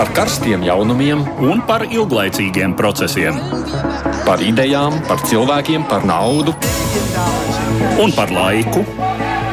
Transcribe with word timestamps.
par 0.00 0.08
karstiem 0.16 0.62
jaunumiem 0.64 1.20
un 1.44 1.58
par 1.68 1.82
ilglaicīgiem 1.84 2.72
procesiem. 2.72 3.36
Par 4.24 4.40
idejām, 4.40 4.94
par 5.04 5.20
cilvēkiem, 5.28 5.84
par 5.90 6.06
naudu 6.08 6.54
un 8.00 8.14
par 8.16 8.32
laiku. 8.32 8.80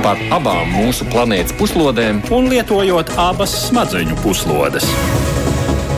Par 0.05 0.21
abām 0.31 0.71
mūsu 0.71 1.09
planētas 1.11 1.51
puslodēm, 1.59 2.23
un 2.31 2.47
lietojot 2.47 3.11
abas 3.19 3.57
smadzeņu 3.65 4.15
puslodes. 4.23 4.87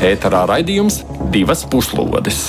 Ēterā 0.01 0.47
raidījums 0.49 1.03
divas 1.29 1.61
puslodes. 1.69 2.47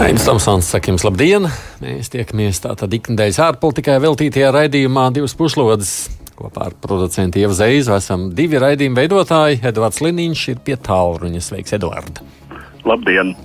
Aizsmeļamies, 0.00 0.28
Tomsons, 0.32 0.72
saka 0.72 0.94
jums 0.94 1.04
labdien! 1.04 1.52
Mēs 1.84 2.08
tiekamies 2.14 2.64
tātad 2.64 2.96
ikdienas 2.96 3.42
ārpolitikai 3.52 4.00
veltītajā 4.00 4.56
raidījumā 4.62 5.10
divas 5.12 5.36
puslodes. 5.36 5.98
Kopā 6.34 6.68
ar 6.68 6.74
producentu 6.82 7.38
Ievu 7.38 7.54
Zeizu 7.54 7.94
esam 7.94 8.26
divi 8.34 8.58
raidījuma 8.62 9.02
veidotāji. 9.02 9.60
Edvards 9.70 10.00
Liniņš 10.02 10.46
ir 10.54 10.62
pie 10.66 10.74
tālruņa. 10.82 11.42
Sveiks, 11.44 11.76
Edvard! 11.78 12.18
Labdien! 12.84 13.36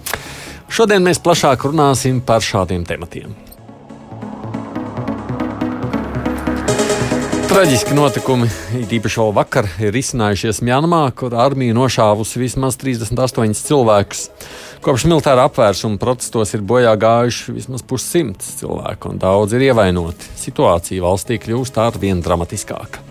Šodien 0.70 1.06
mēs 1.06 1.22
plašāk 1.22 1.68
runāsim 1.70 2.22
par 2.26 2.46
šādiem 2.46 2.86
tematiem. 2.90 3.49
Traģiski 7.60 7.92
notikumi, 7.92 8.46
īpaši 8.88 9.20
vēl 9.20 9.34
vakar, 9.36 9.66
ir 9.84 9.98
izcinājušies 10.00 10.62
Mjanmā, 10.64 11.02
kur 11.12 11.34
armija 11.36 11.76
nošāvusi 11.76 12.40
vismaz 12.40 12.78
38 12.80 13.58
cilvēkus. 13.68 14.22
Kopš 14.86 15.04
militāra 15.12 15.50
apvērsuma 15.50 16.00
protestos 16.00 16.56
ir 16.56 16.64
bojā 16.64 16.96
gājuši 16.96 17.58
vismaz 17.58 17.84
pussimts 17.84 18.56
cilvēku, 18.62 19.12
un 19.12 19.20
daudz 19.20 19.60
ir 19.60 19.68
ievainoti. 19.74 20.32
Situācija 20.40 21.04
valstī 21.04 21.36
kļūst 21.44 21.84
ar 21.84 22.00
vien 22.00 22.24
dramatiskāka. 22.24 23.09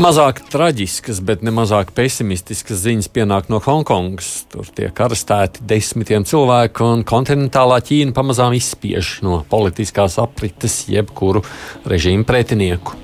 Mazāk 0.00 0.38
traģiskas, 0.48 1.18
bet 1.20 1.42
ne 1.44 1.52
mazāk 1.52 1.90
pesimistiskas 1.92 2.78
ziņas 2.86 3.10
pienāk 3.12 3.50
no 3.52 3.58
Hongkongas. 3.60 4.30
Tur 4.48 4.70
tiek 4.72 4.96
arestēti 4.96 5.60
desmitiem 5.68 6.24
cilvēku, 6.24 6.86
un 6.88 7.02
kontinentālā 7.04 7.82
Ķīna 7.84 8.16
pamazām 8.16 8.56
izspiež 8.56 9.18
no 9.26 9.42
politiskās 9.52 10.16
aprites 10.22 10.86
jebkuru 10.88 11.44
režīmu 11.84 12.24
pretinieku. 12.24 12.96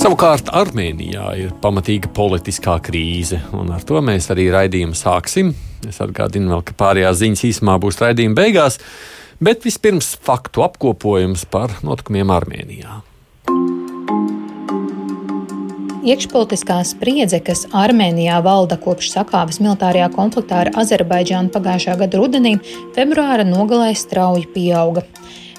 Savukārt 0.00 0.48
Armēnijā 0.48 1.28
ir 1.44 1.52
pamatīga 1.60 2.08
politiskā 2.16 2.80
krīze, 2.80 3.44
un 3.52 3.76
ar 3.76 3.84
to 3.84 4.00
mēs 4.00 4.32
arī 4.32 4.48
raidījumu 4.56 4.96
sāksim. 4.96 5.52
Es 5.84 6.00
atgādinu 6.00 6.56
vēl, 6.56 6.64
ka 6.64 6.80
pārējās 6.80 7.20
ziņas 7.20 7.48
īsumā 7.50 7.76
būs 7.82 8.00
raidījuma 8.00 8.40
beigās. 8.40 8.80
Bet 9.42 9.64
vispirms 9.66 10.12
faktu 10.22 10.62
apkopojums 10.62 11.42
par 11.50 11.72
notikumiem 11.82 12.30
Armēnijā. 12.30 13.00
Iekšpolitiskā 16.06 16.76
spriedze, 16.86 17.40
kas 17.42 17.64
Armēnijā 17.74 18.38
valda 18.46 18.78
kopš 18.78 19.10
sakāves 19.16 19.58
militārajā 19.62 20.12
konfliktā 20.14 20.60
ar 20.62 20.70
Azerbaidžānu 20.84 21.50
pagājušā 21.54 21.98
gada 22.04 22.22
rudenī, 22.22 22.54
februāra 22.94 23.42
nogalē 23.48 23.90
strauji 23.98 24.46
pieauga. 24.54 25.02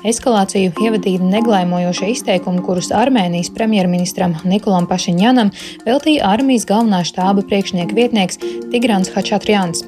Eskalāciju 0.07 0.71
ievadīja 0.83 1.23
neglaimojošie 1.27 2.13
izteikumi, 2.15 2.63
kurus 2.63 2.91
Armēnijas 2.95 3.51
premjerministram 3.55 4.37
Nikolam 4.47 4.87
Pašiņanam 4.87 5.51
veltīja 5.83 6.31
armijas 6.31 6.67
galvenā 6.71 7.03
štāba 7.07 7.43
priekšnieka 7.51 7.99
vietnieks 7.99 8.39
Tigrans 8.71 9.11
Hačatrjans. 9.11 9.83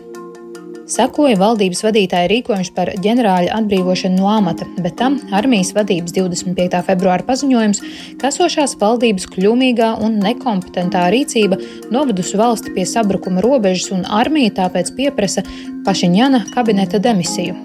Sekoja 0.85 1.33
valdības 1.41 1.79
vadītāja 1.81 2.27
rīkojums 2.29 2.69
par 2.75 2.91
ģenerāļa 3.01 3.55
atbrīvošanu 3.57 4.19
no 4.19 4.27
amata, 4.29 4.67
bet 4.77 4.93
tam 4.99 5.15
armijas 5.33 5.71
vadības 5.73 6.13
25. 6.13 6.81
februāra 6.85 7.25
paziņojums, 7.25 7.81
ka 8.21 8.29
esošās 8.29 8.75
valdības 8.77 9.25
kļūmīgā 9.33 9.95
un 10.05 10.19
nekompetentā 10.21 11.07
rīcība 11.09 11.57
novedusi 11.89 12.37
valsti 12.37 12.75
pie 12.75 12.85
sabrukuma 12.85 13.41
robežas, 13.41 13.89
un 13.97 14.05
armija 14.05 14.53
tāpēc 14.61 14.93
pieprasa 14.93 15.41
Pašiņana 15.87 16.43
kabineta 16.53 17.01
demisiju. 17.01 17.57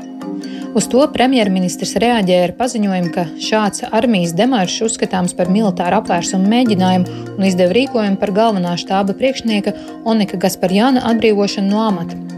Uz 0.73 0.89
to 0.89 1.05
premjerministrs 1.13 1.97
reaģēja 2.01 2.49
ar 2.49 2.57
paziņojumu, 2.57 3.13
ka 3.13 3.27
šāds 3.43 3.85
armijas 3.91 4.33
demaršs 4.39 4.87
uzskatāms 4.87 5.37
par 5.37 5.53
militāru 5.53 6.01
apvērsumu 6.01 6.49
mēģinājumu 6.55 7.37
un 7.37 7.49
izdeva 7.53 7.77
rīkojumu 7.77 8.23
par 8.23 8.33
galvenā 8.41 8.79
štāba 8.81 9.19
priekšnieka 9.21 9.77
Onika 10.09 10.41
Gasparjāna 10.41 11.05
atbrīvošanu 11.13 11.75
no 11.75 11.85
amata. 11.91 12.30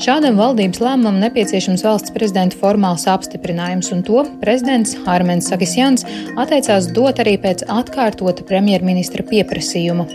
Šādam 0.00 0.38
valdības 0.40 0.80
lēmumam 0.80 1.18
nepieciešams 1.20 1.82
valsts 1.84 2.12
prezidenta 2.14 2.56
formāls 2.56 3.04
apstiprinājums, 3.10 3.90
un 3.92 4.00
to 4.06 4.24
prezidents 4.40 4.94
Armēns 5.10 5.50
Sakisjans 5.52 6.06
atteicās 6.40 6.88
dot 6.96 7.20
arī 7.22 7.36
pēc 7.42 7.66
atkārtota 7.68 8.46
premjerministra 8.48 9.26
pieprasījuma. 9.28 10.08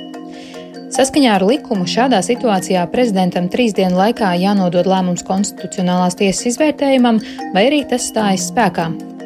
Saskaņā 0.97 1.35
ar 1.35 1.43
likumu 1.43 1.85
šādā 1.89 2.23
situācijā 2.23 2.85
prezidentam 2.93 3.51
trīs 3.51 3.75
dienu 3.77 3.99
laikā 3.99 4.31
jānodod 4.39 4.87
lēmums 4.87 5.25
konstitucionālās 5.27 6.17
tiesas 6.17 6.53
izvērtējumam, 6.53 7.21
vai 7.53 7.67
arī 7.67 7.83
tas 7.91 8.07
stājas 8.09 8.49
spēkā. 8.53 9.16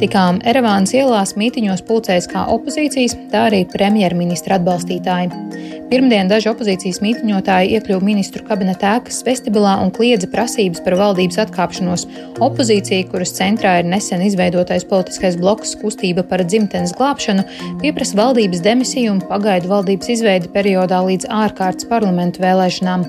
Tikām 0.00 0.40
Erevānas 0.44 0.92
ielās 0.96 1.34
mītiņos 1.38 1.84
pulcējas 1.88 2.26
kā 2.30 2.44
opozīcijas, 2.52 3.14
tā 3.32 3.46
arī 3.48 3.62
premjerministra 3.70 4.58
atbalstītāji. 4.58 5.30
Pirmdien 5.90 6.30
daži 6.30 6.48
opozīcijas 6.50 6.98
mītņotāji 7.04 7.76
iekļuva 7.76 8.02
ministru 8.02 8.42
kabineta 8.48 8.94
ēkas 8.98 9.20
vestibilā 9.26 9.76
un 9.82 9.92
kliedza 9.94 10.26
prasības 10.32 10.80
par 10.84 10.96
valdības 10.98 11.38
atkāpšanos. 11.44 12.06
Opozīcija, 12.42 13.06
kuras 13.12 13.34
centrā 13.36 13.76
ir 13.82 13.90
nesen 13.92 14.24
izveidotais 14.24 14.86
politiskais 14.90 15.36
bloks 15.40 15.76
kustība 15.82 16.24
par 16.26 16.42
dzimtenes 16.48 16.96
glābšanu, 16.98 17.44
pieprasa 17.84 18.18
valdības 18.22 18.64
demisiju 18.64 19.12
un 19.18 19.22
pagaidu 19.28 19.70
valdības 19.70 20.16
izveidi 20.16 20.50
periodā 20.56 21.04
līdz 21.04 21.30
ārkārtas 21.44 21.86
parlamentu 21.92 22.42
vēlēšanām. 22.42 23.06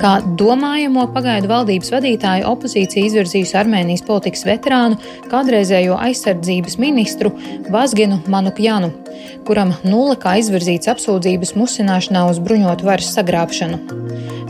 Kā 0.00 0.14
domājamo 0.24 1.02
pagaidu 1.12 1.50
valdības 1.50 1.90
vadītāju 1.92 2.46
opozīcija 2.48 3.04
izvirzījusi 3.04 3.56
Armēnijas 3.60 4.00
politikas 4.06 4.46
veterānu, 4.48 4.96
kādreizējo 5.28 5.98
aizsardzības 6.00 6.78
ministru 6.80 7.34
Vazginu 7.68 8.16
Manukjanu, 8.32 8.88
kuram 9.44 9.74
nulle 9.84 10.16
kā 10.22 10.38
izvirzīts 10.40 10.88
apsūdzības 10.94 11.52
musināšanā 11.58 12.24
uz 12.30 12.40
bruņotu 12.40 12.88
varas 12.88 13.12
sagrābšanu. 13.18 13.82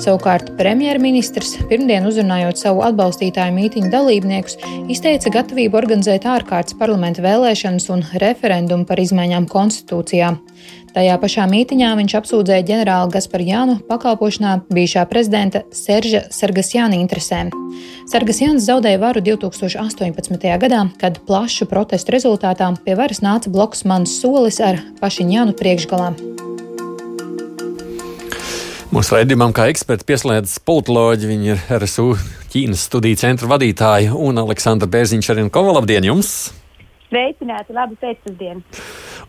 Savukārt 0.00 0.54
premjerministrs 0.56 1.56
pirmdien 1.68 2.06
uzrunājot 2.08 2.62
savu 2.62 2.84
atbalstītāju 2.86 3.52
mītīņu 3.58 3.90
dalībniekus, 3.92 4.56
izteica 4.92 5.34
gatavību 5.34 5.76
organizēt 5.82 6.30
ārkārtas 6.30 6.78
parlamenta 6.78 7.26
vēlēšanas 7.26 7.90
un 7.92 8.06
referendumu 8.22 8.86
par 8.88 9.02
izmaiņām 9.02 9.50
konstitūcijā. 9.50 10.30
Tajā 10.90 11.14
pašā 11.22 11.44
mītiņā 11.46 11.88
viņš 12.00 12.12
apsūdzēja 12.18 12.64
ģenerāli 12.66 13.12
Gasparjānu 13.14 13.76
pakalpošanā 13.86 14.56
bijušā 14.74 15.04
prezidenta 15.06 15.62
Serža 15.70 16.24
Sargasjāna 16.34 16.98
interesēm. 16.98 17.52
Sargasjāns 18.10 18.66
zaudēja 18.66 18.98
varu 18.98 19.22
2018. 19.22 20.48
gadā, 20.64 20.82
kad 20.98 21.20
plašu 21.28 21.68
protestu 21.70 22.16
rezultātā 22.16 22.72
pie 22.82 22.98
varas 22.98 23.22
nāca 23.22 23.52
bloks 23.54 23.86
Mans 23.86 24.18
solis 24.18 24.58
ar 24.58 24.82
Pašiņānu 24.98 25.54
priekšgalā. 25.60 26.10
Mūsu 28.90 29.14
raidījumam, 29.14 29.54
kā 29.54 29.68
eksperti, 29.70 30.08
pieslēdzas 30.10 30.58
politoloģi. 30.66 31.30
Viņi 31.30 31.52
ir 31.54 31.68
RSU 31.78 32.16
Ķīnas 32.50 32.88
studiju 32.90 33.20
centra 33.20 33.46
vadītāji 33.52 34.10
un 34.10 34.42
Aleksandra 34.42 34.90
Bērziņš 34.90 35.30
arī 35.36 35.46
Kova. 35.54 35.78
Labdien 35.78 36.10
jums! 36.10 36.50
Sveicināti, 37.10 37.74
labu 37.74 37.96
pēcpusdienu! 37.98 38.60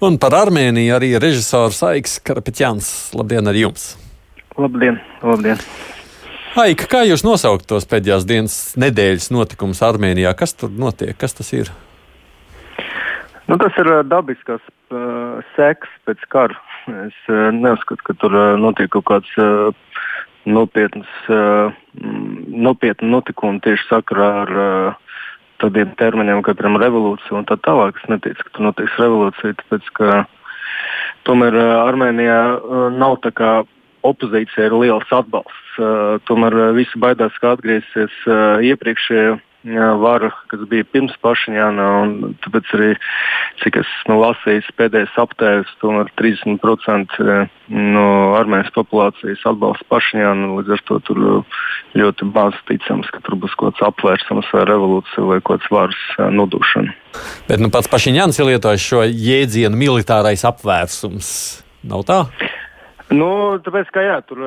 Un 0.06 0.20
par 0.22 0.36
Armēniju 0.38 0.94
arī 0.94 1.16
režisors 1.18 1.80
Aiks 1.88 2.20
Karapeķjans. 2.22 2.90
Labdien 3.18 3.50
arī 3.50 3.64
jums! 3.64 3.96
Labdien! 4.54 5.00
labdien. 5.26 5.58
Aika, 6.62 6.86
kā 6.92 7.02
jūs 7.10 7.24
nosaukt 7.26 7.66
tos 7.66 7.88
pēdējās 7.90 8.28
dienas 8.30 8.58
nedēļas 8.78 9.32
notikumus 9.34 9.82
Armēnijā? 9.88 10.36
Kas 10.38 10.54
tur 10.54 10.70
notiek? 10.70 11.16
Kas 11.18 11.34
tas 11.34 11.50
ir? 11.58 11.74
Nu, 13.50 13.58
tas 13.58 13.74
ir 13.82 13.90
dabisks 14.06 14.62
uh, 14.62 15.42
seks 15.58 15.90
pēc 16.06 16.22
kara. 16.30 16.62
Es 17.08 17.18
uh, 17.34 17.50
neuzskatu, 17.56 18.06
ka 18.06 18.18
tur 18.22 18.38
uh, 18.38 18.50
notiek 18.62 18.94
kaut 18.94 19.10
kāds 19.10 19.38
uh, 19.42 19.74
nopietns, 20.46 21.10
uh, 21.34 21.74
nopietni 22.46 23.10
notikumi 23.10 23.64
tieši 23.66 23.90
sakarā 23.90 24.34
ar 24.44 24.60
uh, 24.70 25.08
tādiem 25.62 25.94
terminiem, 26.00 26.42
kā 26.46 26.56
piemēram 26.58 26.82
revolūcija 26.82 27.38
un 27.40 27.48
tā 27.50 27.58
tālāk. 27.66 28.00
Es 28.02 28.10
neticu, 28.12 28.46
ka 28.48 28.56
tur 28.56 28.68
notiks 28.68 28.98
revolūcija, 29.02 29.58
tāpēc 29.62 29.92
ka 29.98 30.24
tomēr 31.30 31.58
Armēnijā 31.62 32.42
nav 32.98 33.20
tā 33.26 33.34
kā 33.38 33.52
opozīcija 34.08 34.70
ir 34.70 34.78
liels 34.82 35.14
atbalsts. 35.14 35.78
Tomēr 36.28 36.58
visi 36.78 37.00
baidās, 37.02 37.38
ka 37.42 37.56
atgriezīsies 37.56 38.18
iepriekšējie 38.72 39.38
vara, 39.64 40.32
kas 40.50 40.64
bija 40.70 40.86
pirms 40.90 41.14
Pašiņāna. 41.22 41.86
Tāpēc 42.42 42.72
arī, 42.78 42.90
cik 43.62 43.78
es 43.84 43.90
nu, 44.10 44.18
lasīju 44.22 44.74
pēdējais 44.78 45.18
aptērs, 45.22 45.70
tomēr 45.82 46.10
30% 46.18 47.20
no 47.70 48.08
armēņu 48.40 48.74
populācijas 48.76 49.46
atbalsta 49.46 49.86
Pašiņānu. 49.92 50.58
Līdz 50.60 50.76
ar 50.76 50.86
to 50.90 51.00
tur 51.06 51.22
ļoti 51.98 52.30
maz 52.34 52.58
ticams, 52.70 53.10
ka 53.14 53.22
tur 53.26 53.38
būs 53.42 53.54
kaut 53.60 53.76
kāds 53.76 53.88
apvērsums 53.92 54.50
vai 54.54 54.66
revolūcija 54.70 55.28
vai 55.30 55.42
kaut 55.42 55.62
kāds 55.62 55.74
varas 55.74 56.32
nodošana. 56.34 56.96
Bet 57.50 57.62
nu, 57.62 57.70
pats 57.74 57.92
Pašiņāns 57.92 58.40
ir 58.40 58.54
lietojis 58.54 58.88
šo 58.88 59.06
jēdzienu 59.06 59.78
militārais 59.78 60.46
apvērsums. 60.48 61.30
Nav 61.86 62.06
tā? 62.10 62.24
Nu, 63.12 63.60
tāpēc, 63.60 63.90
ka 63.92 64.04
jā, 64.06 64.22
tur, 64.24 64.40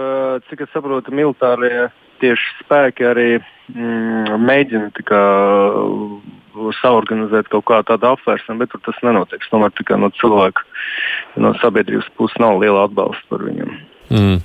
cik 0.49 0.65
es 0.65 0.71
saprotu, 0.73 1.13
militārie 1.13 1.91
tieši 2.25 2.53
spēki 2.63 3.09
arī 3.09 3.29
mm, 3.39 4.41
mēģina 4.49 5.05
kā, 5.05 5.23
saorganizēt 6.81 7.51
kaut 7.53 7.67
kādu 7.71 7.93
tādu 7.93 8.13
apvērsumu, 8.15 8.63
bet 8.65 8.77
tas 8.87 9.01
nenotiek. 9.07 9.45
Tomēr 9.51 9.75
tikai 9.79 9.99
no 10.01 10.11
cilvēka, 10.21 10.65
no 11.43 11.55
sabiedrības 11.63 12.11
puses 12.19 12.41
nav 12.43 12.61
liela 12.63 12.87
atbalsta 12.89 13.27
par 13.33 13.45
viņiem. 13.47 13.77
Mm. 14.15 14.41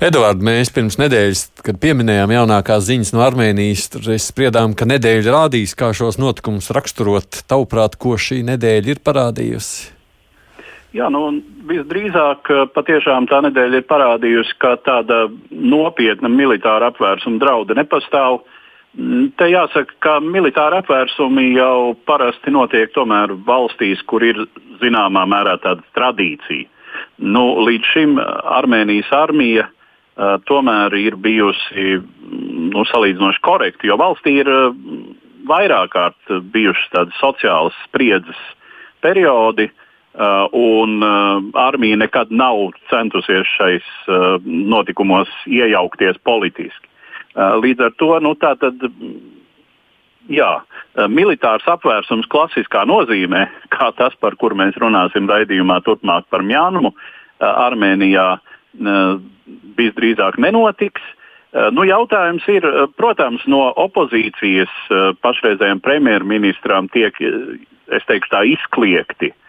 Edvards, 0.00 0.40
mēs 0.40 0.70
pirms 0.72 0.96
nedēļas, 0.96 1.42
kad 1.66 1.76
pieminējām 1.82 2.32
jaunākās 2.32 2.86
ziņas 2.86 3.12
no 3.12 3.20
Armēnijas, 3.26 3.84
tur 3.92 4.08
spriedām, 4.16 4.72
ka 4.72 4.88
nedēļa 4.88 5.34
rādīs, 5.34 5.76
kā 5.76 5.92
šos 5.96 6.16
notikumus 6.20 6.70
raksturot. 6.72 7.42
Tavuprāt, 7.50 7.98
ko 8.00 8.16
šī 8.16 8.40
nedēļa 8.48 8.94
ir 8.94 9.02
parādījusi? 9.04 9.99
Jā, 10.90 11.06
nu, 11.12 11.28
visdrīzāk 11.70 12.48
patiešām 12.74 13.28
tā 13.30 13.38
nedēļa 13.46 13.78
ir 13.78 13.86
parādījusi, 13.86 14.56
ka 14.58 14.74
tāda 14.82 15.28
nopietna 15.50 16.30
militāra 16.32 16.88
apvērsuma 16.90 17.38
drauda 17.38 17.76
nepastāv. 17.78 18.40
Mm, 18.98 19.28
te 19.38 19.46
jāsaka, 19.52 19.94
ka 20.02 20.16
militāra 20.24 20.80
apvērsumi 20.82 21.52
jau 21.54 21.94
parasti 22.10 22.50
notiek 22.50 22.90
tomēr 22.96 23.36
valstīs, 23.46 24.02
kur 24.10 24.24
ir 24.26 24.42
zināmā 24.82 25.22
mērā 25.30 25.60
tāda 25.62 25.86
tradīcija. 25.94 26.66
Nu, 27.22 27.44
līdz 27.68 27.92
šim 27.92 28.18
Armēnijas 28.58 29.12
armija 29.14 29.68
uh, 29.68 30.40
tomēr 30.50 30.96
ir 30.98 31.14
bijusi 31.22 32.00
mm, 32.00 32.72
nu, 32.74 32.82
salīdzinoši 32.90 33.44
korekta, 33.46 33.86
jo 33.86 33.94
valstī 34.00 34.40
ir 34.42 34.50
uh, 34.50 34.74
vairāk 35.46 35.94
kārt 35.94 36.34
bijušas 36.50 36.90
tādas 36.96 37.22
sociālas 37.22 37.78
spriedzes 37.86 38.42
periodi, 39.06 39.68
Uh, 39.70 39.79
un 40.52 41.02
uh, 41.02 41.42
armija 41.54 41.96
nekad 41.96 42.32
nav 42.34 42.56
centusies 42.90 43.46
šais 43.56 43.86
uh, 44.08 44.40
notikumos 44.44 45.28
iejaukties 45.46 46.18
politiski. 46.26 46.88
Uh, 47.34 47.54
līdz 47.62 47.86
ar 47.86 47.94
to 47.94 48.10
nu, 48.18 48.34
tātad, 48.34 48.74
jā, 50.26 50.50
uh, 50.58 51.06
militārs 51.06 51.68
apvērsums 51.70 52.26
klasiskā 52.26 52.82
nozīmē, 52.90 53.46
kā 53.70 53.92
tas, 53.94 54.16
par 54.18 54.34
kur 54.34 54.56
mēs 54.58 54.74
runāsim 54.82 55.30
raidījumā 55.30 55.78
turpmāk 55.86 56.26
par 56.30 56.42
Mjānumu, 56.42 56.90
uh, 56.90 57.52
Armēnijā 57.68 58.32
visdrīzāk 59.78 60.36
nenotiks. 60.38 61.02
Nu, 61.74 61.82
jautājums 61.82 62.44
ir, 62.46 62.62
protams, 62.94 63.42
no 63.50 63.64
opozīcijas 63.82 64.70
pašreizējiem 65.24 65.80
premjerministram 65.82 66.86
tiek, 66.94 67.16
es 67.90 68.06
teikšu, 68.06 68.30
tā 68.30 68.44
izkliegti 68.46 69.32
uh, 69.32 69.34
uh, 69.34 69.39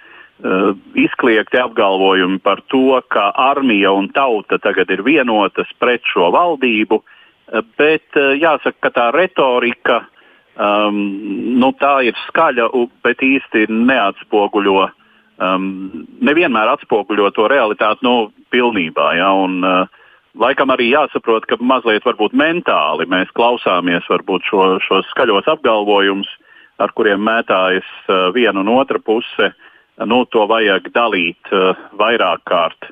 izkliegti 0.97 1.59
apgalvojumi 1.61 2.39
par 2.41 2.61
to, 2.67 3.01
ka 3.13 3.31
armija 3.37 3.91
un 3.93 4.09
tauta 4.09 4.57
tagad 4.57 4.89
ir 4.89 5.03
vienotas 5.05 5.69
pret 5.79 6.01
šo 6.09 6.31
valdību, 6.33 6.97
uh, 6.97 7.61
bet 7.77 8.07
uh, 8.15 8.33
jāsaka, 8.39 8.77
ka 8.79 8.91
tā 8.95 9.07
retorika 9.15 10.01
um, 10.55 10.99
nu, 11.59 11.71
tā 11.79 11.99
ir 12.07 12.17
skaļa, 12.27 12.69
bet 13.03 13.23
īsti 13.25 13.67
neatspoguļo. 13.69 14.89
Um, 15.41 16.05
nevienmēr 16.21 16.75
atspoguļo 16.75 17.31
to 17.33 17.47
realitāti 17.49 18.05
nu, 18.05 18.31
pilnībā. 18.53 19.15
Ja, 19.19 19.33
un, 19.33 19.63
uh, 19.65 19.97
Laikam 20.31 20.71
arī 20.71 20.85
jāsaprot, 20.93 21.43
ka 21.43 21.57
mazliet 21.59 22.05
mentāli 22.31 23.03
mēs 23.03 23.27
klausāmies 23.35 24.05
šo, 24.07 24.61
šos 24.79 25.09
skaļos 25.11 25.49
apgalvojumus, 25.51 26.29
ar 26.79 26.93
kuriem 26.95 27.19
mētājas 27.19 27.89
uh, 28.07 28.31
viena 28.31 28.61
un 28.63 28.69
otra 28.71 28.95
puse. 29.03 29.49
Uh, 29.49 29.70
nu, 30.05 30.23
to 30.31 30.45
vajag 30.49 30.91
dalīt 30.95 31.53
uh, 31.53 31.77
vairāk 31.99 32.43
kārt. 32.49 32.91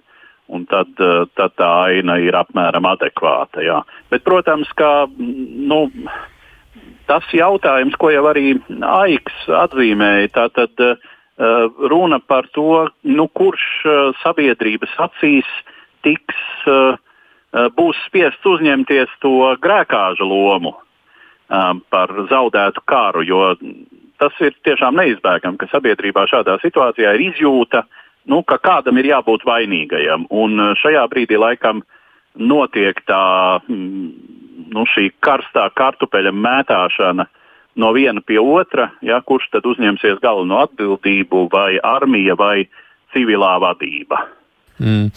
Un 0.50 0.66
tad, 0.66 0.90
uh, 0.98 1.28
tad 1.38 1.54
tā 1.62 1.70
aina 1.92 2.18
ir 2.18 2.34
apmēram 2.38 2.88
adekvāta. 2.90 3.62
Jā. 3.62 3.84
Bet, 4.10 4.24
protams, 4.26 4.72
ka 4.78 5.06
nu, 5.14 5.84
tas 7.10 7.26
jautājums, 7.34 7.98
ko 8.02 8.10
jau 8.14 8.26
arī 8.32 8.56
Aiks 8.82 9.46
atzīmēja, 9.46 10.32
tātad 10.38 10.86
uh, 10.86 10.98
runa 11.92 12.20
par 12.20 12.50
to, 12.58 12.88
nu, 13.06 13.28
kurš 13.30 13.68
uh, 13.86 14.00
sabiedrības 14.24 14.98
acīs 15.06 15.50
tiks, 16.06 16.42
uh, 16.66 16.98
būs 17.78 17.98
spiests 18.08 18.46
uzņemties 18.46 19.14
to 19.22 19.54
grēkāža 19.62 20.26
lomu 20.26 20.74
uh, 20.74 21.78
par 21.90 22.14
zaudētu 22.30 22.86
karu. 22.90 23.26
Jo 23.26 23.54
tas 24.20 24.36
ir 24.44 24.56
tiešām 24.68 25.00
neizbēgami, 25.00 25.58
ka 25.60 25.70
sabiedrībā 25.72 26.26
šādā 26.30 26.58
situācijā 26.64 27.16
ir 27.16 27.26
izjūta, 27.32 27.86
nu, 28.30 28.44
ka 28.44 28.60
kādam 28.62 29.00
ir 29.00 29.12
jābūt 29.14 29.46
vainīgajam. 29.48 30.28
Un 30.30 30.60
eh, 30.60 30.76
šajā 30.82 31.06
brīdī 31.12 31.40
laikam 31.40 31.84
notiek 32.40 33.00
tā 33.10 33.24
mm, 33.66 34.10
nu, 34.76 34.86
karstā 35.26 35.70
kartupeļa 35.76 36.34
mētāšana 36.36 37.28
no 37.80 37.94
viena 37.96 38.22
pie 38.26 38.40
otra, 38.42 38.90
ja, 39.06 39.22
kurš 39.22 39.50
tad 39.54 39.68
uzņemsies 39.70 40.20
galveno 40.24 40.60
atbildību, 40.66 41.48
vai 41.54 41.80
armija 41.84 42.36
vai 42.40 42.68
civilā 43.14 43.56
vadība. 43.64 44.26
Mm. 44.80 45.10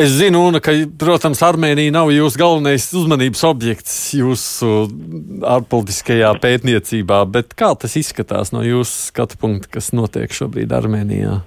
Es 0.00 0.14
zinu, 0.16 0.46
un, 0.48 0.58
ka, 0.64 0.74
protams, 1.00 1.42
Armēnija 1.44 1.92
nav 1.92 2.12
jūsu 2.12 2.40
galvenais 2.40 2.86
uzmanības 2.96 3.44
objekts 3.48 3.96
jūsu 4.16 4.72
ārpolitiskajā 5.54 6.32
pētniecībā, 6.40 7.22
bet 7.32 7.56
kā 7.58 7.72
tas 7.76 7.96
izskatās 8.00 8.54
no 8.56 8.64
jūsu 8.64 9.08
skatu 9.10 9.40
punkta, 9.40 9.72
kas 9.78 9.92
notiek 9.96 10.32
šobrīd 10.36 10.72
Armēnijā? 10.76 11.40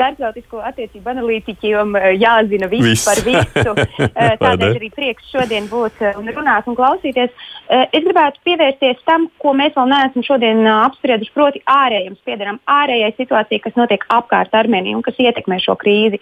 Starptautisko 0.00 0.62
attiecību 0.70 1.12
analītiķiem 1.12 1.96
eh, 1.98 2.08
jāzina 2.20 2.68
viss, 2.72 2.88
viss. 2.88 3.06
par 3.08 3.22
visu. 3.26 3.76
Eh, 4.20 4.34
tādēļ 4.40 4.74
arī 4.76 4.88
prieks 4.92 5.28
šodien 5.32 5.66
būt 5.70 6.00
eh, 6.02 6.16
un 6.18 6.28
runāt 6.34 6.66
un 6.68 6.76
klausīties. 6.76 7.30
Es 7.70 8.02
gribētu 8.04 8.40
pievērsties 8.46 9.00
tam, 9.06 9.28
ko 9.40 9.52
mēs 9.56 9.76
vēl 9.76 9.88
neesam 9.90 10.24
šodien 10.26 10.64
apsprieduši, 10.70 11.32
proti 11.36 11.62
ārējiem 11.70 12.16
spiedienam, 12.18 12.58
ārējai 12.70 13.12
situācijai, 13.18 13.62
kas 13.64 13.78
notiek 13.78 14.04
apkārt 14.12 14.56
Armēnijai 14.56 14.96
un 14.98 15.04
kas 15.06 15.20
ietekmē 15.22 15.60
šo 15.62 15.76
krīzi. 15.80 16.20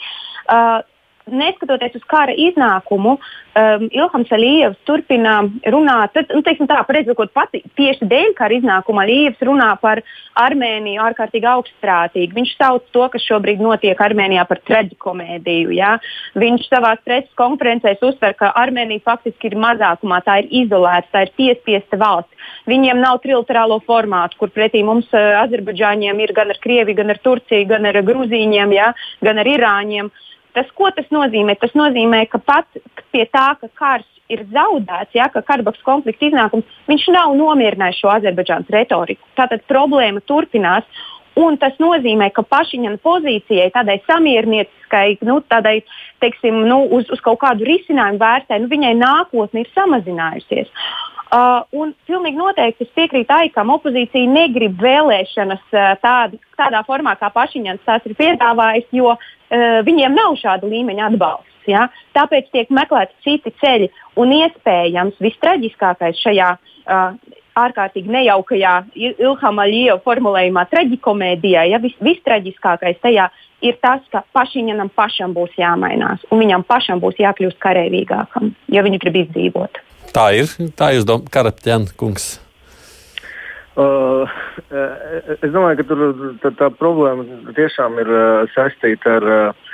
Uh, 0.49 0.83
neskatoties 1.35 1.99
uz 1.99 2.07
kara 2.09 2.35
iznākumu, 2.37 3.19
um, 3.59 3.87
Ilhams 3.93 4.33
Alijevs 4.33 4.79
turpina 4.89 5.41
runāt, 5.73 6.13
tad, 6.15 6.31
nu, 6.35 6.43
teiksim 6.47 6.69
tā, 6.71 6.79
pareizākot 6.89 7.33
pati 7.37 7.63
tieši 7.79 8.09
dēļ 8.09 8.35
kara 8.39 8.59
iznākuma 8.59 9.05
Alijevs 9.05 9.43
runā 9.45 9.71
par 9.83 10.03
Armēniju 10.39 11.03
ārkārtīgi 11.03 11.49
augstprātīgi. 11.51 12.35
Viņš 12.37 12.55
sauc 12.59 12.87
to, 12.95 13.07
kas 13.13 13.25
šobrīd 13.27 13.63
notiek 13.63 13.99
Armēnijā 14.05 14.45
par 14.49 14.61
traģikomēdiju. 14.69 15.73
Ja? 15.77 15.97
Viņš 16.39 16.69
savā 16.69 16.95
preses 17.05 17.33
konferencēs 17.39 18.03
uzsver, 18.05 18.37
ka 18.39 18.53
Armēnija 18.59 19.05
faktiski 19.07 19.51
ir 19.51 19.59
mazākumā, 19.61 20.21
tā 20.27 20.41
ir 20.43 20.53
izolēta, 20.65 21.11
tā 21.15 21.27
ir 21.27 21.35
piespiesta 21.39 21.99
valsts. 22.01 22.35
Viņiem 22.69 23.01
nav 23.03 23.21
trilaterālo 23.25 23.81
formātu, 23.87 24.39
kur 24.41 24.53
pretī 24.55 24.85
mums 24.87 25.09
uh, 25.17 25.43
Azerbaidžāņiem 25.43 26.23
ir 26.25 26.35
gan 26.37 26.53
ar 26.53 26.63
Krieviju, 26.63 27.01
gan 27.03 27.13
ar 27.15 27.21
Turciju, 27.25 27.67
gan 27.69 27.89
ar 27.89 28.03
Grūzīņiem, 28.07 28.75
ja? 28.77 28.93
gan 29.25 29.43
ar 29.43 29.51
Irāņiem. 29.57 30.09
Uh, 30.09 30.25
Tas, 30.59 30.71
ko 30.75 30.89
tas 30.91 31.07
nozīmē? 31.15 31.55
Tas 31.63 31.75
nozīmē, 31.79 32.25
ka 32.33 32.41
pat 32.43 32.81
pie 33.15 33.29
tā, 33.31 33.53
ka 33.61 33.69
karš 33.79 34.09
ir 34.33 34.43
zaudēts, 34.51 35.15
ja, 35.15 35.29
ka 35.31 35.45
Karabahas 35.47 35.85
konflikta 35.87 36.27
iznākums, 36.27 36.67
viņš 36.91 37.05
nav 37.15 37.37
nomierinājis 37.39 38.01
šo 38.03 38.11
Azerbaidžānas 38.17 38.73
retoriku. 38.75 39.23
Tātad 39.39 39.63
problēma 39.71 40.25
turpinās. 40.27 40.89
Un 41.39 41.55
tas 41.55 41.77
nozīmē, 41.79 42.33
ka 42.35 42.43
pašiņana 42.43 42.99
pozīcijai, 42.99 43.69
tādai 43.71 44.01
samiernieciskai, 44.09 45.21
nu, 45.29 45.37
tādai, 45.47 45.77
teiksim, 46.19 46.65
nu, 46.67 46.81
uz, 46.97 47.07
uz 47.15 47.23
kaut 47.23 47.39
kādu 47.45 47.69
risinājumu 47.69 48.19
vērtē, 48.19 48.59
nu, 48.59 48.67
viņai 48.73 48.97
nākotne 48.99 49.63
ir 49.63 49.71
samazinājusies. 49.77 50.73
Uh, 51.29 51.61
un 51.77 51.93
pilnīgi 52.09 52.41
noteikti 52.41 52.89
es 52.89 52.93
piekrītu 52.97 53.37
Aikam, 53.37 53.71
opozīcija 53.71 54.33
negrib 54.33 54.81
vēlēšanas 54.83 55.63
uh, 55.77 55.93
tād, 56.03 56.39
tādā 56.59 56.81
formā, 56.89 57.15
kā 57.21 57.29
pašiņans 57.31 57.87
tās 57.87 58.07
ir 58.09 58.17
piedāvājis, 58.19 58.89
jo 58.97 59.13
viņiem 59.51 60.17
nav 60.17 60.37
šāda 60.41 60.69
līmeņa 60.69 61.11
atbalsts. 61.13 61.55
Ja? 61.69 61.89
Tāpēc 62.17 62.49
tiek 62.53 62.71
meklēti 62.73 63.17
citi 63.25 63.53
ceļi 63.61 63.91
un 64.21 64.33
iespējams 64.39 65.21
vistraģiskākais 65.25 66.21
šajā 66.23 66.55
uh, 66.57 67.13
ārkārtīgi 67.59 68.13
nejaukajā 68.13 68.75
Ilhama 68.95 69.67
Lieva 69.69 69.99
formulējumā, 70.05 70.65
traģikomēdijā, 70.73 71.67
ja 71.73 71.81
vis, 71.83 71.97
vistraģiskākais 72.05 73.01
tajā 73.03 73.29
ir 73.65 73.79
tas, 73.83 74.03
ka 74.13 74.23
pašiņam 74.37 74.91
pašam 74.97 75.35
būs 75.37 75.57
jāmainās 75.59 76.25
un 76.31 76.43
viņam 76.45 76.67
pašam 76.69 77.03
būs 77.03 77.19
jākļūst 77.23 77.61
karavīgākam, 77.63 78.53
ja 78.73 78.85
viņš 78.87 79.01
grib 79.05 79.23
izdzīvot. 79.25 79.83
Tā 80.15 80.31
ir. 80.39 80.53
Tā 80.79 80.93
jūs 80.97 81.09
domājat, 81.09 81.33
Karapķēna 81.35 81.99
kungs. 81.99 82.37
Uh, 83.79 84.27
es 85.39 85.53
domāju, 85.55 85.79
ka 85.79 85.85
tur 85.87 86.01
tā, 86.43 86.51
tā 86.59 86.69
problēma 86.81 87.53
tiešām 87.55 88.01
ir 88.03 88.09
uh, 88.11 88.49
saistīta 88.51 89.19
ar 89.21 89.27
uh, 89.31 89.69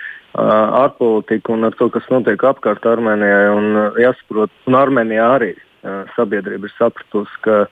ārpolitiku 0.84 1.54
un 1.54 1.70
ar 1.70 1.76
to, 1.78 1.88
kas 1.94 2.04
notiek 2.12 2.44
apkārt 2.44 2.84
Armēnijai. 2.90 3.46
Un, 3.54 3.70
uh, 3.72 4.00
jāsaprot, 4.02 4.52
un 4.68 4.76
Armēnijā 4.76 5.28
arī 5.38 5.54
uh, 5.56 6.02
sabiedrība 6.18 6.68
ir 6.68 6.74
sapratusi, 6.76 7.40
ka 7.46 7.62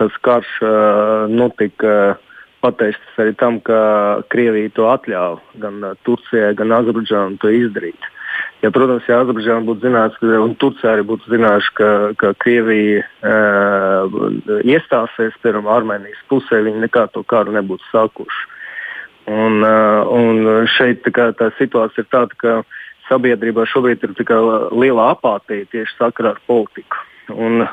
tas 0.00 0.16
karš 0.24 0.54
uh, 0.64 1.26
notika 1.28 2.16
pateicis 2.64 3.20
arī 3.20 3.36
tam, 3.36 3.60
ka 3.60 4.24
Krievija 4.32 4.72
to 4.78 4.88
atļāva 4.88 5.60
gan 5.60 5.84
Turcijai, 6.08 6.54
gan 6.56 6.72
Azerbaidžānai 6.78 7.42
to 7.44 7.52
izdarīt. 7.52 8.08
Ja, 8.64 8.70
protams, 8.72 9.04
ja 9.04 9.18
Azerbaidžāna 9.20 9.66
būtu 9.66 9.84
zinājusi, 9.84 10.28
un 10.40 10.54
Turcija 10.56 10.94
arī 10.94 11.02
būtu 11.04 11.28
zinājusi, 11.28 11.72
ka, 11.76 11.88
ka 12.16 12.30
Krievija 12.40 13.02
uh, 13.04 14.14
iestāsies 14.64 15.36
piemēram 15.42 15.68
Armēnijas 15.68 16.22
pusē, 16.30 16.62
viņi 16.64 16.86
nekā 16.86 17.02
to 17.12 17.20
karu 17.28 17.52
nebūtu 17.52 17.84
sākuši. 17.90 18.40
Un, 19.28 19.60
uh, 19.60 20.08
un 20.08 20.64
šeit 20.78 21.04
tā, 21.04 21.28
tā 21.36 21.50
situācija 21.58 22.06
ir 22.06 22.10
tāda, 22.14 22.40
ka 22.40 22.56
sabiedrībā 23.10 23.68
šobrīd 23.68 24.08
ir 24.08 24.16
liela 24.72 25.10
apātija 25.12 25.68
tieši 25.74 25.98
sakarā 25.98 26.32
ar 26.32 26.44
politiku. 26.48 27.04
Un, 27.36 27.66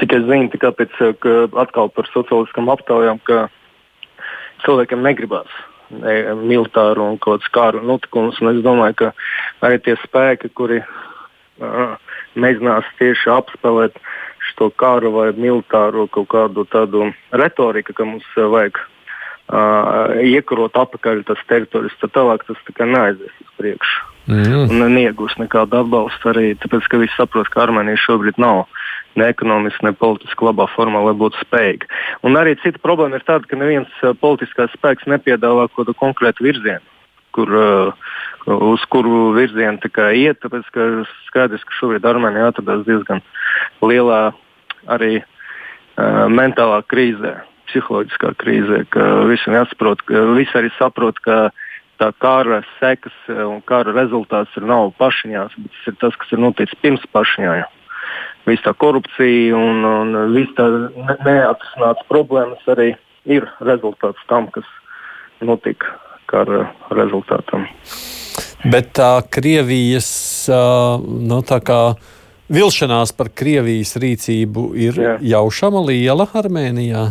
cik 0.00 0.18
es 0.18 0.26
zinu, 0.26 0.50
pēc, 0.50 0.98
atkal 1.62 1.94
par 1.94 2.10
sociāliskām 2.10 2.74
aptaujām, 2.74 3.22
ka 3.22 3.44
cilvēkiem 4.66 5.06
negribas 5.06 5.46
ne, 5.46 5.71
militāru 5.92 7.06
un 7.10 7.18
kādu 7.22 7.52
kāru 7.54 7.82
notikumus. 7.86 8.40
Es 8.40 8.62
domāju, 8.64 8.98
ka 8.98 9.12
arī 9.66 9.80
tie 9.84 9.96
spēki, 10.04 10.52
kuri 10.56 10.80
uh, 10.82 11.96
mēģinās 12.34 12.88
tieši 13.00 13.32
apspēlēt 13.32 13.98
šo 14.52 14.70
karu 14.76 15.12
vai 15.14 15.28
militāro 15.36 16.08
kaut 16.10 16.30
kādu 16.32 16.64
tādu 16.70 17.10
retoriku, 17.30 17.94
ka 17.96 18.06
mums 18.08 18.26
vajag 18.36 18.78
uh, 18.78 20.16
iekarot 20.22 20.76
apakaļ 20.76 21.22
tas 21.28 21.44
teritorijas, 21.50 21.98
tad 22.00 22.14
tālāk 22.16 22.46
tas 22.48 22.64
tā 22.72 22.88
neaizies 22.88 23.44
uz 23.44 23.52
priekšu. 23.60 24.08
Mm. 24.30 24.68
Un 24.70 24.94
neiegūs 24.94 25.34
nekādu 25.40 25.80
atbalstu 25.80 26.30
arī 26.30 26.52
tāpēc, 26.62 26.86
ka 26.86 27.00
visi 27.00 27.16
saprot, 27.16 27.48
ka 27.50 27.64
Armēnija 27.64 27.98
šobrīd 28.04 28.38
nav 28.38 28.68
ne 29.18 29.28
ekonomiski, 29.32 29.86
ne 29.86 29.92
politiski 29.96 30.46
labā 30.48 30.68
formā, 30.74 31.02
lai 31.06 31.14
būtu 31.18 31.40
spējīga. 31.42 31.88
Un 32.26 32.38
arī 32.40 32.56
cita 32.62 32.80
problēma 32.82 33.18
ir 33.18 33.26
tāda, 33.28 33.48
ka 33.48 33.58
neviens 33.60 34.00
politiskais 34.22 34.72
spēks 34.76 35.08
nepiedāvā 35.10 35.68
kaut 35.68 35.84
kādu 35.84 35.96
konkrētu 36.00 36.48
virzienu. 36.48 36.84
Kur, 37.32 37.48
uh, 37.48 38.10
uz 38.72 38.82
kuru 38.92 39.32
virzienu 39.36 39.80
iet, 40.12 40.40
tāpēc 40.42 40.68
ka 40.74 40.88
skaidrs, 41.28 41.64
ka 41.64 41.78
šobrīd 41.78 42.04
Armēnija 42.04 42.50
atrodas 42.52 42.84
diezgan 42.84 43.22
lielā 43.80 44.34
arī 44.92 45.22
uh, 45.22 46.28
mentālā 46.28 46.82
krīzē 46.84 47.38
psiholoģiskā 47.72 48.34
krīzē, 48.40 48.82
ka 48.92 49.04
visiem 49.30 49.56
jāsaprot, 49.56 50.02
ka 50.08 50.24
visi 50.36 50.56
arī 50.58 50.68
saprot, 50.76 51.20
ka 51.24 51.36
tā 52.00 52.10
kara 52.20 52.60
sekas 52.80 53.14
un 53.32 53.62
kara 53.68 53.94
rezultāts 53.96 54.56
ir 54.58 54.66
nav 54.68 54.92
pašiņās, 55.00 55.56
bet 55.56 55.72
tas 55.72 55.88
ir 55.88 55.98
tas, 56.02 56.18
kas 56.20 56.34
ir 56.34 56.42
noticis 56.42 56.82
pirms 56.82 57.06
pašiņā. 57.14 57.54
Visa 58.46 58.70
tā 58.70 58.72
korupcija 58.74 59.54
un, 59.54 59.84
un 59.86 60.16
viss 60.34 60.50
tā 60.58 60.66
neatrisināts 61.22 62.06
problēmas 62.08 62.64
arī 62.74 62.92
ir 63.30 63.46
rezultāts 63.62 64.22
tam, 64.30 64.48
kas 64.50 64.66
notika 65.42 65.94
kara 66.30 66.66
rezultātam. 66.90 67.68
Bet 68.72 68.92
tā 68.98 69.12
Krievijas 69.30 70.10
no, 70.50 71.40
tā 71.46 71.58
kā, 71.62 71.80
vilšanās 72.52 73.14
par 73.16 73.30
Krievijas 73.34 73.96
rīcību 74.02 74.68
ir 74.78 74.98
Jā. 74.98 75.16
jaušama 75.36 75.82
liela 75.90 76.28
Armēnijā. 76.38 77.08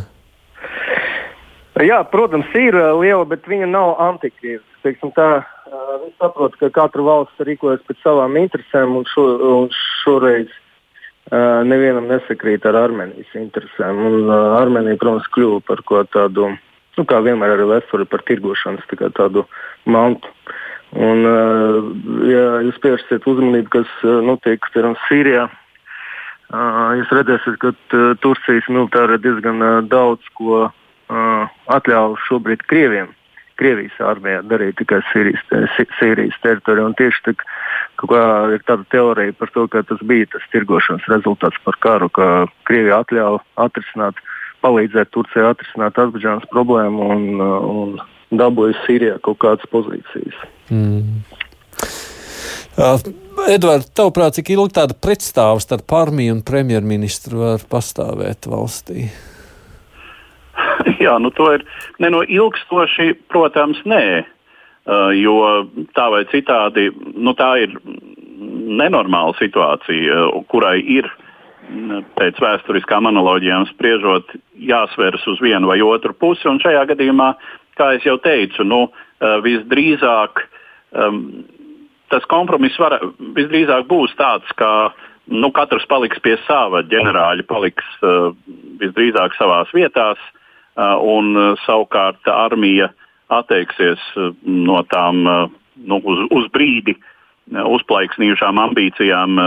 Jā, 1.82 2.04
protams, 2.12 2.50
ir 2.60 2.76
liela, 3.00 3.24
bet 3.26 3.48
viņa 3.50 3.68
nav 3.72 3.96
uh, 5.40 5.94
viņi 6.04 6.14
saprot, 6.20 6.58
ka 6.60 6.70
katra 6.74 7.06
valsts 7.06 7.46
rīkojas 7.48 7.82
pēc 7.88 8.04
savām 8.04 8.36
interesēm, 8.38 9.00
un, 9.00 9.08
šo, 9.10 9.26
un 9.48 9.72
šoreiz 10.04 10.52
nevienam 11.32 12.10
nesakrīt 12.12 12.66
ar 12.68 12.76
Armēnijas 12.76 13.32
interesēm. 13.40 14.02
Un, 14.08 14.18
uh, 14.28 14.58
Armēnija, 14.60 15.00
protams, 15.00 15.30
kļuva 15.32 15.62
par 15.68 15.84
ko 15.88 16.04
tādu, 16.12 16.50
nu, 16.98 17.06
kā 17.08 17.22
vienmēr 17.24 17.56
arī 17.56 17.70
Vēsture, 17.70 18.08
par 18.10 18.26
tirgošanas 18.28 18.88
tā 18.92 19.10
tādu 19.16 19.46
mantu. 19.86 20.28
Un, 20.92 21.24
uh, 21.24 21.80
ja 22.28 22.60
jūs 22.66 22.82
pievērsiet 22.84 23.28
uzmanību, 23.32 23.72
kas 23.78 23.96
uh, 24.04 24.20
notiek 24.28 24.60
piemēram 24.74 24.98
Sīrijā, 25.06 25.48
uh, 25.48 26.92
jūs 27.00 27.16
redzēsiet, 27.16 27.56
ka 27.64 27.72
uh, 27.72 28.12
Turcijas 28.20 28.68
militāri 28.68 29.22
diezgan 29.24 29.64
uh, 29.64 29.80
daudz 29.88 30.28
ko 30.36 30.68
uh, 30.68 31.58
atļauj 31.72 32.20
šobrīd 32.28 32.68
Krieviem. 32.68 33.16
Krievijas 33.62 33.98
armijā 34.01 34.41
darīt 34.50 34.80
tikai 34.82 35.03
Sīrijas, 35.12 35.44
te, 35.51 35.86
Sīrijas 36.00 36.38
teritorijā. 36.41 36.88
Tieši 36.98 37.24
tā, 37.27 37.36
kā 38.01 38.24
ir 38.56 38.63
tāda 38.65 38.88
teorija 38.94 39.38
par 39.38 39.53
to, 39.53 39.68
ka 39.70 39.84
tas 39.86 40.01
bija 40.10 40.32
tas 40.34 40.48
tirgošanas 40.53 41.06
rezultāts 41.13 41.62
par 41.65 41.77
karu, 41.86 42.10
ka 42.10 42.30
Krievija 42.70 43.03
atļauj 43.03 43.38
atrisināt, 43.62 44.22
palīdzēt 44.65 45.13
Turcijai 45.13 45.51
atrisināt 45.51 45.98
Azerbaidžānas 46.01 46.50
problēmu 46.50 47.12
un, 47.13 47.24
un 47.46 47.96
dabūja 48.41 48.77
Sīrijā 48.88 49.22
kaut 49.25 49.41
kādas 49.46 49.70
pozīcijas. 49.74 50.41
Mm. 50.74 51.22
Uh, 52.82 52.98
Edvards, 53.51 53.89
tavuprāt, 53.98 54.38
cik 54.38 54.53
ilgi 54.53 54.77
tāda 54.77 54.96
pretstāvs 54.98 55.65
starp 55.68 55.91
armiju 55.98 56.38
un 56.38 56.46
premjerministru 56.46 57.41
var 57.41 57.65
pastāvēt 57.70 58.48
valstī? 58.50 59.10
Jā, 61.06 61.18
nu 61.22 61.32
to 61.36 61.50
ir 61.56 61.66
ne 62.02 62.12
no 62.14 62.22
ilgstoši, 62.24 63.14
protams, 63.32 63.82
nē. 63.86 64.04
Uh, 64.82 65.12
jo 65.14 65.36
tā 65.94 66.08
vai 66.10 66.24
citādi, 66.32 66.88
nu, 67.14 67.36
tā 67.38 67.52
ir 67.62 67.76
nenormāla 68.82 69.36
situācija, 69.38 70.24
kurai 70.50 70.80
ir 70.82 71.06
pēc 72.18 72.40
vēsturiskām 72.42 73.06
analogijām 73.06 73.68
spriežot, 73.70 74.34
jāsveras 74.58 75.28
uz 75.30 75.38
vienu 75.44 75.70
vai 75.70 75.78
otru 75.86 76.16
pusi. 76.18 76.48
Un 76.50 76.58
šajā 76.64 76.82
gadījumā, 76.90 77.30
kā 77.78 77.94
jau 78.02 78.18
teicu, 78.26 78.66
nu, 78.66 78.88
uh, 78.90 79.38
visdrīzāk 79.46 80.42
um, 80.98 81.22
tas 82.12 82.26
kompromiss 82.34 82.82
var, 82.82 82.98
visdrīzāk 83.38 83.86
būs 83.88 84.18
tāds, 84.18 84.50
ka 84.58 84.92
nu, 85.30 85.54
katrs 85.54 85.86
paliks 85.88 86.20
pie 86.26 86.40
sava, 86.48 86.82
ģenerāļi 86.90 87.46
paliks 87.48 87.86
uh, 88.02 88.34
visdrīzāk 88.82 89.38
savās 89.38 89.70
vietās. 89.78 90.18
Uh, 90.18 90.38
un 90.78 91.56
savukārt 91.66 92.28
armija 92.32 92.92
atteiksies 93.32 94.00
no 94.44 94.82
tām 94.92 95.24
nu, 95.25 95.98
uz, 95.98 96.25
uz 96.32 96.48
brīdi 96.54 96.96
uzplaiksnījušām 97.51 98.60
ambīcijām 98.62 99.40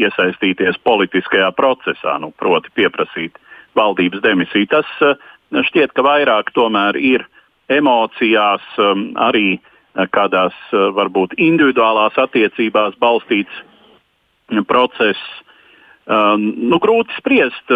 iesaistīties 0.00 0.80
politiskajā 0.84 1.50
procesā, 1.56 2.16
nu, 2.20 2.32
proti, 2.38 2.72
pieprasīt 2.74 3.38
valdības 3.76 4.22
demisiju. 4.24 4.70
Tas 4.72 4.88
šķiet, 5.68 5.94
ka 5.94 6.04
vairāk 6.06 6.50
tomēr 6.56 6.98
ir 6.98 7.26
emocijās, 7.72 8.64
arī 9.28 9.58
kādās 10.14 10.56
varbūt 10.72 11.36
individuālās 11.38 12.16
attiecībās 12.18 12.96
balstīts 13.02 13.62
process. 14.68 15.20
Nu, 16.06 16.80
grūti 16.82 17.14
spriest, 17.18 17.70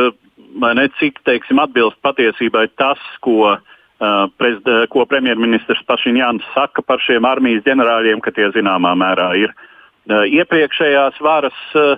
ne, 0.55 0.89
cik 0.99 1.21
teiksim, 1.27 1.61
atbilst 1.63 1.99
patiesībai 2.05 2.69
tas, 2.81 3.01
ko, 3.25 3.55
uh, 3.55 4.27
prezid, 4.41 4.69
ko 4.93 5.05
premjerministrs 5.09 5.85
Pašiņāns 5.89 6.47
saka 6.55 6.83
par 6.83 7.03
šiem 7.05 7.27
armijas 7.29 7.67
ģenerāļiem, 7.67 8.23
ka 8.25 8.33
tie 8.35 8.51
zināmā 8.55 8.95
mērā 8.99 9.31
ir 9.41 9.53
uh, 9.53 10.25
iepriekšējās 10.25 11.21
varas 11.25 11.59
uh, 11.79 11.97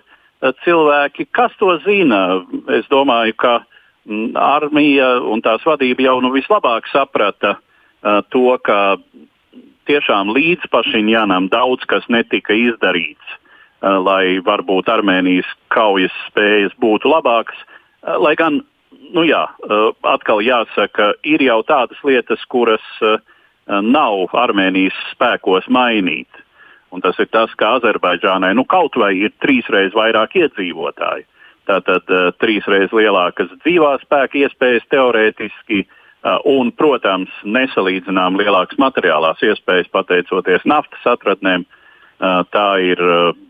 cilvēki. 0.64 1.28
Kas 1.32 1.54
to 1.60 1.76
zina? 1.86 2.42
Es 2.76 2.88
domāju, 2.92 3.36
ka 3.40 3.54
mm, 4.08 4.36
armija 4.36 5.16
un 5.22 5.42
tās 5.44 5.64
vadība 5.66 6.08
jau 6.08 6.20
nu 6.24 6.32
vislabāk 6.34 6.88
saprata 6.92 7.56
uh, 7.56 8.22
to, 8.32 8.56
ka 8.64 8.98
tiešām 9.90 10.32
līdz 10.36 10.70
Pašiņānam 10.72 11.50
daudz 11.52 11.86
kas 11.90 12.06
netika 12.08 12.56
izdarīts, 12.56 13.36
uh, 13.82 13.98
lai 14.02 14.38
varbūt 14.44 14.90
Armēnijas 14.92 15.48
kaujas 15.72 16.14
spējas 16.28 16.74
būtu 16.80 17.10
labākas. 17.12 17.58
Eh, 18.06 18.16
lai 18.16 18.34
gan, 18.36 18.62
nu 19.12 19.24
jā, 19.28 19.44
eh, 19.44 19.90
atkal 20.08 20.40
jāsaka, 20.40 21.12
ir 21.24 21.42
jau 21.44 21.60
tādas 21.62 22.00
lietas, 22.04 22.40
kuras 22.48 22.84
eh, 23.02 23.18
nav 23.68 24.32
Armēnijas 24.32 24.96
spēkos 25.12 25.68
mainīt. 25.68 26.30
Un 26.90 27.00
tas 27.00 27.18
ir 27.18 27.28
tas, 27.30 27.52
ka 27.54 27.76
Azerbaidžānai 27.78 28.54
nu, 28.56 28.64
kaut 28.64 28.96
vai 28.96 29.12
ir 29.14 29.30
trīsreiz 29.44 29.92
vairāk 29.94 30.34
iedzīvotāji. 30.40 31.26
Tātad 31.70 32.08
trīsreiz 32.42 32.90
lielākas 32.90 33.52
dzīvā 33.60 33.92
spēka 34.00 34.40
iespējas 34.40 34.88
teorētiski, 34.90 35.84
un, 36.50 36.72
protams, 36.74 37.30
nesalīdzinām 37.46 38.40
lielākas 38.40 38.80
materiālās 38.82 39.38
iespējas 39.38 39.86
pateicoties 39.94 40.66
naftas 40.66 41.06
atradnēm. 41.12 41.62
Tā 42.50 42.66
ir 42.82 43.04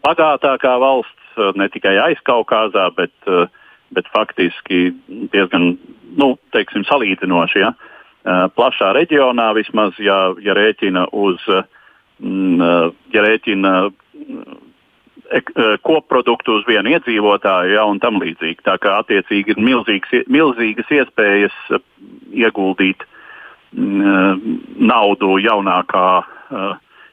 bagātākā 0.05 0.75
valsts 0.85 1.41
ne 1.57 1.71
tikai 1.73 1.97
aizkaukāzā, 2.11 2.91
bet 2.99 3.15
uh, 3.31 3.49
bet 3.95 4.09
faktiski 4.15 4.91
diezgan 5.33 5.75
nu, 6.19 6.35
teiksim, 6.55 6.85
salīdzinoši. 6.89 7.63
Ja? 7.63 7.75
Plašā 8.57 8.93
reģionā 8.97 9.51
vismaz, 9.57 9.99
ja, 10.03 10.19
ja 10.45 10.57
rēķina 10.57 11.07
uz, 11.17 11.45
ja 12.21 13.25
rēķina 13.25 13.75
koproduktu 15.87 16.59
uz 16.59 16.67
vienu 16.67 16.91
iedzīvotāju 16.97 17.77
ja, 17.77 17.85
un 17.87 18.01
tam 18.03 18.19
līdzīgi. 18.23 18.65
Tā 18.67 18.77
kā 18.83 18.99
attiecīgi 19.01 19.55
ir 19.55 19.63
milzīgs, 19.63 20.15
milzīgas 20.29 20.91
iespējas 20.91 21.57
ieguldīt 22.35 23.07
naudu 23.71 25.37
jaunākā, 25.39 26.07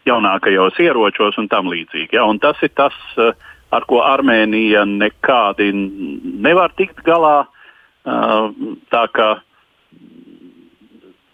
jaunākajos 0.09 0.79
ieročos 0.81 1.37
un 1.37 1.49
tam 1.51 1.69
līdzīgi. 1.69 2.17
Ja, 2.17 2.25
un 2.25 2.41
tas 2.41 2.57
ir 2.65 2.73
tas, 2.73 2.97
ar 3.77 3.85
ko 3.89 4.01
Armēnija 4.05 4.85
nekādi 4.89 5.71
nevar 5.73 6.73
tikt 6.77 7.03
galā. 7.05 7.45
Tā 8.03 9.03
kā 9.13 9.29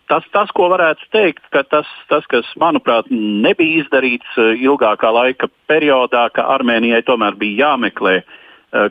tas, 0.09 0.25
tas, 0.33 0.51
ko 0.55 0.67
varētu 0.73 1.07
teikt, 1.13 1.43
ka 1.53 1.63
tas, 1.69 1.89
tas, 2.11 2.25
kas, 2.31 2.49
manuprāt, 2.61 3.09
nebija 3.09 3.83
izdarīts 3.83 4.37
ilgākā 4.37 5.11
laika 5.13 5.49
periodā, 5.69 6.27
ka 6.33 6.45
Armēnijai 6.55 7.03
tomēr 7.07 7.37
bija 7.39 7.69
jāmeklē 7.69 8.19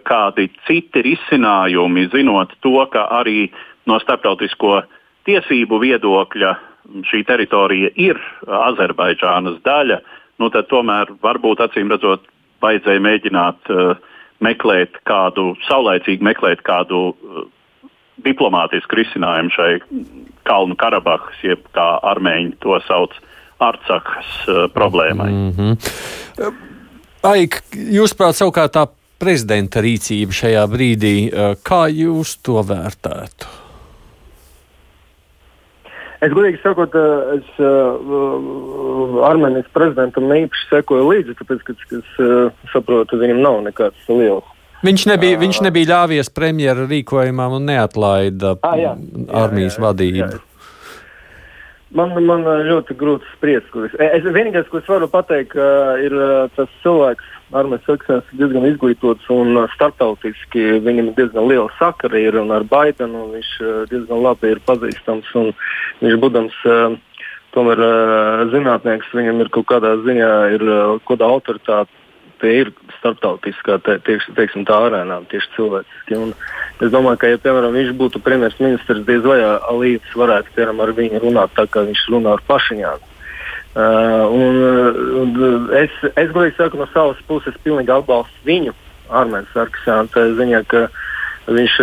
kādi 0.06 0.48
citi 0.66 1.02
risinājumi, 1.02 2.08
zinot 2.12 2.54
to, 2.62 2.76
ka 2.92 3.08
arī 3.18 3.50
no 3.90 3.98
starptautisko 4.02 4.82
tiesību 5.26 5.80
viedokļa 5.82 6.52
šī 7.10 7.22
teritorija 7.26 7.92
ir 7.98 8.18
Azerbaidžānas 8.46 9.60
daļa, 9.66 10.00
nu 10.42 10.50
tad 10.54 10.68
tomēr 10.70 11.12
varbūt 11.22 11.62
acīm 11.66 11.90
redzot 11.92 12.26
vajadzēja 12.62 13.02
mēģināt 13.02 13.72
uh, 13.72 13.96
meklēt 14.42 14.98
kādu, 15.08 15.52
saulaicīgi 15.68 16.24
meklēt 16.24 16.64
kādu 16.66 17.02
uh, 17.12 17.44
diplomātisku 18.24 18.98
risinājumu 19.00 19.54
šai 19.54 19.70
Kalnu 20.48 20.76
Karabahas, 20.78 21.38
jeb 21.46 21.62
kā 21.76 21.88
armēņi 22.12 22.56
to 22.64 22.78
sauc, 22.88 23.14
Arcakas 23.62 24.30
uh, 24.48 24.64
problēmai. 24.74 25.30
Mm 25.30 25.50
-hmm. 25.56 26.60
Aik, 27.22 27.62
jūs 27.70 28.16
prāt 28.18 28.34
savukārt 28.34 28.74
tā 28.74 28.88
prezidenta 29.18 29.78
rīcība 29.78 30.34
šajā 30.34 30.66
brīdī, 30.66 31.30
kā 31.62 31.86
jūs 31.86 32.40
to 32.42 32.58
vērtētu? 32.66 33.61
Es 36.22 36.30
godīgi 36.30 36.60
sakot, 36.62 36.94
es 37.34 37.48
uh, 37.58 39.24
Armēnijas 39.26 39.70
prezidentam 39.74 40.28
neīpaši 40.30 40.68
sekoju 40.70 41.08
līdzi, 41.08 41.34
tāpēc, 41.40 41.64
ka 41.66 41.74
es 41.98 42.12
uh, 42.22 42.52
saprotu, 42.70 43.18
viņam 43.18 43.42
nav 43.42 43.58
nekāds 43.66 44.06
liels. 44.10 44.46
Viņš 44.86 45.04
nebija, 45.10 45.38
viņš 45.38 45.60
nebija 45.66 45.90
ļāvies 45.92 46.30
premjera 46.34 46.86
rīkojumam 46.90 47.58
un 47.58 47.68
neatlaida 47.70 48.56
ah, 48.66 48.78
jā, 48.78 48.96
armijas 49.42 49.76
jā, 49.76 49.78
jā, 49.78 49.84
vadību. 49.86 50.22
Jā, 50.22 50.30
jā. 50.38 50.48
Man, 51.92 52.14
man 52.24 52.46
ļoti 52.66 52.96
grūti 52.96 53.28
spriest. 53.34 53.74
Es, 54.00 54.24
vienīgais, 54.24 54.70
ko 54.72 54.80
es 54.80 54.88
varu 54.88 55.10
pateikt, 55.12 55.58
ir 56.00 56.14
tas 56.56 56.70
cilvēks, 56.80 57.26
Armēns 57.52 57.84
Saksons 57.84 58.28
ir 58.32 58.40
diezgan 58.40 58.64
izglītots 58.64 59.28
un 59.32 59.56
uh, 59.60 59.70
starptautiski 59.74 60.78
viņam 60.84 61.10
ir 61.10 61.16
diezgan 61.18 61.48
liela 61.50 61.68
sakara 61.76 62.20
ir 62.20 62.38
ar 62.40 62.64
Baidenu. 62.68 63.26
Viņš 63.34 63.50
uh, 63.60 63.72
diezgan 63.90 64.22
labi 64.24 64.54
ir 64.54 64.62
pazīstams 64.68 65.28
un 65.36 65.50
viņš 66.00 66.20
būdams 66.22 66.60
uh, 66.64 66.96
tomēr 67.52 67.82
zinātnieks, 68.48 69.10
viņam 69.12 69.42
ir 69.44 69.50
kaut 69.52 69.68
kādā 69.68 69.90
ziņā 70.06 70.30
ir 70.54 70.64
kaut 71.04 71.10
kāda 71.10 71.28
autoritāte. 71.28 71.98
Tie 72.40 72.54
ir 72.58 72.72
starptautiskā, 72.96 73.76
te, 73.86 73.98
tieši, 74.02 74.32
teiksim, 74.34 74.64
tā 74.66 74.74
arēnā, 74.88 75.20
tieši 75.30 75.52
cilvēciski. 75.54 76.16
Un 76.18 76.32
es 76.82 76.90
domāju, 76.90 77.20
ka, 77.20 77.30
ja, 77.30 77.38
piemēram, 77.44 77.76
viņš 77.76 77.92
būtu 78.00 78.24
premjerministrs, 78.24 79.04
diez 79.06 79.22
vai 79.22 79.38
Alīds 79.44 80.16
varētu, 80.18 80.56
piemēram, 80.56 80.82
ar 80.82 80.96
viņu 80.96 81.22
runāt 81.28 81.54
tā, 81.54 81.68
kā 81.70 81.84
viņš 81.86 82.08
runā 82.16 82.34
ar 82.34 82.42
Pašiņānu. 82.48 83.11
Uh, 83.72 84.28
un, 84.28 84.56
un 85.22 85.70
es, 85.78 85.92
es 86.12 86.32
godīgi 86.34 86.58
saku, 86.58 86.76
no 86.76 86.86
savas 86.92 87.20
puses, 87.24 87.56
pilnīgi 87.64 87.94
atbalstu 87.94 88.44
viņu, 88.44 88.74
Armēnu 89.08 89.48
Sarkisānu. 89.54 90.10
Tā 90.12 90.26
ziņā, 90.36 90.60
ka 90.68 90.86
viņš, 91.48 91.76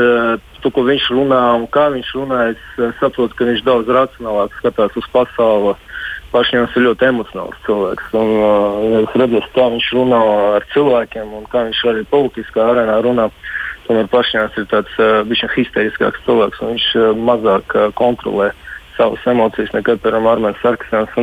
to, 0.61 0.71
ko 0.75 0.83
viņš 0.85 1.09
runā 1.15 1.41
un 1.57 1.65
kā 1.73 1.87
viņš 1.93 2.11
runā, 2.19 2.43
es 2.53 2.95
saprotu, 2.99 3.33
ka 3.35 3.47
viņš 3.49 3.65
daudz 3.65 3.89
racionālāk 3.89 4.53
skatās 4.59 4.97
uz 5.01 5.09
pasauli. 5.13 5.75
Pašņēmis 6.29 6.75
ir 6.77 6.83
ļoti 6.85 7.07
emocionāls 7.07 7.61
cilvēks. 7.65 8.11
Un, 8.13 8.31
uh, 8.37 8.99
es 8.99 9.15
redzu, 9.17 9.41
kā 9.55 9.65
viņš 9.73 9.87
runā 9.97 10.19
ar 10.59 10.65
cilvēkiem 10.75 11.31
un 11.39 11.47
kā 11.49 11.63
viņš 11.65 11.79
arī 11.89 12.03
politiskā 12.11 12.67
arēnā 12.69 12.99
runā. 13.01 13.31
Tomēr 13.87 14.05
Pašņēmis 14.13 14.59
ir 14.61 14.67
tāds 14.69 14.99
uh, 15.01 15.49
histēriskāks 15.55 16.21
cilvēks 16.27 16.61
un 16.61 16.75
viņš 16.75 16.85
uh, 16.99 17.07
mazāk 17.17 17.73
uh, 17.73 17.89
kontrolē 17.97 18.51
savas 18.99 19.25
emocijas 19.31 19.73
nekā, 19.73 19.95
piemēram, 20.03 20.29
Armēns 20.29 20.61
Sarkisāns. 20.61 21.17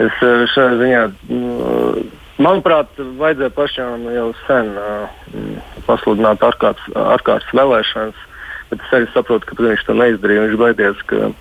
Es 0.00 0.16
eh, 0.24 0.46
šajā 0.54 0.76
ziņā, 0.80 1.00
mm, 1.28 2.10
manuprāt, 2.40 3.00
vajadzēja 3.20 3.52
pašam 3.56 4.06
jau 4.14 4.30
sen 4.46 4.72
mm, 4.72 5.54
pasludināt 5.88 6.44
ārkārtas, 6.46 6.86
ārkārtas 6.96 7.52
vēlēšanas, 7.56 8.26
bet 8.70 8.84
es 8.86 8.96
arī 8.96 9.08
saprotu, 9.12 9.50
ka 9.50 9.58
viņš 9.60 9.86
to 9.86 9.96
neizdarīja. 9.98 10.46
Viņš 10.46 10.60
baidījās, 10.60 11.06
ka 11.10 11.22
uh, 11.28 11.34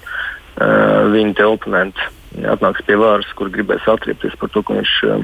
viņa 1.14 1.36
te 1.38 1.48
oponenti 1.48 2.10
atnāks 2.50 2.84
pie 2.88 2.98
varas, 3.00 3.30
kur 3.38 3.52
gribēs 3.54 3.86
atriepties 3.90 4.36
par 4.42 4.52
to, 4.54 4.64
ko 4.66 4.80
viņš 4.80 4.96
uh, 5.08 5.22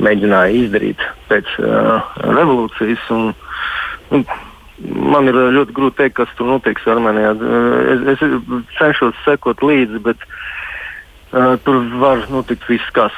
mēģināja 0.00 0.56
izdarīt 0.62 1.02
pēc 1.28 1.50
uh, 1.60 2.14
revolūcijas. 2.30 3.10
Un, 3.16 3.34
un, 4.14 4.30
Man 4.80 5.28
ir 5.28 5.36
ļoti 5.36 5.74
grūti 5.76 5.92
pateikt, 5.98 6.14
kas 6.16 6.30
tur 6.38 6.46
notiks 6.48 6.86
Armēnijā. 6.88 7.34
Es, 7.92 8.14
es 8.14 8.22
cenšos 8.78 9.18
sekot 9.26 9.60
līdzi, 9.60 10.00
bet 10.06 10.22
uh, 10.24 10.39
Uh, 11.30 11.54
tur 11.62 11.84
var 12.02 12.24
notikt 12.26 12.64
viss, 12.66 12.86
kas. 12.90 13.14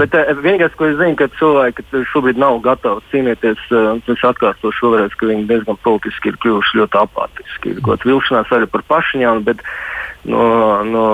Bet 0.00 0.14
uh, 0.16 0.30
vienīgais, 0.40 0.72
ko 0.72 0.86
es 0.88 0.94
zinu, 0.96 1.18
ka 1.20 1.26
cilvēki 1.36 1.84
šobrīd 2.08 2.38
nav 2.40 2.62
gatavi 2.64 3.02
cīnīties. 3.10 3.66
Uh, 3.68 3.98
es 4.08 4.22
atkārtošu 4.24 4.88
vēlreiz, 4.88 5.12
ka 5.20 5.28
viņi 5.28 5.44
diezgan 5.50 5.76
politiski 5.84 6.30
ir 6.32 6.38
kļuvuši 6.40 6.78
ļoti 6.80 6.98
apātiski. 7.02 7.74
Ir 7.74 7.82
kaut 7.84 8.06
vilšanās 8.08 8.54
arī 8.56 8.70
par 8.72 8.86
pašņām, 8.88 9.42
bet 9.44 9.60
no, 10.32 10.46
no 10.88 11.04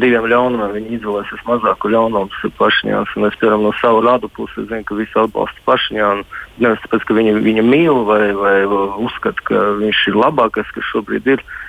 diviem 0.00 0.24
ļaunumiem 0.32 0.72
viņi 0.78 0.96
izvēlēsies 0.96 1.44
mazāku 1.50 1.92
ļaunumu 1.92 2.54
pašņām. 2.62 3.04
Es 3.28 3.36
piemēram 3.42 3.66
no 3.68 3.74
savu 3.82 4.00
radu 4.08 4.32
puses 4.32 4.64
zinu, 4.70 4.86
ka 4.88 4.96
visi 4.96 5.20
atbalsta 5.20 5.68
pašņām. 5.68 6.24
Nevis 6.64 6.80
tāpēc, 6.86 7.04
ka 7.04 7.18
viņi 7.20 7.36
viņu 7.44 7.66
mīl 7.68 8.00
vai, 8.08 8.22
vai 8.40 8.56
uzskata, 9.04 9.48
ka 9.52 9.68
viņš 9.84 10.02
ir 10.14 10.18
labākais, 10.22 10.72
kas 10.72 10.92
šobrīd 10.94 11.28
ir. 11.36 11.44
Uh, 11.44 11.60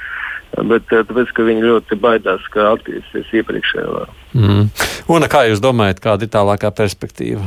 bet 0.63 0.91
eh, 0.93 1.03
tāpēc, 1.07 1.35
ka 1.35 1.45
viņi 1.47 1.67
ļoti 1.67 1.99
baidās, 1.99 2.47
ka 2.53 2.71
atgriezīsies 2.75 3.33
iepriekšējā. 3.41 4.07
Mm. 4.37 4.65
Un 5.11 5.29
kā 5.31 5.45
jūs 5.49 5.63
domājat, 5.63 6.03
kāda 6.03 6.27
ir 6.27 6.33
tālākā 6.33 6.71
perspektīva? 6.75 7.45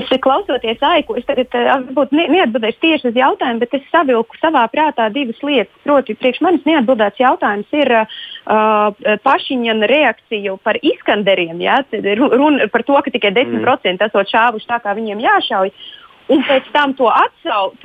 Es 0.00 0.08
klausoties 0.24 0.80
aiku, 0.82 1.14
es 1.20 1.26
tagad 1.28 1.52
eh, 1.54 1.68
varbūt 1.68 2.14
ne, 2.16 2.24
neatbildēšu 2.32 2.80
tieši 2.82 3.10
uz 3.10 3.18
jautājumu, 3.20 3.60
bet 3.62 3.76
es 3.76 3.88
savilku 3.92 4.38
savā 4.40 4.64
prātā 4.72 5.06
divas 5.12 5.38
lietas. 5.44 5.74
Proti, 5.84 6.16
priekš 6.18 6.40
manis 6.44 6.64
neatbildēts 6.66 7.20
jautājums 7.20 7.76
ir 7.76 7.92
uh, 8.00 8.06
pašiņa 9.26 9.76
reakcija 9.92 10.56
par 10.64 10.80
izskanderiem. 10.80 11.60
Ja? 11.62 11.82
Runa 11.92 12.70
par 12.72 12.86
to, 12.88 12.96
ka 13.04 13.12
tikai 13.12 13.34
10% 13.36 13.60
mm. 13.60 14.06
esot 14.08 14.32
šāvuši 14.32 14.70
tā, 14.72 14.80
kā 14.82 14.96
viņiem 14.96 15.22
jāšauj. 15.22 15.74
Un 16.30 16.42
pēc 16.46 16.68
tam 16.74 16.92
to 16.94 17.08
atsaukt, 17.10 17.82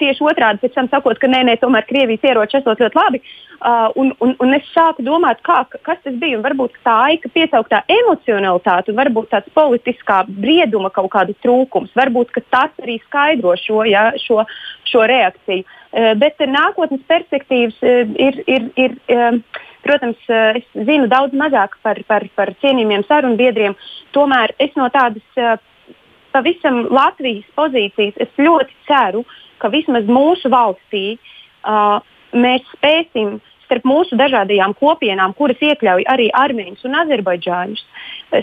tieši 0.00 0.24
otrādi, 0.24 0.62
pēc 0.62 0.74
tam 0.76 0.88
sakot, 0.88 1.18
ka 1.20 1.28
nē, 1.28 1.42
nē, 1.48 1.58
tomēr 1.60 1.84
Krievijas 1.88 2.24
ieroči 2.24 2.58
esot 2.60 2.80
ļoti 2.80 2.96
labi. 2.96 3.20
Uh, 3.58 3.90
un, 3.98 4.12
un, 4.24 4.34
un 4.40 4.54
es 4.54 4.66
sāku 4.72 5.02
domāt, 5.04 5.42
kā, 5.44 5.60
kas 5.84 6.00
tas 6.04 6.16
bija. 6.16 6.38
Un 6.38 6.44
varbūt 6.46 6.78
tā 6.86 6.94
aika 7.10 7.30
piesauktā 7.34 7.82
emocionalitāte, 7.90 8.94
varbūt 8.96 9.32
tāds 9.34 9.52
politiskā 9.56 10.22
brieduma 10.28 10.92
kaut 10.94 11.10
kāda 11.12 11.34
trūkums. 11.44 11.92
Varbūt 11.98 12.38
tas 12.48 12.72
arī 12.80 13.00
skaidro 13.04 13.56
šo, 13.60 13.82
ja, 13.90 14.08
šo, 14.22 14.44
šo 14.88 15.04
reakciju. 15.10 15.66
Uh, 15.88 16.12
bet 16.20 16.40
nākotnes 16.40 17.04
perspektīvas 17.10 17.80
uh, 17.82 18.04
ir. 18.28 18.44
ir, 18.46 18.70
ir 18.76 19.00
um, 19.14 19.42
Protams, 19.78 20.18
uh, 20.26 20.56
es 20.58 20.64
zinu 20.88 21.06
daudz 21.08 21.32
mazāk 21.38 21.76
par, 21.86 22.00
par, 22.10 22.24
par 22.36 22.50
cienījumiem 22.60 23.04
sarunbiedriem. 23.06 23.76
Tomēr 24.12 24.52
es 24.60 24.74
no 24.76 24.88
tādas 24.92 25.38
uh, 25.38 25.54
pavisam 26.34 26.86
Latvijas 26.90 27.46
pozīcijas, 27.58 28.16
es 28.24 28.40
ļoti 28.40 28.74
ceru, 28.88 29.24
ka 29.58 29.70
vismaz 29.72 30.08
mūsu 30.10 30.50
valstī 30.52 31.04
uh, 31.16 31.98
mēs 32.32 32.66
spēsim 32.76 33.38
starp 33.68 33.84
mūsu 33.84 34.16
dažādajām 34.16 34.72
kopienām, 34.78 35.34
kuras 35.36 35.60
iekļauj 35.60 36.06
arī 36.08 36.30
armēņus 36.32 36.86
un 36.88 36.96
azerbaidžāņus, 37.02 37.82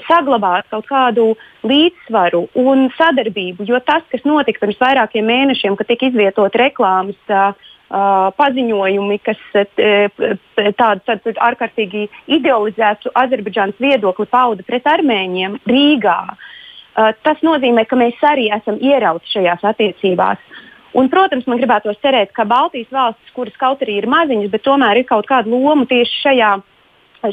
saglabāt 0.06 0.70
kaut 0.70 0.86
kādu 0.90 1.32
līdzsvaru 1.66 2.44
un 2.62 2.90
sadarbību. 2.98 3.66
Jo 3.70 3.82
tas, 3.86 4.06
kas 4.12 4.26
notika 4.28 4.62
pirms 4.62 4.82
vairākiem 4.82 5.26
mēnešiem, 5.26 5.78
kad 5.80 5.90
tika 5.90 6.12
izvietot 6.12 6.58
reklāmas 6.62 7.18
uh, 7.34 7.58
uh, 7.90 8.30
paziņojumi, 8.38 9.22
kas 9.26 9.42
uh, 9.58 10.38
tādu, 10.78 11.34
ārkārtīgi 11.50 12.06
idealizētu 12.38 13.14
Azerbaidžānas 13.26 13.82
viedokli 13.82 14.30
pauda 14.30 14.68
pret 14.68 14.86
armēņiem 14.94 15.58
Rīgā. 15.66 16.20
Uh, 16.36 16.52
tas 16.96 17.42
nozīmē, 17.44 17.86
ka 17.90 18.00
mēs 18.00 18.22
arī 18.24 18.50
esam 18.56 18.80
ierauti 18.82 19.34
šajās 19.34 19.66
attiecībās. 19.72 20.62
Un, 20.96 21.10
protams, 21.12 21.44
man 21.50 21.60
gribētos 21.60 22.00
cerēt, 22.00 22.32
ka 22.36 22.46
Baltijas 22.48 22.92
valstis, 22.96 23.34
kuras 23.36 23.56
kaut 23.60 23.84
arī 23.84 23.98
ir 24.00 24.08
maziņas, 24.08 24.52
bet 24.54 24.64
tomēr 24.64 25.02
ir 25.02 25.10
kaut 25.10 25.28
kāda 25.28 25.52
loma 25.52 25.84
tieši 25.90 26.22
šajā 26.22 26.54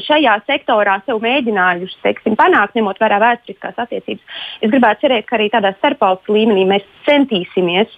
šajā 0.01 0.37
sektorā 0.47 0.95
sev 1.05 1.19
mēģinājuši 1.23 1.99
teiksim, 2.01 2.37
panākt, 2.39 2.75
ņemot 2.77 2.97
vērā 3.01 3.19
vēsturiskās 3.21 3.77
attiecības. 3.83 4.39
Es 4.63 4.71
gribētu 4.71 5.05
cerēt, 5.05 5.27
ka 5.29 5.37
arī 5.37 5.49
tādā 5.53 5.73
starpvalstu 5.77 6.33
līmenī 6.33 6.65
mēs 6.69 6.87
centīsimies 7.07 7.91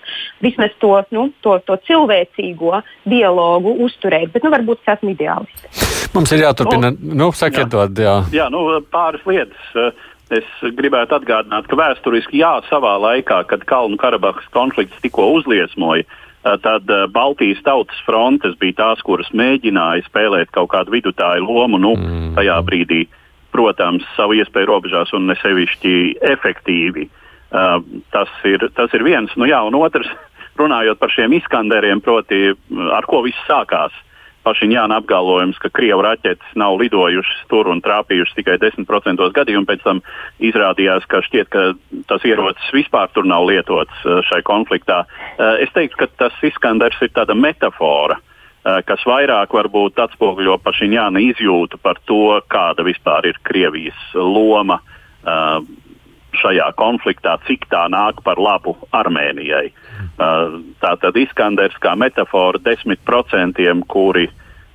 vismaz 0.43 0.73
to, 0.82 0.97
nu, 1.15 1.30
to, 1.45 1.58
to 1.67 1.78
cilvēcīgo 1.88 2.82
dialogu 3.08 3.78
uzturēt, 3.86 4.34
bet 4.34 4.43
nu, 4.43 4.51
varbūt 4.56 4.84
es 4.84 4.97
esmu 4.97 5.13
ideālists. 5.15 6.10
Mums 6.15 6.32
ir 6.32 6.45
jāturpina, 6.45 6.93
nu, 6.95 7.15
nu 7.23 7.32
sakiet, 7.36 7.65
jā. 7.65 7.71
Dod, 7.71 8.04
jā. 8.04 8.17
jā, 8.36 8.49
nu, 8.54 8.65
pāris 8.91 9.23
lietas. 9.28 9.71
Es 10.33 10.45
gribētu 10.77 11.19
atgādināt, 11.19 11.67
ka 11.69 11.77
vēsturiski 11.77 12.39
jā, 12.41 12.55
savā 12.69 12.95
laikā, 12.97 13.43
kad 13.49 13.65
Kalnu 13.69 13.97
Karabahas 14.01 14.47
konflikts 14.55 14.97
tikko 15.03 15.27
uzliesmoja, 15.35 16.05
uh, 16.07 16.55
tad 16.61 16.89
Baltijas 17.13 17.61
tautas 17.65 17.99
frontes 18.05 18.55
bija 18.61 18.77
tās, 18.81 19.03
kuras 19.05 19.29
mēģināja 19.33 20.05
spēlēt 20.05 20.53
kaut 20.53 20.71
kādu 20.73 20.93
vidutāju 20.93 21.45
lomu. 21.45 21.79
Nu, 21.81 21.95
mm. 21.97 22.33
Tajā 22.38 22.57
brīdī, 22.65 23.05
protams, 23.53 24.05
savu 24.15 24.38
iespēju 24.38 24.69
robežās 24.69 25.13
un 25.17 25.29
ne 25.29 25.38
sevišķi 25.41 25.95
efektīvi. 26.33 27.09
Uh, 27.55 27.79
tas, 28.11 28.31
ir, 28.49 28.65
tas 28.75 28.93
ir 28.97 29.05
viens. 29.05 29.31
Nu, 29.39 29.47
jā, 29.49 29.61
un 29.65 29.77
otrs, 29.79 30.09
runājot 30.61 31.01
par 31.01 31.13
šiem 31.13 31.38
izskanderiem, 31.38 32.01
proti, 32.01 32.49
ar 32.97 33.09
ko 33.09 33.23
viss 33.25 33.49
sākās. 33.49 33.93
Pašiņāna 34.45 34.99
apgalvojums, 35.01 35.58
ka 35.62 35.71
Krievu 35.73 36.03
raķetes 36.05 36.53
nav 36.60 36.77
lidojušas 36.81 37.45
tur 37.49 37.69
un 37.73 37.81
trāpījušas 37.86 38.38
tikai 38.38 38.60
10% 38.62 39.29
gadījumu. 39.36 39.65
Pēc 39.69 39.81
tam 39.86 40.01
izrādījās, 40.43 41.08
ka 41.10 41.23
šķiet, 41.25 41.49
ka 41.49 41.65
tas 42.12 42.25
ierocis 42.27 42.73
vispār 42.75 43.10
tur 43.15 43.27
nav 43.29 43.47
lietots 43.49 44.05
uh, 44.05 44.21
šai 44.29 44.43
konfliktā. 44.45 45.03
Uh, 45.05 45.58
es 45.65 45.73
teiktu, 45.75 46.03
ka 46.03 46.10
tas 46.25 46.38
izskanders 46.45 47.01
ir 47.01 47.13
tāda 47.15 47.38
metāfora 47.38 48.19
uh, 48.19 48.81
kas 48.86 49.05
vairāk 49.10 49.53
varbūt 49.58 50.01
atspoguļo 50.05 50.60
pašiņāna 50.65 51.23
izjūtu 51.31 51.81
par 51.81 52.01
to, 52.05 52.38
kāda 52.51 52.86
vispār 52.86 53.31
ir 53.31 53.41
Krievijas 53.45 53.97
loma 54.13 54.79
uh, 54.81 55.60
šajā 56.39 56.69
konfliktā, 56.79 57.37
cik 57.47 57.67
tā 57.71 57.85
nāk 57.91 58.21
par 58.25 58.39
labu 58.41 58.75
Armēnijai. 58.95 59.69
Uh, 60.15 60.59
tā 60.83 60.95
tad 61.01 61.17
Iskanders 61.19 61.75
kā 61.83 61.95
metāfora 61.99 62.61
desmit 62.63 63.01
procentiem, 63.07 63.83
kuri 63.87 64.27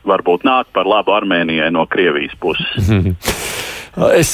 varbūt 0.08 0.46
nāk 0.48 0.72
par 0.76 0.88
labu 0.88 1.14
Armēnijai 1.16 1.70
no 1.74 1.86
Krievijas 1.90 2.36
puses. 2.40 2.90
es 4.20 4.32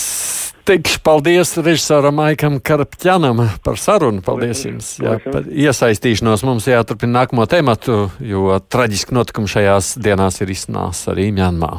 teikšu 0.66 1.00
paldies 1.06 1.54
režisoram 1.58 2.18
Maikam 2.18 2.58
Karapķanam 2.60 3.42
par 3.64 3.78
sarunu. 3.78 4.22
Paldies 4.26 4.64
jums 4.66 4.92
jā, 4.98 5.18
par 5.30 5.46
iesaistīšanos. 5.46 6.42
Mums 6.46 6.66
jāturpina 6.70 7.20
nākamo 7.22 7.46
tematu, 7.50 8.06
jo 8.18 8.58
traģiski 8.58 9.14
notikumi 9.14 9.50
šajās 9.50 9.94
dienās 10.02 10.40
ir 10.42 10.54
iznās 10.56 11.04
arī 11.12 11.30
Mjanmā. 11.36 11.76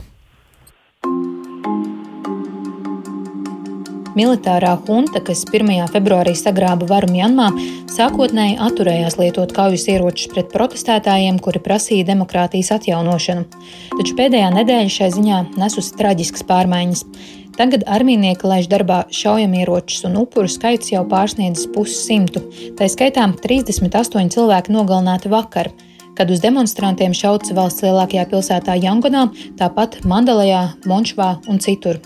Militārā 4.18 4.72
hunta, 4.88 5.20
kas 5.22 5.44
1. 5.46 5.68
februārī 5.94 6.32
sagrāba 6.38 6.88
varu 6.90 7.12
Mjanmā, 7.14 7.52
sākotnēji 7.94 8.56
atturējās 8.66 9.18
lietot 9.20 9.52
kaujas 9.54 9.86
ieročus 9.94 10.32
pret 10.32 10.50
protestētājiem, 10.54 11.38
kuri 11.44 11.62
prasīja 11.62 12.08
demokrātijas 12.08 12.72
atjaunošanu. 12.80 13.46
Taču 13.94 14.16
pēdējā 14.18 14.48
nedēļa 14.56 14.94
šai 14.96 15.10
ziņā 15.20 15.42
nesusi 15.62 15.94
traģiskas 16.00 16.48
pārmaiņas. 16.50 17.04
Tagad 17.58 17.86
armijnieki 17.90 18.50
laiž 18.50 18.70
darbā 18.70 19.04
šaujamieročus, 19.14 20.08
un 20.10 20.18
upuru 20.24 20.50
skaits 20.50 20.92
jau 20.94 21.04
pārsniedzis 21.10 21.70
pussimtu. 21.74 22.42
Tā 22.78 22.90
skaitā 22.90 23.26
38 23.44 24.34
cilvēki 24.34 24.74
nogalināti 24.74 25.30
vakar 25.34 25.70
kad 26.18 26.32
uz 26.34 26.42
demonstrantiem 26.42 27.14
šauts 27.14 27.54
valsts 27.54 27.86
lielākajā 27.86 28.26
pilsētā 28.32 28.78
Jangonā, 28.82 29.28
tāpat 29.60 30.00
Mandalajā, 30.10 30.64
Monšvā 30.90 31.30
un 31.52 31.62
citur. 31.64 32.02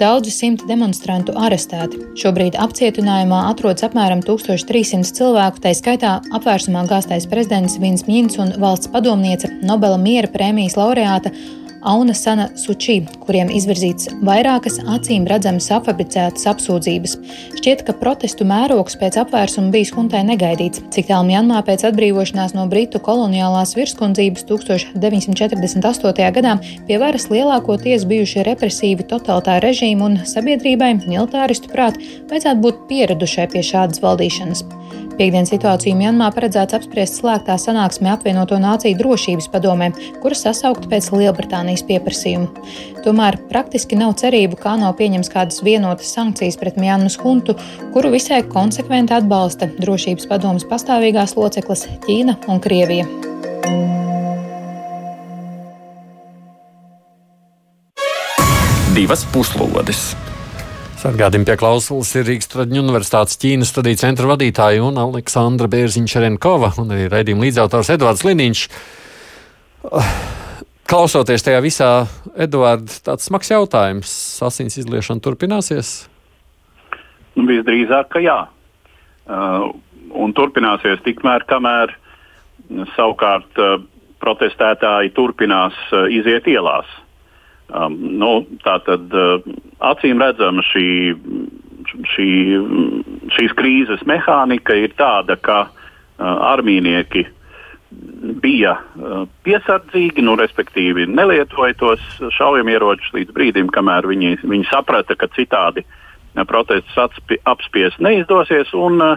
Daudzi 0.00 0.32
simti 0.34 0.66
demonstrantu 0.66 1.34
arestēti. 1.38 2.00
Šobrīd 2.18 2.56
apcietinājumā 2.58 3.44
atrodas 3.50 3.84
apmēram 3.86 4.24
1300 4.24 5.12
cilvēku, 5.18 5.62
tā 5.62 5.74
skaitā 5.76 6.16
apvērsumā 6.34 6.86
gāztais 6.90 7.28
prezidents 7.30 7.76
Vins 7.82 8.08
Mīns 8.08 8.40
un 8.42 8.54
valsts 8.62 8.90
padomniece 8.92 9.52
Nobela 9.62 10.00
miera 10.00 10.32
prēmijas 10.32 10.78
laureāta 10.80 11.30
Auna 11.82 12.14
Sana 12.14 12.44
Suči, 12.54 13.00
kuriem 13.24 13.48
izvirzīts 13.50 14.08
vairākas 14.22 14.76
acīm 14.86 15.24
redzamas 15.26 15.66
afabricētas 15.74 16.46
apsūdzības. 16.52 17.16
Šķiet, 17.58 17.82
ka 17.88 17.94
protestu 17.98 18.46
mērogs 18.46 18.94
pēc 19.00 19.18
apvērsuma 19.24 19.72
bijis 19.74 19.90
huntai 19.96 20.22
negaidīts, 20.28 20.84
cik 20.94 21.08
tālu 21.10 21.26
Mjanmā 21.30 21.58
pēc 21.66 21.82
atbrīvošanās 21.90 22.54
no 22.54 22.68
Britu 22.70 23.02
koloniālās 23.02 23.74
virskundzības 23.78 24.46
1948. 24.50 26.30
gadā 26.38 26.54
pie 26.86 27.00
varas 27.02 27.26
lielākoties 27.32 28.06
bijuši 28.06 28.46
represīvi 28.46 29.08
totalitāri 29.10 29.66
režīmi 29.66 30.06
un 30.06 30.20
sabiedrībai, 30.22 30.94
militāristu 31.02 31.72
prāt, 31.74 31.98
vajadzētu 32.30 32.62
būt 32.62 32.86
pieradušai 32.92 33.50
pie 33.50 33.66
šādas 33.72 34.04
valdīšanas. 34.06 34.62
Piektdienas 35.12 35.50
situāciju 35.52 35.92
Mjanmā 35.98 36.30
paredzēts 36.32 36.76
apspriest 36.78 37.18
slēgtā 37.20 37.58
sanāksmē 37.60 38.14
apvienoto 38.14 38.56
nāciju 38.60 38.96
drošības 38.96 39.50
padomē, 39.52 39.90
kura 40.22 40.38
sasaukta 40.38 40.88
pēc 40.88 41.10
Lielbritānijas 41.12 41.84
pieprasījuma. 41.88 42.48
Tomēr 43.04 43.36
praktiski 43.50 43.98
nav 44.00 44.14
cerību, 44.22 44.56
kā 44.62 44.72
nav 44.80 44.96
pieņems 45.00 45.28
kādas 45.32 45.60
vienotas 45.66 46.14
sankcijas 46.16 46.56
pret 46.60 46.80
Mjanmas 46.80 47.18
huntu, 47.20 47.58
kuru 47.92 48.14
visai 48.16 48.40
konsekventi 48.48 49.12
atbalsta 49.18 49.68
drošības 49.76 50.30
padomas 50.32 50.64
pastāvīgās 50.72 51.36
locekles 51.36 51.84
Ķīna 52.08 52.38
un 52.48 52.64
Krievija. 52.64 53.06
Divas 58.96 59.28
puslodes! 59.32 60.31
Atgādījumi 61.02 61.48
pie 61.48 61.56
klausulas 61.58 62.12
ir 62.14 62.28
Rīgas 62.28 62.46
Traģiņu 62.52 62.78
Universitātes 62.84 63.34
Ķīnas 63.42 63.72
studiju 63.72 63.98
centra 63.98 64.28
vadītāja 64.30 64.84
un 64.86 65.00
Aleksandra 65.02 65.66
Bērziņš-Renkova 65.72 66.68
un 66.78 66.92
arī 66.94 67.08
raidījuma 67.10 67.42
līdzautors 67.42 67.90
Edvards 67.96 68.22
Liniņš. 68.22 68.60
Klausoties 70.92 71.42
tajā 71.42 71.58
visā, 71.64 71.90
Edvards, 72.38 73.00
tāds 73.02 73.26
smags 73.26 73.50
jautājums. 73.50 74.12
Asins 74.46 74.78
izliešana 74.78 75.24
turpināsies? 75.24 75.90
Nu, 77.34 77.48
visdrīzāk, 77.50 78.12
ka 78.14 78.22
jā. 78.22 78.38
Uh, 79.26 79.72
un 80.14 80.38
turpināsies 80.38 81.02
tikmēr, 81.02 81.48
kamēr 81.50 81.96
savukārt 82.94 83.58
uh, 83.58 83.80
protestētāji 84.22 85.16
turpinās 85.18 85.74
uh, 85.90 86.06
iziet 86.14 86.46
ielās. 86.46 86.86
Um, 87.72 87.94
nu, 88.20 88.42
tā 88.60 88.74
tad 88.84 89.14
uh, 89.16 89.44
acīm 89.80 90.20
redzama 90.20 90.60
šī, 90.68 90.88
šī, 92.12 92.26
šīs 93.32 93.54
krīzes 93.56 94.02
mehānika 94.08 94.76
ir 94.76 94.92
tāda, 94.98 95.38
ka 95.40 95.62
uh, 95.70 95.72
armīnieki 96.52 97.24
bija 98.44 98.74
uh, 98.76 99.24
piesardzīgi, 99.48 100.24
nu, 100.26 100.36
respektīvi 100.36 101.08
nelietoja 101.08 101.78
tos 101.80 102.04
šaujamieročus 102.36 103.16
līdz 103.16 103.32
brīdim, 103.32 103.72
kamēr 103.72 104.10
viņi, 104.10 104.36
viņi 104.44 104.68
saprata, 104.68 105.16
ka 105.16 105.30
citādi 105.32 105.86
uh, 105.86 106.44
protestus 106.44 107.24
apspiest 107.48 108.04
neizdosies. 108.04 108.76
Un, 108.76 109.00
uh, 109.00 109.16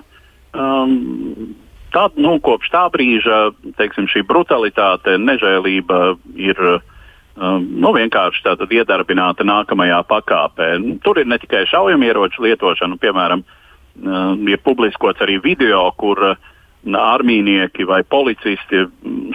um, 0.56 1.56
tad, 1.92 2.16
nu, 2.16 2.38
kopš 2.40 2.72
tā 2.72 2.88
brīža 2.96 3.50
teiksim, 3.76 4.08
šī 4.12 4.24
brutalitāte, 4.32 5.20
nežēlība 5.20 6.04
ir 6.40 6.68
uh, 6.72 6.92
Um, 7.36 7.66
nu, 7.84 7.92
vienkārši 7.92 8.46
tātad 8.46 8.72
iedarbināta 8.72 9.44
nākamajā 9.44 9.98
pakāpē. 10.08 10.70
Tur 11.04 11.20
ir 11.20 11.28
ne 11.28 11.36
tikai 11.42 11.66
šaujamieroču 11.68 12.46
lietošana, 12.46 12.96
piemēram, 13.02 13.42
um, 13.44 14.46
ir 14.48 14.62
publiskots 14.64 15.20
arī 15.26 15.42
video, 15.44 15.82
kur 16.00 16.22
uh, 16.30 16.54
armīnieki 16.86 17.88
vai 17.90 18.04
policisti, 18.08 18.86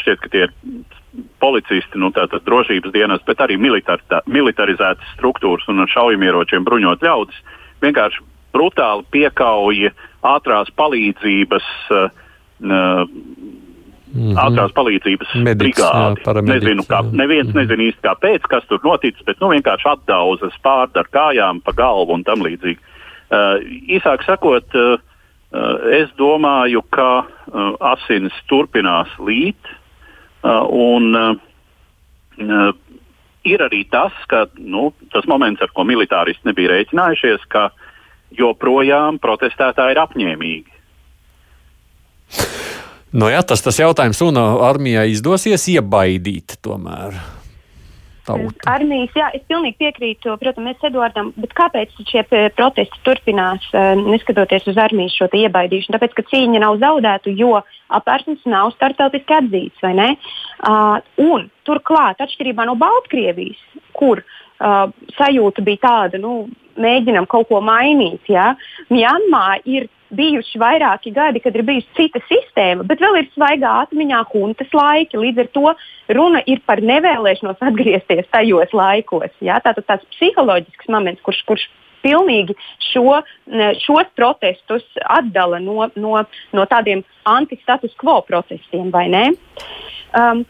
šķiet, 0.01 0.23
ka 0.23 0.33
tie 0.33 0.47
ir 0.47 0.57
policisti, 1.43 2.01
nu, 2.01 2.09
tātad 2.15 2.45
drošības 2.47 2.95
dienas, 2.95 3.21
bet 3.27 3.43
arī 3.45 3.59
militarizētas 3.61 5.15
struktūras 5.19 5.69
un 5.69 5.85
ar 5.85 5.91
šaujamieročiem 5.91 6.65
bruņot 6.65 7.05
ļaudis, 7.05 7.41
vienkārši 7.83 8.25
brutāli 8.55 9.05
piekauja 9.13 9.93
ātrās 10.27 10.71
palīdzības 10.79 11.69
uh, 11.91 12.09
uh, 12.65 13.05
Mm 14.15 14.33
-hmm. 14.33 14.39
Ātrās 14.43 14.73
palīdzības. 14.75 15.35
Jā, 15.35 16.43
nezinu, 16.43 16.83
kā, 16.83 17.03
neviens 17.13 17.47
mm 17.47 17.53
-hmm. 17.53 17.61
nezina 17.61 17.83
īsti 17.83 18.03
kāpēc, 18.03 18.43
kas 18.51 18.65
tur 18.67 18.81
noticis, 18.85 19.25
bet 19.25 19.41
nu, 19.41 19.49
vienkārši 19.49 19.87
atdauza 19.87 20.51
spārda 20.51 21.01
ar 21.01 21.09
kājām 21.13 21.61
pa 21.65 21.73
galvu 21.73 22.13
un 22.13 22.25
tam 22.25 22.43
līdzīgi. 22.43 22.79
Uh, 23.31 23.63
īsāk 23.87 24.25
sakot, 24.27 24.67
uh, 24.75 24.99
uh, 25.53 25.93
es 25.93 26.09
domāju, 26.19 26.83
ka 26.91 27.19
uh, 27.19 27.75
asins 27.81 28.33
turpinās 28.49 29.09
līt. 29.19 29.63
Uh, 30.43 30.67
un, 30.71 31.15
uh, 31.15 32.73
ir 33.45 33.63
arī 33.63 33.85
tas, 33.91 34.13
ka 34.27 34.47
nu, 34.59 34.93
tas 35.13 35.27
moments, 35.27 35.63
ar 35.63 35.69
ko 35.75 35.85
militāristi 35.85 36.49
nebija 36.49 36.71
rēķinājušies, 36.71 37.47
ka 37.49 37.71
joprojām 38.31 39.19
protestētāji 39.19 39.91
ir 39.97 40.03
apņēmīgi. 40.05 40.71
Nu 43.11 43.27
jā, 43.27 43.43
tas 43.43 43.63
tas 43.65 43.79
jautājums, 43.81 44.21
un 44.23 44.39
armijai 44.39 45.09
izdosies 45.11 45.67
iebaidīt 45.73 46.61
tomēr. 46.63 47.19
Tauta. 48.27 48.67
Armijas, 48.71 49.13
jā, 49.17 49.31
es 49.35 49.43
pilnīgi 49.49 49.79
piekrītu, 49.81 50.35
protams, 50.39 50.83
Eduardam, 50.87 51.33
bet 51.41 51.55
kāpēc 51.57 51.95
šie 52.07 52.23
protesti 52.55 53.03
turpinās, 53.07 53.65
neskatoties 53.99 54.69
uz 54.71 54.79
armijas 54.79 55.17
šo 55.19 55.31
iebaidīšanu? 55.41 55.97
Tāpēc, 55.97 56.15
ka 56.15 56.27
cīņa 56.31 56.63
nav 56.63 56.79
zaudēta, 56.83 57.33
jo 57.35 57.57
apvērsums 57.99 58.45
nav 58.51 58.75
starptautiski 58.77 59.39
atzīts, 59.41 59.83
vai 59.83 59.95
ne? 59.99 60.09
Uh, 60.61 61.01
un 61.25 61.49
turklāt, 61.67 62.21
atšķirībā 62.23 62.69
no 62.69 62.77
Baltkrievijas, 62.79 63.61
kur 63.97 64.23
uh, 64.23 64.93
sajūta 65.17 65.65
bija 65.67 65.83
tāda, 65.89 66.21
nu, 66.23 66.45
mēģinam 66.81 67.27
kaut 67.31 67.49
ko 67.51 67.63
mainīt, 67.65 68.29
ja? 68.31 68.53
Mjanmā 68.93 69.63
ir 69.65 69.89
bijuši 70.17 70.61
vairāki 70.61 71.13
gadi, 71.15 71.43
kad 71.45 71.57
ir 71.57 71.65
bijusi 71.67 71.89
cita 71.97 72.23
sistēma, 72.27 72.87
bet 72.89 73.03
vēl 73.03 73.21
ir 73.21 73.29
svaigā 73.35 73.73
atmiņā 73.85 74.23
huntas 74.33 74.73
laiki. 74.77 75.21
Līdz 75.21 75.45
ar 75.45 75.51
to 75.57 75.75
runa 76.19 76.43
ir 76.51 76.63
par 76.67 76.83
nevēlēšanos 76.85 77.63
atgriezties 77.71 78.31
tajos 78.35 78.75
laikos. 78.77 79.33
Ja? 79.45 79.61
Tātad 79.65 79.87
tāds 79.89 80.09
psiholoģisks 80.17 80.91
moments, 80.93 81.23
kurš, 81.27 81.43
kurš 81.49 81.67
pilnīgi 82.05 82.57
šo, 82.91 83.21
šos 83.83 84.09
protestus 84.17 84.87
atdala 85.05 85.61
no, 85.63 85.91
no, 86.01 86.23
no 86.57 86.69
tādiem 86.71 87.05
anti-status 87.29 87.93
quo 88.01 88.21
protestiem, 88.27 88.89
vai 88.95 89.07
ne? 89.13 89.27
Um, 90.17 90.47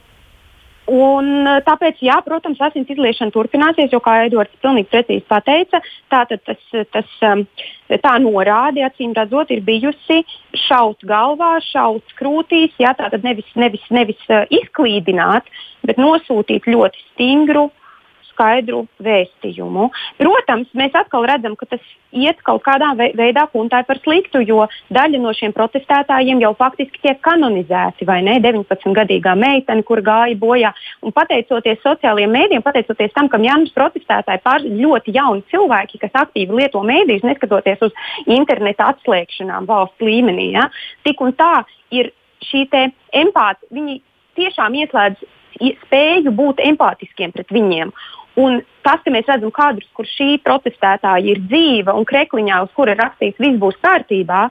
Un, 0.90 1.46
eh, 1.46 1.60
tāpēc, 1.62 2.00
jā, 2.02 2.16
protams, 2.26 2.58
asins 2.66 2.88
izliešana 2.90 3.30
turpināsies, 3.30 3.92
jo, 3.94 4.00
kā 4.02 4.16
Edvards 4.26 4.56
pilnīgi 4.64 4.90
precīzi 4.90 5.22
pateica, 5.30 5.78
tātad 6.10 6.42
tas, 6.42 6.62
tas, 6.90 7.12
um, 7.28 7.44
tā 7.90 8.14
norāde, 8.18 8.82
acīm 8.82 9.14
redzot, 9.14 9.52
ir 9.54 9.62
bijusi 9.62 10.24
šaut 10.66 11.04
galvā, 11.06 11.52
šaut 11.70 12.16
krūtīs, 12.18 12.74
jā, 12.82 12.90
tātad 12.98 13.22
nevis, 13.22 13.46
nevis, 13.54 13.84
nevis 13.94 14.24
uh, 14.32 14.42
izklīdināt, 14.50 15.46
bet 15.86 16.00
nosūtīt 16.02 16.66
ļoti 16.66 17.06
stingru 17.12 17.68
skaidru 18.40 18.86
vēstījumu. 19.04 19.90
Protams, 20.20 20.70
mēs 20.76 20.94
atkal 20.96 21.26
redzam, 21.28 21.56
ka 21.60 21.68
tas 21.68 21.82
iet 22.10 22.40
kaut 22.46 22.62
kādā 22.64 22.94
veidā 22.96 23.44
kuntai 23.52 23.82
par 23.86 24.00
sliktu, 24.00 24.40
jo 24.48 24.64
daļa 24.90 25.20
no 25.20 25.34
šiem 25.36 25.52
protestētājiem 25.52 26.40
jau 26.42 26.54
faktiski 26.58 27.02
tiek 27.04 27.20
kanonizēti, 27.22 28.08
vai 28.08 28.20
ne? 28.24 28.38
19-gadīgā 28.40 29.36
meitene, 29.38 29.84
kur 29.86 30.00
gāja 30.06 30.38
bojā. 30.40 30.72
Un 31.04 31.14
pateicoties 31.14 31.82
sociālajiem 31.84 32.32
mēdījiem, 32.34 32.64
pateicoties 32.64 33.12
tam, 33.16 33.28
ka 33.28 33.40
Jānis 33.44 33.74
protestētāji 33.76 34.42
pār 34.44 34.64
ļoti 34.64 35.14
jauni 35.16 35.44
cilvēki, 35.52 36.00
kas 36.00 36.22
aktīvi 36.24 36.62
lieto 36.62 36.82
mēdījus, 36.86 37.26
neskatoties 37.28 37.84
uz 37.90 37.98
interneta 38.26 38.88
atslēgšanām 38.94 39.68
valsts 39.68 40.06
līmenī, 40.06 40.52
ja? 40.56 40.70
tik 41.04 41.20
un 41.20 41.36
tā 41.36 41.60
ir 41.92 42.14
šī 42.48 42.64
empātija. 42.72 43.68
Viņi 43.74 44.00
tiešām 44.38 44.76
ieslēdz 44.80 45.28
spēju 45.84 46.32
būt 46.32 46.62
empātiskiem 46.64 47.34
pret 47.34 47.52
viņiem. 47.52 47.92
Un 48.38 48.60
tas, 48.86 49.00
ka 49.04 49.12
mēs 49.12 49.28
redzam 49.28 49.50
kadrus, 49.54 49.88
kur 49.96 50.06
šī 50.06 50.38
protestētāja 50.44 51.32
ir 51.32 51.40
dzīva 51.50 51.96
un 51.98 52.06
krekliņā, 52.08 52.60
uz 52.66 52.74
kura 52.76 52.94
rakstīts, 52.98 53.40
viss 53.42 53.58
būs 53.60 53.78
kārtībā, 53.82 54.46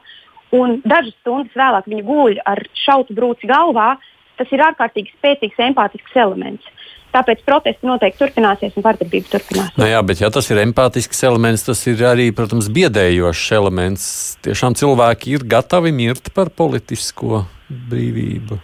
un 0.58 0.80
dažas 0.84 1.16
stundas 1.22 1.56
vēlāk 1.56 1.88
viņa 1.88 2.08
guļ 2.10 2.42
ar 2.50 2.64
šautu 2.84 3.16
brūci 3.16 3.50
galvā, 3.50 3.94
tas 4.40 4.52
ir 4.56 4.64
ārkārtīgi 4.66 5.16
spēcīgs 5.16 5.64
empātisks 5.70 6.20
elements. 6.20 6.68
Tāpēc 7.10 7.42
protesti 7.42 7.88
noteikti 7.90 8.22
turpināsies 8.22 8.76
un 8.78 8.86
vardarbība 8.86 9.32
turpināsies. 9.32 9.78
Nu 9.82 9.88
jā, 9.90 10.02
bet 10.06 10.22
ja 10.22 10.30
tas 10.34 10.46
ir 10.54 10.62
empātisks 10.62 11.24
elements, 11.26 11.66
tas 11.66 11.82
ir 11.90 12.04
arī, 12.06 12.30
protams, 12.38 12.70
biedējošs 12.70 13.46
elements. 13.58 14.06
Tiešām 14.46 14.78
cilvēki 14.78 15.34
ir 15.34 15.48
gatavi 15.50 15.96
mirt 15.96 16.30
par 16.36 16.54
politisko 16.54 17.48
brīvību. 17.90 18.60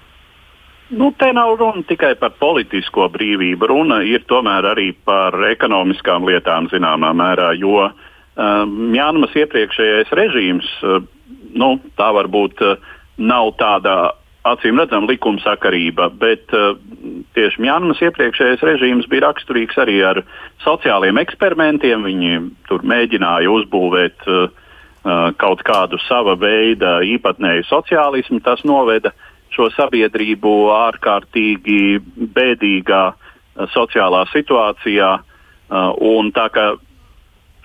Nu, 0.89 1.13
te 1.17 1.34
nav 1.34 1.56
runa 1.58 1.82
tikai 1.88 2.13
par 2.19 2.36
politisko 2.38 3.08
brīvību. 3.10 3.69
Runa 3.71 4.04
ir 4.06 4.21
tomēr 4.30 4.67
arī 4.76 4.91
par 5.06 5.34
ekonomiskām 5.48 6.28
lietām 6.30 6.69
zināmā 6.69 7.10
mērā, 7.17 7.56
jo 7.58 7.88
uh, 7.88 7.95
Mjānmas 8.69 9.34
iepriekšējais 9.34 10.13
režīms, 10.19 10.69
uh, 10.86 11.02
nu, 11.58 11.71
tā 11.98 12.12
varbūt 12.19 12.62
uh, 12.62 12.93
nav 13.17 13.56
tāda 13.58 14.13
acīm 14.45 14.78
redzama 14.78 15.10
likumsakarība, 15.10 16.12
bet 16.21 16.54
uh, 16.54 16.78
tieši 17.34 17.65
Mjānmas 17.65 18.06
iepriekšējais 18.06 18.69
režīms 18.69 19.10
bija 19.10 19.26
raksturīgs 19.32 19.82
arī 19.82 20.04
ar 20.06 20.21
sociāliem 20.67 21.17
eksperimentiem. 21.26 22.06
Viņi 22.06 22.43
tur 22.69 22.86
mēģināja 22.86 23.50
uzbūvēt 23.58 24.30
uh, 24.30 24.52
uh, 24.54 25.30
kaut 25.41 25.65
kādu 25.65 25.98
sava 26.06 26.38
veida 26.38 27.00
īpatnēju 27.02 27.71
sociālismu. 27.74 28.45
Tas 28.45 28.62
noveda 28.69 29.10
uh, 29.10 29.25
šo 29.56 29.70
sabiedrību 29.76 30.52
ārkārtīgi 30.76 31.80
bēdīgā 32.36 33.04
uh, 33.12 33.65
sociālā 33.74 34.26
situācijā. 34.34 35.15
Uh, 35.65 35.89
un 35.98 36.30
tā 36.36 36.46
kā 36.54 36.68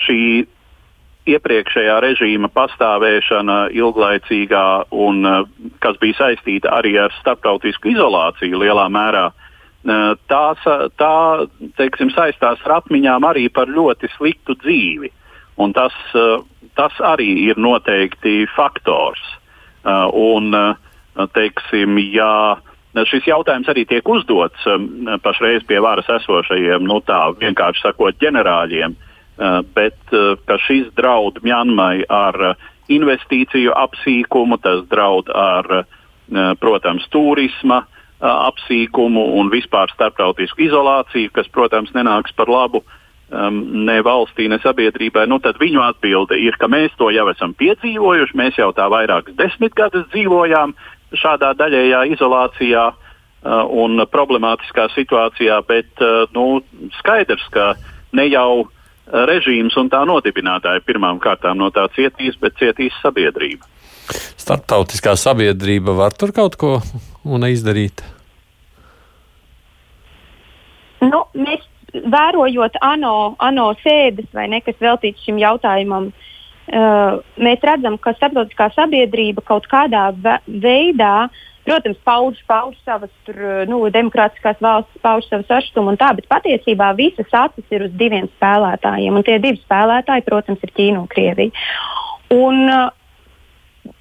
šī 0.07 0.47
iepriekšējā 1.31 1.99
režīma 2.01 2.49
pastāvēšana 2.55 3.59
ilglaicīgā 3.77 4.67
un 4.97 5.21
uh, 5.29 5.43
kas 5.85 5.99
bija 6.01 6.23
saistīta 6.23 6.73
arī 6.79 6.97
ar 7.03 7.15
starptautisku 7.21 7.93
izolāciju 7.93 8.63
lielā 8.63 8.89
mērā, 8.93 9.31
tās, 10.29 10.65
tā 11.01 11.13
teiksim, 11.79 12.11
saistās 12.13 12.61
ar 12.67 12.75
atmiņām 12.83 13.25
arī 13.25 13.47
par 13.49 13.71
ļoti 13.73 14.11
sliktu 14.13 14.53
dzīvi. 14.61 15.09
Un 15.57 15.73
tas, 15.73 15.95
tas 16.77 16.99
arī 17.01 17.31
ir 17.47 17.57
noteikti 17.57 18.43
faktors. 18.53 19.23
Un, 20.13 20.53
uh, 20.53 20.90
teiksim, 21.35 21.99
ja 22.15 22.59
šis 23.07 23.29
jautājums 23.29 23.69
arī 23.71 23.85
tiek 23.89 24.09
uzdots 24.09 24.67
um, 24.67 24.89
pašreiz 25.23 25.63
pie 25.69 25.79
varas 25.83 26.09
esošajiem, 26.11 26.85
nu 26.87 27.01
tā 27.07 27.21
vienkārši 27.39 27.85
sakot, 27.87 28.19
ģenerāļiem, 28.23 28.97
uh, 28.97 29.61
bet 29.77 29.99
uh, 30.17 30.35
ka 30.47 30.59
šis 30.67 30.91
draud 30.99 31.43
Mjanmai 31.47 32.03
ar 32.09 32.55
investīciju 32.91 33.75
apsīkumu, 33.79 34.59
tas 34.63 34.83
draud 34.91 35.31
ar, 35.31 35.71
uh, 35.85 36.53
protams, 36.61 37.07
turisma 37.11 37.85
apsīkumu 38.21 39.23
un 39.41 39.49
vispār 39.49 39.89
starptautisku 39.95 40.67
izolāciju, 40.67 41.31
kas, 41.33 41.49
protams, 41.49 41.93
nenāks 41.97 42.35
par 42.37 42.51
labu 42.53 42.83
um, 43.31 43.61
ne 43.87 44.01
valstī, 44.05 44.49
ne 44.51 44.61
sabiedrībai, 44.63 45.27
nu, 45.31 45.41
tad 45.43 45.61
viņu 45.61 45.83
atbilde 45.85 46.39
ir, 46.41 46.59
ka 46.61 46.69
mēs 46.71 46.93
to 47.01 47.11
jau 47.15 47.29
esam 47.33 47.55
piedzīvojuši, 47.57 48.37
mēs 48.37 48.59
jau 48.61 48.71
tā 48.77 48.91
vairākas 48.93 49.37
desmitgadus 49.39 50.09
dzīvojām, 50.13 50.75
šādā 51.17 51.53
daļējā 51.59 52.03
izolācijā 52.15 52.85
uh, 52.91 53.63
un 53.83 54.05
problemātiskā 54.11 54.89
situācijā, 54.95 55.61
bet 55.69 56.05
uh, 56.05 56.27
nu, 56.37 56.61
skaidrs, 57.01 57.47
ka 57.55 57.75
ne 58.17 58.29
jau 58.31 58.69
režīms 59.11 59.75
un 59.81 59.89
tā 59.91 60.05
nodibinātāji 60.07 60.85
pirmām 60.87 61.19
kārtām 61.19 61.59
no 61.59 61.73
tā 61.75 61.89
cietīs, 61.97 62.37
bet 62.39 62.55
cietīs 62.61 62.95
sabiedrība. 63.03 63.67
Startautiskā 64.39 65.17
sabiedrība 65.19 65.97
var 65.99 66.15
tur 66.15 66.31
kaut 66.35 66.55
ko 66.61 66.77
izdarīt? 67.51 68.05
Nu, 71.03 71.25
mēs 71.35 71.67
vērojot 71.91 72.79
ANO, 72.87 73.35
ANO 73.43 73.71
sēdes 73.83 74.31
vai 74.37 74.47
ne, 74.53 74.61
kas 74.63 74.79
veltīts 74.79 75.27
šim 75.27 75.41
jautājumam, 75.43 76.11
uh, 76.11 76.30
Uh, 76.30 76.30
mēs 76.71 77.65
redzam, 77.67 77.97
ka 77.99 78.15
starptautiskā 78.15 78.71
sabiedrība 78.77 79.43
kaut 79.47 79.67
kādā 79.71 80.11
veidā, 80.47 81.31
protams, 81.67 81.99
pauž, 82.07 82.39
pauž 82.49 82.77
savas 82.85 83.11
tur, 83.27 83.37
nu, 83.71 83.83
demokrātiskās 83.93 84.61
valsts, 84.63 85.01
pauž 85.03 85.27
savu 85.29 85.47
sašutumu 85.49 85.93
un 85.93 85.99
tā, 86.01 86.13
bet 86.17 86.29
patiesībā 86.31 86.93
visas 86.99 87.31
acis 87.33 87.67
ir 87.75 87.87
uz 87.89 87.93
diviem 87.99 88.31
spēlētājiem. 88.37 89.19
Un 89.19 89.27
tie 89.27 89.39
divi 89.43 89.61
spēlētāji, 89.61 90.27
protams, 90.27 90.63
ir 90.63 90.75
Ķīna 90.79 91.03
un 91.03 91.11
Krievija. 91.11 91.67
Un, 92.35 92.65
uh, 92.69 92.89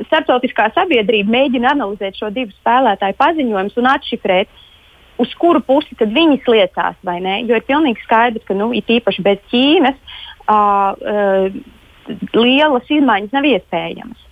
Starptautiskā 0.09 0.67
sabiedrība 0.75 1.31
mēģina 1.31 1.71
analizēt 1.71 2.17
šo 2.19 2.29
divu 2.35 2.51
spēlētāju 2.57 3.15
paziņojumus 3.19 3.77
un 3.79 3.87
atšifrēt, 3.89 4.49
uz 5.19 5.31
kuru 5.39 5.61
pusi 5.65 5.95
tad 5.99 6.11
viņi 6.15 6.39
sliecās? 6.43 6.99
Jo 7.03 7.57
ir 7.57 7.65
pilnīgi 7.67 8.03
skaidrs, 8.03 8.45
ka, 8.47 8.55
nu, 8.59 8.71
it 8.75 8.91
īpaši 8.91 9.23
bez 9.25 9.41
Ķīnas, 9.51 9.97
uh, 10.51 10.93
uh, 10.99 11.59
lielas 12.33 12.89
izmaiņas 12.89 13.35
nav 13.35 13.47
iespējamas. 13.49 14.27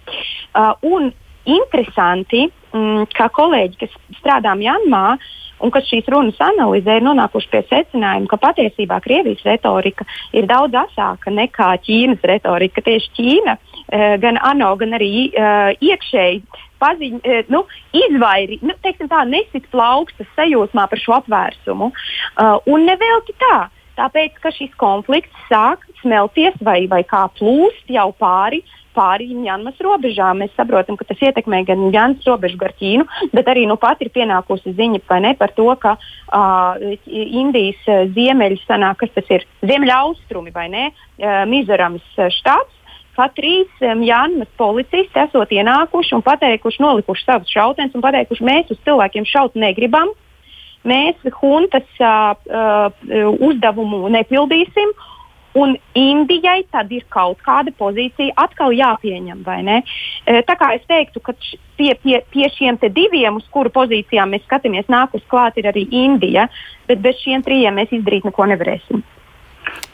Uh, 0.58 0.74
un 0.88 1.12
interesanti, 1.48 2.48
mm, 2.74 3.10
kā 3.16 3.30
kolēģi, 3.34 3.80
kas 3.84 3.94
strādā 4.20 4.54
Mjanmā 4.58 5.18
un 5.64 5.72
kas 5.74 5.88
šīs 5.90 6.06
runas 6.14 6.38
analizē, 6.44 7.00
ir 7.00 7.06
nonākuši 7.06 7.50
pie 7.50 7.64
secinājuma, 7.70 8.30
ka 8.30 8.38
patiesībā 8.42 9.00
Krievijas 9.02 9.42
retorika 9.48 10.06
ir 10.38 10.46
daudz 10.50 10.76
asāka 10.84 11.34
nekā 11.34 11.72
Ķīnas 11.86 12.26
retorika. 12.30 12.84
Tieši 12.86 13.14
Ķīna, 13.18 13.58
uh, 13.58 14.16
gan 14.22 14.42
ANO, 14.44 14.76
gan 14.82 14.98
arī 15.00 15.30
uh, 15.32 15.72
iekšēji 15.82 16.44
paziņ, 16.84 17.18
uh, 17.24 17.50
nu, 17.54 17.64
izvairi, 17.96 18.60
nu, 18.62 18.76
teiksim 18.84 19.10
tā, 19.10 19.24
nesit 19.30 19.66
plaukstas 19.74 20.30
sajūsmā 20.38 20.86
par 20.92 21.02
šo 21.02 21.18
apvērsumu. 21.22 21.90
Uh, 21.90 22.58
un 22.70 22.86
nevelti 22.86 23.34
tā 23.42 23.68
tāpēc, 23.98 24.40
ka 24.44 24.54
šis 24.56 24.74
konflikts 24.80 25.48
sāk 25.50 25.86
smelties 26.02 26.58
vai, 26.64 26.84
vai 26.92 27.04
kā 27.08 27.26
plūst 27.38 27.90
jau 27.92 28.12
pāri 28.18 28.64
pāri 28.98 29.30
Mjanmas 29.38 29.78
robežām. 29.84 30.42
Mēs 30.42 30.56
saprotam, 30.58 30.98
ka 30.98 31.06
tas 31.08 31.22
ietekmē 31.22 31.64
gan 31.68 31.88
Mjanmas 31.88 32.26
robežu 32.28 32.60
gar 32.62 32.74
Ķīnu, 32.80 33.06
bet 33.36 33.52
arī 33.52 33.68
nu 33.70 33.78
pat 33.82 34.02
ir 34.02 34.12
pienākusi 34.16 34.74
ziņa 34.78 35.20
ne, 35.22 35.34
par 35.38 35.54
to, 35.58 35.68
ka 35.82 35.96
uh, 35.98 36.82
Indijas 37.06 37.84
ziemeļi 38.16 38.62
sanāk, 38.66 39.04
kas 39.04 39.14
tas 39.18 39.30
ir 39.38 39.46
ziemeļaustrumi 39.62 40.54
vai 40.56 40.68
ne, 40.74 40.90
uh, 40.90 41.44
Mizorams 41.50 42.06
štāts. 42.40 42.74
Pat 43.18 43.34
trīs 43.34 43.70
Mjanmas 43.82 44.50
policisti 44.62 45.18
esot 45.24 45.50
ienākuši 45.50 46.14
un 46.14 46.22
pateikuši, 46.26 46.84
nolikuši 46.84 47.26
savus 47.26 47.50
šauteņus 47.50 47.98
un 47.98 48.04
pateikuši, 48.06 48.46
mēs 48.46 48.74
uz 48.74 48.82
cilvēkiem 48.86 49.26
šaut 49.26 49.58
negribam. 49.58 50.14
Mēs 50.88 51.24
huntas 51.42 51.88
uh, 52.00 52.36
uh, 52.38 52.92
uzdevumu 53.50 54.08
nepildīsim 54.14 54.94
Un 55.58 55.74
Indijai 55.96 56.66
tad 56.72 56.92
ir 56.94 57.06
kaut 57.10 57.40
kāda 57.46 57.72
pozīcija 57.80 58.36
atkal 58.38 58.76
jāpieņem, 58.78 59.42
vai 59.46 59.62
ne? 59.66 59.80
E, 60.28 60.42
tā 60.46 60.54
kā 60.60 60.74
es 60.76 60.84
teiktu, 60.90 61.22
ka 61.24 61.34
pie, 61.80 61.94
pie, 62.04 62.20
pie 62.34 62.50
šiem 62.54 62.78
diviem, 62.94 63.40
uz 63.40 63.48
kuru 63.54 63.72
pozīcijām 63.74 64.36
mēs 64.36 64.46
skatāmies, 64.46 64.86
nākus 64.92 65.26
klāt 65.32 65.58
ir 65.58 65.70
arī 65.72 65.88
Indija, 65.90 66.48
bet 66.88 67.02
bez 67.02 67.18
šiem 67.24 67.46
trijiem 67.46 67.80
mēs 67.80 67.96
izdarīt 67.96 68.28
neko 68.28 68.46
nevarēsim. 68.54 69.02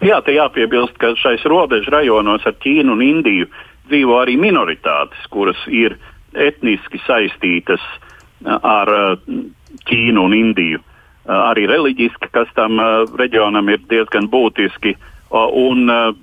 Jā, 0.04 0.20
te 0.22 0.36
jāpiebilst, 0.36 0.98
ka 1.00 1.14
šais 1.18 1.46
robežu 1.48 1.94
rajonos 1.96 2.44
ar 2.46 2.58
Ķīnu 2.60 2.98
un 2.98 3.06
Indiju 3.06 3.48
dzīvo 3.88 4.20
arī 4.20 4.36
minoritātes, 4.40 5.24
kuras 5.32 5.60
ir 5.72 5.96
etniski 6.34 7.00
saistītas 7.08 7.82
ar 8.44 8.92
Ķīnu 9.90 10.28
un 10.28 10.36
Indiju. 10.38 10.82
Arī 11.24 11.64
reliģiski, 11.72 12.28
kas 12.36 12.50
tam 12.56 12.82
reģionam 13.16 13.70
ir 13.72 13.80
diezgan 13.88 14.28
būtiski. 14.32 14.92
Uh, 14.98 15.10
Un 15.34 15.90
uh, 15.90 16.14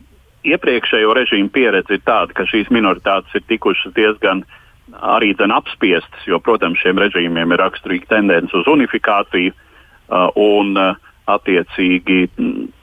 iepriekšējo 0.46 1.14
režīmu 1.18 1.50
pieredze 1.52 1.96
ir 1.98 2.02
tāda, 2.06 2.34
ka 2.34 2.46
šīs 2.46 2.70
minoritātes 2.70 3.34
ir 3.34 3.46
tikušas 3.50 3.94
diezgan 3.96 4.44
arī 4.90 5.34
apspiestas, 5.34 6.26
jo, 6.26 6.38
protams, 6.38 6.78
šiem 6.78 6.98
režīmiem 6.98 7.52
ir 7.52 7.62
raksturīga 7.62 8.06
tendence 8.16 8.54
uz 8.56 8.66
unifikāciju, 8.66 9.52
uh, 9.52 10.30
un 10.38 10.76
uh, 10.78 10.94
attiecīgi 11.26 12.28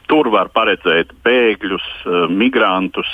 tur 0.07 0.29
var 0.31 0.51
paredzēt 0.51 1.15
bēgļus, 1.23 1.87
uh, 2.05 2.27
migrantus, 2.27 3.07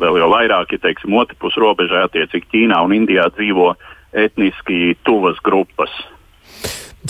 vēl 0.00 0.20
jau 0.20 0.28
vairāk, 0.32 0.72
ja 0.72 0.84
teiksim, 0.84 1.16
otrpus 1.16 1.56
robežai, 1.56 2.04
attiecīgi 2.04 2.52
Ķīnā 2.52 2.84
un 2.84 2.96
Indijā 3.00 3.30
dzīvo 3.32 3.74
etniski 4.12 4.96
tuvas 5.04 5.40
grupas. 5.44 5.92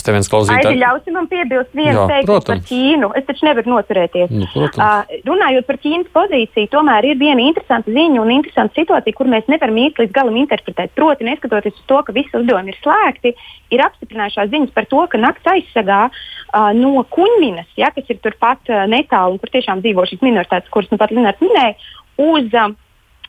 Te 0.05 0.13
viens 0.15 0.29
klausītājs. 0.31 0.67
Aidi, 0.69 0.79
ļausim 0.81 1.15
man 1.17 1.27
piebilst 1.31 1.75
vienu 1.77 2.05
teikumu 2.09 2.43
par 2.47 2.61
Ķīnu. 2.69 3.09
Es 3.19 3.25
taču 3.27 3.45
nevaru 3.47 3.71
noturēties. 3.73 4.31
Nu, 4.31 4.47
uh, 4.65 5.13
runājot 5.27 5.67
par 5.67 5.79
Ķīnas 5.83 6.09
pozīciju, 6.15 6.69
tomēr 6.73 7.07
ir 7.11 7.19
viena 7.19 7.43
interesanta 7.43 7.93
ziņa 7.93 8.21
un 8.23 8.33
interesanta 8.33 8.79
situācija, 8.79 9.17
kur 9.17 9.29
mēs 9.31 9.47
nevaram 9.51 9.79
īsti 9.83 10.03
līdz 10.03 10.15
galam 10.15 10.39
interpretēt. 10.41 10.93
Proti, 10.97 11.27
neskatoties 11.27 11.77
uz 11.77 11.85
to, 11.91 12.01
ka 12.07 12.15
visi 12.15 12.35
uzdevumi 12.39 12.73
ir 12.73 12.79
slēgti, 12.81 13.35
ir 13.75 13.85
apstiprinājušās 13.85 14.51
ziņas 14.53 14.75
par 14.75 14.89
to, 14.91 15.05
ka 15.11 15.21
nakts 15.21 15.53
aizsargā 15.53 16.01
uh, 16.09 16.69
no 16.77 17.05
kuņminas, 17.15 17.71
ja, 17.79 17.93
kas 17.95 18.09
ir 18.09 18.21
turpat 18.23 18.71
uh, 18.71 18.85
netālu 18.89 19.37
un 19.37 19.41
kur 19.43 19.53
tiešām 19.53 19.83
dzīvo 19.85 20.07
šīs 20.09 20.25
minoritātes, 20.25 20.71
kuras 20.73 20.91
nu 20.93 20.99
pat 21.01 21.13
Linārds 21.15 21.43
minēja, 21.43 21.77
uz 22.19 22.53
uh, 22.55 22.71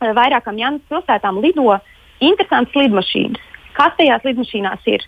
vairākām 0.00 0.59
Jānas 0.61 0.85
pilsētām 0.90 1.40
lido 1.44 1.78
interesantas 2.20 2.76
lidmašīnas. 2.76 3.48
Kas 3.76 3.96
tajās 3.98 4.24
lidmašīnās 4.26 4.87
ir? 4.92 5.04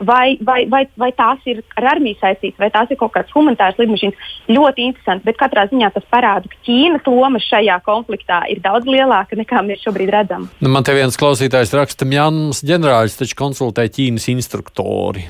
Vai, 0.00 0.38
vai, 0.40 0.66
vai, 0.70 0.82
vai 0.98 1.10
tās 1.16 1.42
ir 1.50 1.62
ar 1.78 1.88
armiju 1.94 2.18
saistītas, 2.20 2.58
vai 2.60 2.70
tās 2.74 2.90
ir 2.90 2.98
kaut 3.00 3.12
kādas 3.14 3.32
humanitāras 3.34 3.78
lidmašīnas. 3.80 4.28
Ļoti 4.52 4.86
interesanti, 4.90 5.26
bet 5.28 5.40
katrā 5.40 5.66
ziņā 5.70 5.90
tas 5.94 6.06
parāda, 6.12 6.50
ka 6.50 6.60
Ķīnas 6.68 7.08
loma 7.08 7.42
šajā 7.42 7.80
konfliktā 7.86 8.42
ir 8.52 8.62
daudz 8.64 8.88
lielāka 8.88 9.38
nekā 9.38 9.62
mēs 9.66 9.82
šobrīd 9.86 10.12
redzam. 10.14 10.48
Nu, 10.62 10.72
man 10.72 10.86
te 10.86 10.96
viens 10.96 11.18
klausītājs 11.20 11.74
raksta, 11.76 12.06
ka 12.06 12.18
Jānis 12.18 12.64
ģenerālis 12.66 13.18
taču 13.20 13.38
konsultē 13.38 13.88
Ķīnas 13.92 14.30
instruktori. 14.34 15.26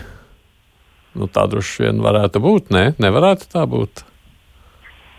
Nu, 1.18 1.26
tā 1.33 1.48
droši 1.50 1.88
vien 1.88 2.04
varētu 2.04 2.42
būt, 2.44 2.70
ne? 2.74 2.92
Nevarētu 3.00 3.50
tā 3.54 3.64
būt. 3.68 4.04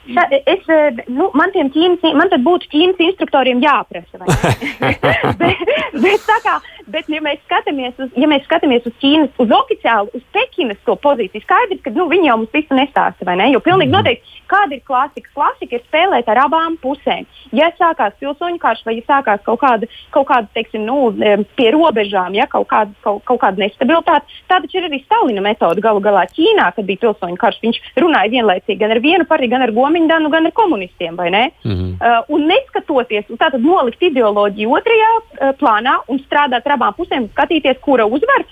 Ša, 0.09 0.25
es, 0.49 0.63
nu, 1.11 1.29
man, 1.37 1.51
ķīnas, 1.53 2.05
man 2.17 2.31
tad 2.31 2.43
būtu 2.45 2.69
ķīnas 2.71 3.01
instruktoriem 3.09 3.61
jāprasa. 3.63 4.17
bet, 5.41 5.61
bet, 6.01 6.29
kā, 6.45 6.55
bet 6.89 7.09
ja, 7.11 7.21
mēs 7.23 7.41
skatāmies 7.45 7.99
uz, 8.01 8.09
ja 8.17 8.29
mēs 8.29 8.45
skatāmies 8.47 8.87
uz 8.89 8.95
Ķīnas, 9.01 9.31
uz 9.41 9.53
oficiālu, 9.59 10.11
uz 10.17 10.23
Pekinas 10.35 10.79
to 10.87 10.95
pozīciju, 11.03 11.43
skaidrs, 11.45 11.83
ka 11.85 11.93
nu, 11.95 12.07
viņi 12.11 12.29
jau 12.31 12.37
mums 12.41 12.55
visu 12.55 12.77
nestāsta, 12.77 13.27
vai 13.27 13.37
ne? 13.39 13.49
Jo 13.53 13.61
pilnīgi 13.65 13.91
mhm. 13.91 13.97
noteikti, 13.99 14.41
kāda 14.49 14.77
ir 14.77 14.83
klasika? 14.87 15.33
Klasika 15.35 15.77
ir 15.77 15.85
spēlēt 15.85 16.31
ar 16.31 16.43
abām 16.45 16.77
pusēm. 16.81 17.27
Ja 17.55 17.69
sākās 17.77 18.17
pilsoņu 18.21 18.59
karš 18.61 18.83
vai 18.87 18.97
ja 18.97 19.05
sākās 19.07 19.43
kaut 19.45 19.61
kāda, 19.61 19.89
kaut 20.15 20.27
kāda 20.29 20.49
teiksim, 20.57 20.85
nu, 20.87 21.11
pie 21.57 21.69
robežām, 21.75 22.35
ja 22.37 22.49
kaut 22.49 22.67
kāda, 22.71 22.93
kaut, 23.05 23.21
kaut 23.27 23.41
kāda 23.43 23.61
nestabilitāte, 23.63 24.39
tā 24.49 24.59
taču 24.63 24.79
ir 24.79 24.89
arī 24.89 25.01
Stalina 25.03 25.43
metode 25.45 25.83
galu 25.85 26.01
galā 26.03 26.25
Ķīnā, 26.33 26.71
kad 26.75 26.87
bija 26.87 27.03
pilsoņu 27.05 27.39
karš. 27.39 27.61
Viņš 27.63 27.79
runāja 27.99 28.33
vienlaicīgi 28.33 28.79
gan 28.79 28.93
ar 28.95 29.01
vienu 29.03 29.27
partiju, 29.29 29.53
gan 29.53 29.65
ar 29.65 29.73
gomu 29.75 29.98
Komindanu, 29.99 30.29
gan 30.29 30.45
ar 30.45 30.51
komunistiem, 30.51 31.15
vai 31.15 31.29
ne? 31.29 31.51
Mm 31.63 31.71
-hmm. 31.71 31.91
uh, 31.99 32.23
un 32.27 32.47
neskatoties 32.47 33.25
tādu 33.37 33.57
nolikt 33.57 34.01
ideoloģiju 34.01 34.69
otrajā 34.69 35.11
uh, 35.17 35.49
plānā 35.59 35.99
un 36.07 36.19
strādāt 36.19 36.65
ar 36.65 36.77
abām 36.77 36.93
pusēm, 36.95 37.27
skatīties, 37.29 37.79
kura 37.81 38.05
uzvar. 38.05 38.45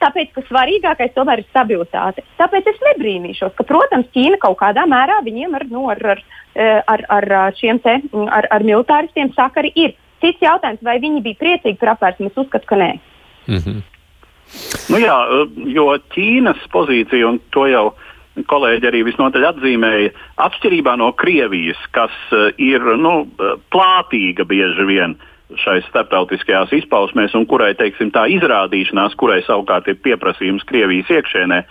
Tāpēc, 0.00 0.32
ka 0.34 0.40
svarīgākais 0.40 1.14
tomēr 1.14 1.38
ir 1.38 1.46
stabilitāte. 1.50 2.22
Tāpēc 2.38 2.66
es 2.66 2.80
nebrīnīšos, 2.88 3.54
ka, 3.54 3.64
protams, 3.64 4.06
Ķīna 4.14 4.38
kaut 4.38 4.58
kādā 4.58 4.86
mērā 4.86 5.22
viņiem 5.24 5.54
ar, 5.54 5.64
nu, 5.70 5.88
ar, 5.90 6.06
ar, 6.06 6.18
uh, 6.54 6.82
ar, 6.86 7.04
ar 7.08 7.54
šiem 7.54 7.78
te, 7.78 8.00
ar, 8.30 8.46
ar 8.50 8.62
militāristiem 8.62 9.32
sakari 9.34 9.72
ir. 9.74 9.94
Cits 10.20 10.42
jautājums, 10.42 10.82
vai 10.82 10.98
viņi 10.98 11.22
bija 11.22 11.34
priecīgi 11.34 11.78
par 11.78 11.88
apvērsumu, 11.88 12.30
es 12.30 12.36
uzskatu, 12.36 12.66
ka 12.66 12.76
nē. 12.76 12.98
Mm 13.46 13.56
-hmm. 13.56 13.82
nu 14.90 14.98
jā, 14.98 15.18
uh, 15.30 15.48
jo 15.66 15.98
Ķīnas 16.14 16.68
pozīcija, 16.72 17.28
un 17.28 17.40
to 17.50 17.66
jau 17.66 17.86
uh, 17.86 18.07
kolēģi 18.46 18.88
arī 18.90 19.02
visnotaļ 19.08 19.46
atzīmēja, 19.52 20.12
atšķirībā 20.44 20.94
no 21.00 21.10
Krievijas, 21.18 21.80
kas 21.96 22.14
uh, 22.32 22.50
ir 22.60 22.84
nu, 23.00 23.22
eh, 23.26 23.56
plātīga 23.72 24.46
bieži 24.48 24.86
vien 24.88 25.16
šai 25.58 25.78
starptautiskajās 25.86 26.74
izpausmēs 26.76 27.34
un 27.38 27.46
kurai 27.48 27.72
teiksim, 27.78 28.12
tā 28.12 28.26
izrādīšanās, 28.28 29.16
kurai 29.16 29.40
savukārt 29.46 29.88
ir 29.88 29.96
pieprasījums 30.04 30.66
Krievijas 30.68 31.08
iekšēnē, 31.08 31.62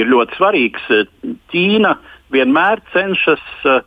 ir 0.00 0.08
ļoti 0.12 0.38
svarīgs. 0.38 0.88
Eh, 0.90 1.34
Ķīna 1.52 1.96
vienmēr 2.34 2.82
cenšas 2.94 3.44
uh, 3.64 3.82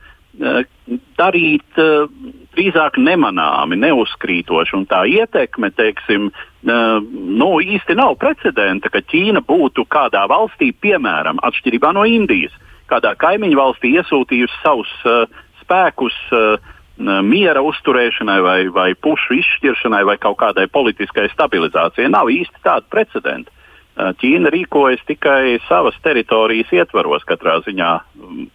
darīt 1.19 1.80
uh, 1.82 2.08
drīzāk 2.56 2.97
nemanāmi, 3.02 3.78
neuzkrītoši. 3.80 4.75
Un 4.78 4.88
tā 4.89 5.04
ietekme, 5.10 5.71
teiksim, 5.75 6.30
uh, 6.32 6.97
nu, 7.41 7.52
īsti 7.60 7.97
nav 7.99 8.15
precedenta, 8.21 8.91
ka 8.93 9.04
Ķīna 9.04 9.43
būtu 9.45 9.86
kādā 9.91 10.25
valstī, 10.32 10.71
piemēram, 10.71 11.41
atšķirībā 11.43 11.93
no 11.95 12.08
Indijas, 12.08 12.56
kādā 12.89 13.13
kaimiņu 13.19 13.60
valstī 13.60 13.93
iesūtījusi 13.99 14.62
savus 14.63 14.91
uh, 15.06 15.25
spēkus 15.63 16.17
uh, 16.34 16.75
miera 16.99 17.62
uzturēšanai 17.63 18.39
vai, 18.43 18.60
vai 18.75 18.89
pušu 18.95 19.38
izšķiršanai 19.39 20.04
vai 20.08 20.17
kaut 20.19 20.39
kādai 20.41 20.67
politiskai 20.67 21.30
stabilizācijai. 21.32 22.10
Nav 22.12 22.32
īsti 22.34 22.60
tāda 22.65 22.84
precedenta. 22.91 23.56
Ķīna 23.99 24.52
rīkojas 24.54 25.02
tikai 25.08 25.58
savas 25.67 25.97
teritorijas 26.04 26.71
ietvaros, 26.71 27.25
katrā 27.28 27.58
ziņā 27.65 27.89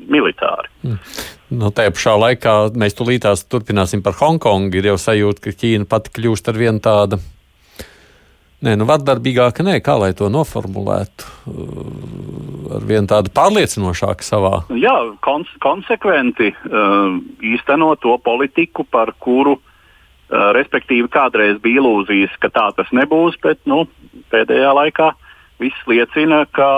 militāri. 0.09 0.70
Mm. 0.87 1.01
Nu, 1.55 1.71
tajā 1.75 1.93
pašā 1.95 2.14
laikā 2.19 2.55
mēs 2.79 2.97
tulītās 2.99 3.45
turpināsim 3.51 4.03
par 4.05 4.17
Hongkongu. 4.19 4.81
Ir 4.81 4.90
jau 4.93 4.99
sajūta, 5.01 5.45
ka 5.45 5.55
Ķīna 5.61 5.88
pati 5.90 6.12
kļūst 6.17 6.51
ar 6.51 6.59
vien 6.59 6.81
tādu. 6.83 7.21
Nē, 8.64 8.79
nu, 8.81 8.87
vardarbīgāka 8.88 9.64
nē, 9.67 9.77
kā 9.85 9.99
lai 10.01 10.14
to 10.17 10.31
noformulētu. 10.33 11.29
Ar 12.79 12.87
vien 12.88 13.07
tādu 13.11 13.33
pārliecinošāku 13.37 14.25
savā. 14.25 14.55
Jā, 14.81 14.95
kons 15.27 15.51
konsekventi 15.62 16.49
uh, 16.55 17.19
īstenot 17.45 18.01
to 18.07 18.17
politiku, 18.25 18.87
par 18.88 19.12
kuru, 19.21 19.59
uh, 19.59 20.49
respektīvi, 20.57 21.11
kādreiz 21.12 21.61
bija 21.62 21.83
ilūzijas, 21.83 22.38
ka 22.40 22.49
tā 22.55 22.71
tas 22.79 22.88
nebūs, 22.97 23.37
bet 23.45 23.61
nu, 23.69 23.85
pēdējā 24.33 24.73
laikā 24.81 25.12
viss 25.64 25.87
liecina, 25.90 26.44
ka 26.55 26.68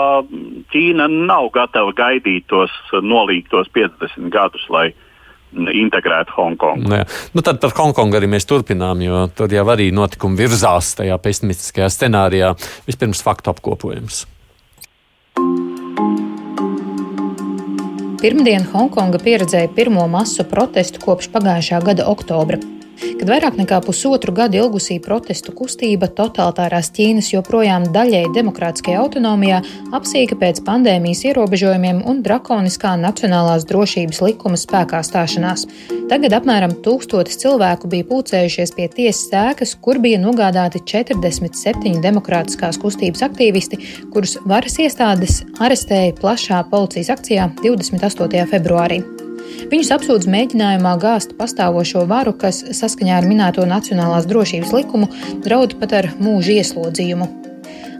Ķīna 0.73 1.09
nav 1.11 1.51
gatava 1.55 1.93
gaidīt 1.97 2.47
tos 2.51 2.73
nolīgtos 3.03 3.69
50 3.75 4.31
gadus, 4.33 4.65
lai 4.73 4.89
integrētu 5.55 6.35
Hongkongu. 6.35 6.89
Nu, 6.91 7.03
nu, 7.33 7.43
tad 7.45 7.61
par 7.63 7.75
Hongkongu 7.77 8.19
arī 8.19 8.29
mēs 8.31 8.47
turpinām, 8.49 9.01
jo 9.05 9.25
tur 9.35 9.53
jau 9.53 9.65
arī 9.71 9.89
notikumi 9.95 10.39
virzās 10.39 10.95
tajā 10.99 11.17
pesimistiskajā 11.23 11.87
scenārijā. 11.93 12.53
Vispirms 12.89 13.23
faktu 13.25 13.53
apkopojums. 13.53 14.25
Pirmdien 18.17 18.65
Hongkonga 18.71 19.21
pieredzēja 19.21 19.69
pirmo 19.77 20.07
masu 20.09 20.43
protestu 20.49 21.03
kopš 21.03 21.29
pagājušā 21.35 21.83
gada 21.85 22.07
oktobra. 22.09 22.57
Kad 22.97 23.29
vairāk 23.29 23.57
nekā 23.59 23.77
pusotru 23.85 24.33
gadu 24.33 24.57
ilgusī 24.61 24.97
protestu 25.03 25.53
kustība 25.55 26.09
totalitārās 26.17 26.89
Ķīnas 26.95 27.29
joprojām 27.33 27.85
daļēji 27.93 28.31
demokrātiskajā 28.33 29.01
autonomijā 29.03 29.59
apsīka 29.97 30.37
pēc 30.39 30.63
pandēmijas 30.65 31.21
ierobežojumiem 31.29 32.01
un 32.09 32.23
drakoniskā 32.25 32.95
nacionālās 33.01 33.67
drošības 33.69 34.21
likuma 34.25 34.57
spēkā 34.57 35.03
stāšanās. 35.05 35.67
Tagad 36.09 36.37
apmēram 36.39 36.73
tūkstotis 36.85 37.37
cilvēku 37.43 37.91
bija 37.91 38.07
pulcējušies 38.09 38.73
pie 38.77 38.87
tiesas 38.95 39.27
sēkas, 39.29 39.75
kur 39.83 40.01
bija 40.01 40.21
nogādāti 40.23 40.81
47 40.87 42.01
demokrātiskās 42.01 42.81
kustības 42.81 43.25
aktīvisti, 43.27 43.81
kurus 44.15 44.37
varas 44.47 44.79
iestādes 44.81 45.43
arestēja 45.61 46.17
plašā 46.17 46.63
policijas 46.71 47.13
akcijā 47.17 47.51
28. 47.61 48.47
februārī. 48.55 49.03
Viņus 49.71 49.91
apsūdz 49.97 50.29
mēģinājumā 50.31 50.93
gāzt 51.01 51.35
pastāvošo 51.39 52.05
varu, 52.09 52.35
kas 52.37 52.63
saskaņā 52.79 53.17
ar 53.19 53.27
minēto 53.27 53.65
Nacionālās 53.67 54.29
drošības 54.29 54.73
likumu 54.75 55.11
draud 55.45 55.77
pat 55.81 55.99
ar 56.01 56.13
mūža 56.21 56.61
ieslodzījumu. 56.61 57.46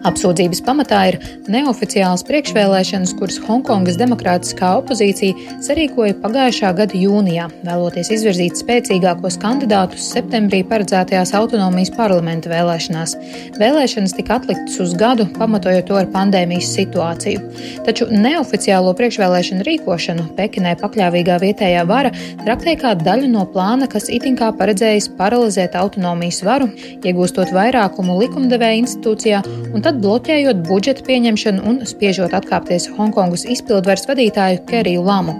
Apsūdzības 0.07 0.61
pamatā 0.63 0.99
ir 1.09 1.15
neoficiāls 1.51 2.21
priekšvēlēšanas, 2.29 3.11
kuras 3.19 3.39
Hongkongas 3.43 3.97
demokrātiskā 3.99 4.69
opozīcija 4.79 5.57
sarīkoja 5.65 6.15
pagājušā 6.21 6.69
gada 6.77 6.95
jūnijā, 6.95 7.49
vēloties 7.67 8.13
izvirzīt 8.15 8.55
spēcīgākos 8.61 9.35
kandidātus 9.41 10.05
septembrī 10.13 10.61
paredzētajās 10.69 11.33
autonomijas 11.35 11.91
parlamenta 11.97 12.51
vēlēšanās. 12.53 13.17
Vēlēšanas 13.59 14.15
tika 14.15 14.37
atliktas 14.39 14.77
uz 14.85 14.93
gadu, 14.99 15.25
pamatojot 15.35 15.89
to 15.89 15.99
ar 15.99 16.07
pandēmijas 16.13 16.71
situāciju. 16.77 17.43
Taču 17.87 18.07
neoficiālo 18.13 18.95
priekšvēlēšanu 18.95 19.67
rīkošanu 19.67 20.29
Pekinai 20.39 20.77
pakļāvīgā 20.79 21.41
vietējā 21.43 21.83
vara 21.89 22.13
traktē 22.45 22.77
kā 22.79 22.93
daļu 23.01 23.33
no 23.33 23.43
plāna, 23.51 23.91
kas 23.91 24.07
itin 24.13 24.39
kā 24.39 24.53
paredzējis 24.55 25.11
paralizēt 25.19 25.75
autonomijas 25.75 26.41
varu, 26.47 26.71
iegūstot 27.03 27.51
vairākumu 27.55 28.19
likumdevēja 28.23 28.81
institūcijā 28.85 29.43
un 29.73 29.83
tad 29.83 29.96
bloķējot 30.01 30.63
budžeta 30.67 31.05
pieņemšanu 31.07 31.63
un 31.69 31.83
spiežot 31.89 32.35
atkāpties 32.37 32.89
Hongkongas 32.97 33.45
izpildvaras 33.49 34.07
vadītāju 34.09 34.63
Keriju 34.69 35.05
Lamu. 35.05 35.35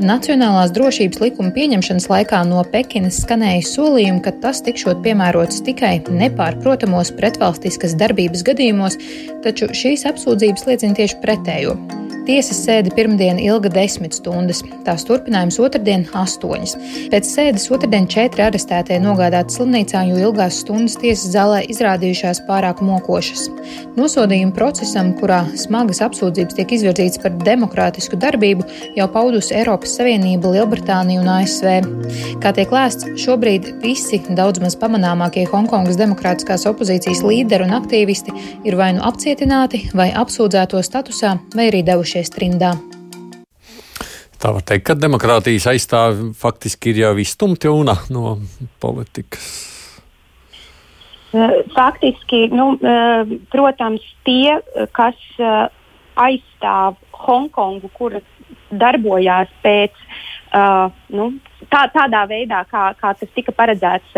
Nacionālās 0.00 0.70
drošības 0.72 1.20
likuma 1.20 1.50
pieņemšanas 1.52 2.06
laikā 2.08 2.40
no 2.48 2.62
Pekinas 2.72 3.18
skanēja 3.20 3.66
solījumi, 3.68 4.22
ka 4.24 4.32
tas 4.40 4.62
tikšot 4.64 5.02
piemērots 5.04 5.60
tikai 5.66 5.98
nepārprotamos 6.08 7.12
pretvalstiskas 7.18 7.98
darbības 8.00 8.46
gadījumos, 8.48 8.96
taču 9.44 9.68
šīs 9.76 10.06
apsūdzības 10.08 10.64
liecina 10.70 10.96
tieši 11.02 11.20
pretējo. 11.20 11.76
Tiesas 12.30 12.60
sēde 12.62 12.92
pirmdien 12.94 13.40
ilga 13.42 13.66
desmit 13.74 14.14
stundas, 14.14 14.60
tās 14.86 15.02
turpinājums 15.08 15.56
otrdien- 15.64 16.04
astoņas. 16.22 16.76
Pēc 17.10 17.26
sēdes 17.26 17.64
otrdien 17.74 18.04
četri 18.06 18.44
arestētie 18.44 19.00
nogādāti 19.02 19.56
slimnīcā, 19.56 20.04
jo 20.06 20.28
ilgās 20.28 20.60
stundas 20.62 20.94
tiesas 20.94 21.32
zālē 21.34 21.64
izrādījušās 21.66 22.46
pārāk 22.46 22.84
mokošas. 22.86 23.48
Nosodījuma 23.96 24.54
procesam, 24.54 25.10
kurā 25.18 25.40
smagas 25.58 25.98
apsūdzības 26.06 26.54
tiek 26.54 26.68
izvirzītas 26.76 27.18
par 27.20 27.32
demokrātisku 27.32 28.14
darbību, 28.14 28.62
jau 28.94 29.08
paudusi 29.08 29.56
Eiropas 29.58 29.96
Savienība, 29.98 30.54
Lielbritānija 30.54 31.20
un 31.20 31.32
ASV. 31.34 31.82
Kā 32.38 32.54
tiek 32.54 32.70
lēsts, 32.70 33.10
šobrīd 33.18 33.82
visi 33.82 34.22
daudz 34.30 34.60
maz 34.60 34.76
pamanāmākie 34.76 35.48
Hongkongas 35.50 35.98
demokrātiskās 35.98 36.68
opozīcijas 36.70 37.24
līderi 37.26 37.66
un 37.66 37.74
aktīvisti 37.82 38.30
ir 38.62 38.76
vai 38.76 38.92
nu 38.92 39.02
apcietināti, 39.02 39.90
vai 39.94 40.12
apsūdzēto 40.12 40.78
statusā, 40.78 41.36
vai 41.56 41.70
arī 41.72 41.82
devušies 41.82 42.19
devušies 42.20 42.32
trimdā. 42.34 42.74
Tā 44.40 44.52
var 44.54 44.62
teikt, 44.64 44.86
ka 44.88 44.94
demokrātijas 44.96 45.68
aizstāvi 45.68 46.32
faktiski 46.36 46.92
ir 46.92 47.02
jau 47.04 47.16
izstumti 47.20 47.68
una 47.68 47.96
no 48.10 48.38
politikas. 48.80 49.68
Eh, 51.32 51.62
faktiski, 51.74 52.48
nu, 52.50 52.76
eh, 52.80 53.38
protams, 53.52 54.00
tie, 54.24 54.58
kas 54.92 55.16
eh, 55.38 55.68
aizstāv 56.16 56.96
Hongkongu, 57.12 57.90
kura 57.92 58.20
darbojās 58.70 59.48
pēc 59.62 59.92
nu, 61.14 61.26
tā, 61.70 61.84
tādā 61.94 62.24
veidā, 62.26 62.64
kā, 62.66 62.94
kā 62.98 63.12
tas 63.14 63.28
tika 63.36 63.52
paredzēts 63.54 64.16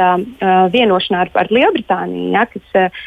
vienošanā 0.72 1.26
ar, 1.26 1.30
ar 1.34 1.50
Lielbritāniju, 1.52 2.30
ja, 2.32 2.46
kas 2.48 2.78
uh, 2.78 3.02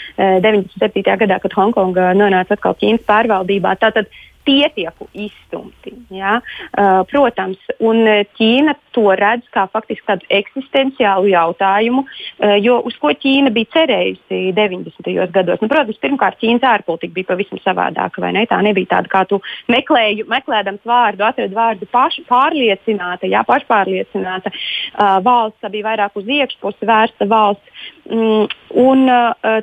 97. 0.45 1.01
gadā, 1.23 1.39
kad 1.41 1.55
Hongkonga 1.57 2.11
nonāca 2.13 2.53
atkal 2.53 2.75
Ķīnas 2.77 3.01
pārvaldībā. 3.07 3.73
Tātad 3.81 4.11
tie 4.45 4.69
tiek 4.75 4.93
izstumti. 5.13 5.93
Ja? 6.13 6.39
Uh, 6.77 7.01
protams, 7.09 7.59
un 7.83 8.05
Ķīna 8.37 8.75
to 8.95 9.09
redz 9.17 9.47
kā 9.53 9.65
faktiski 9.73 10.05
tādu 10.07 10.27
eksistenciālu 10.33 11.31
jautājumu, 11.33 12.05
uh, 12.05 12.55
jo 12.61 12.77
uz 12.87 12.97
ko 13.01 13.11
Ķīna 13.17 13.51
bija 13.55 13.71
cerējusi 13.75 14.53
90. 14.57 15.11
gados. 15.35 15.61
Nu, 15.63 15.69
protams, 15.71 15.99
pirmkārt, 16.03 16.39
Ķīnas 16.41 16.65
ārpolitika 16.75 17.17
bija 17.17 17.31
pavisam 17.33 17.61
savādāka. 17.63 18.23
Ne? 18.35 18.45
Tā 18.49 18.61
nebija 18.65 18.95
tāda, 18.95 19.11
kā 19.11 19.25
tu 19.29 19.41
meklēji, 19.71 20.27
meklējams 20.31 20.85
vārdu, 20.87 21.25
atradi 21.27 21.57
vārdu 21.57 21.89
paš, 21.91 22.19
pārliecināta, 22.29 23.29
jā, 23.31 23.43
pašpārliecināta 23.47 24.51
uh, 24.53 25.19
valsts, 25.25 25.61
tā 25.63 25.71
bija 25.73 25.89
vairāk 25.91 26.19
uz 26.19 26.29
iekšpusi 26.39 26.89
vērsta 26.89 27.29
valsts. 27.29 27.87
Mm, 28.09 28.45
un, 28.81 29.07
uh, 29.09 29.61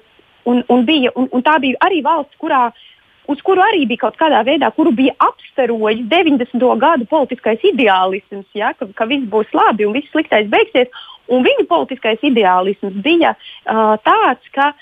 un, 0.51 0.65
un, 0.69 0.87
bija, 0.87 1.13
un, 1.19 1.29
un 1.31 1.45
tā 1.47 1.59
bija 1.63 1.79
arī 1.87 2.01
valsts, 2.05 2.39
kurā 2.43 2.69
uh, 2.71 2.89
uz 3.31 3.43
kuru 3.47 3.63
arī 3.65 3.85
bija 3.91 4.07
kaut 4.07 4.19
kādā 4.21 4.43
veidā, 4.47 4.71
kuru 4.75 4.93
bija 4.97 5.15
apstarojis 5.23 6.03
90. 6.11 6.67
gadu 6.83 7.07
politiskais 7.11 7.63
ideālisms, 7.73 8.49
ja, 8.59 8.73
ka, 8.79 8.89
ka 8.97 9.07
viss 9.11 9.29
būs 9.31 9.53
labi 9.57 9.87
un 9.87 9.95
viss 9.97 10.11
sliktais 10.15 10.51
beigsies. 10.53 10.91
Un 11.33 11.45
viņa 11.47 11.69
politiskais 11.71 12.25
ideālisms 12.27 12.99
bija 13.05 13.37
uh, 13.37 13.95
tāds, 14.05 14.49
ka 14.53 14.73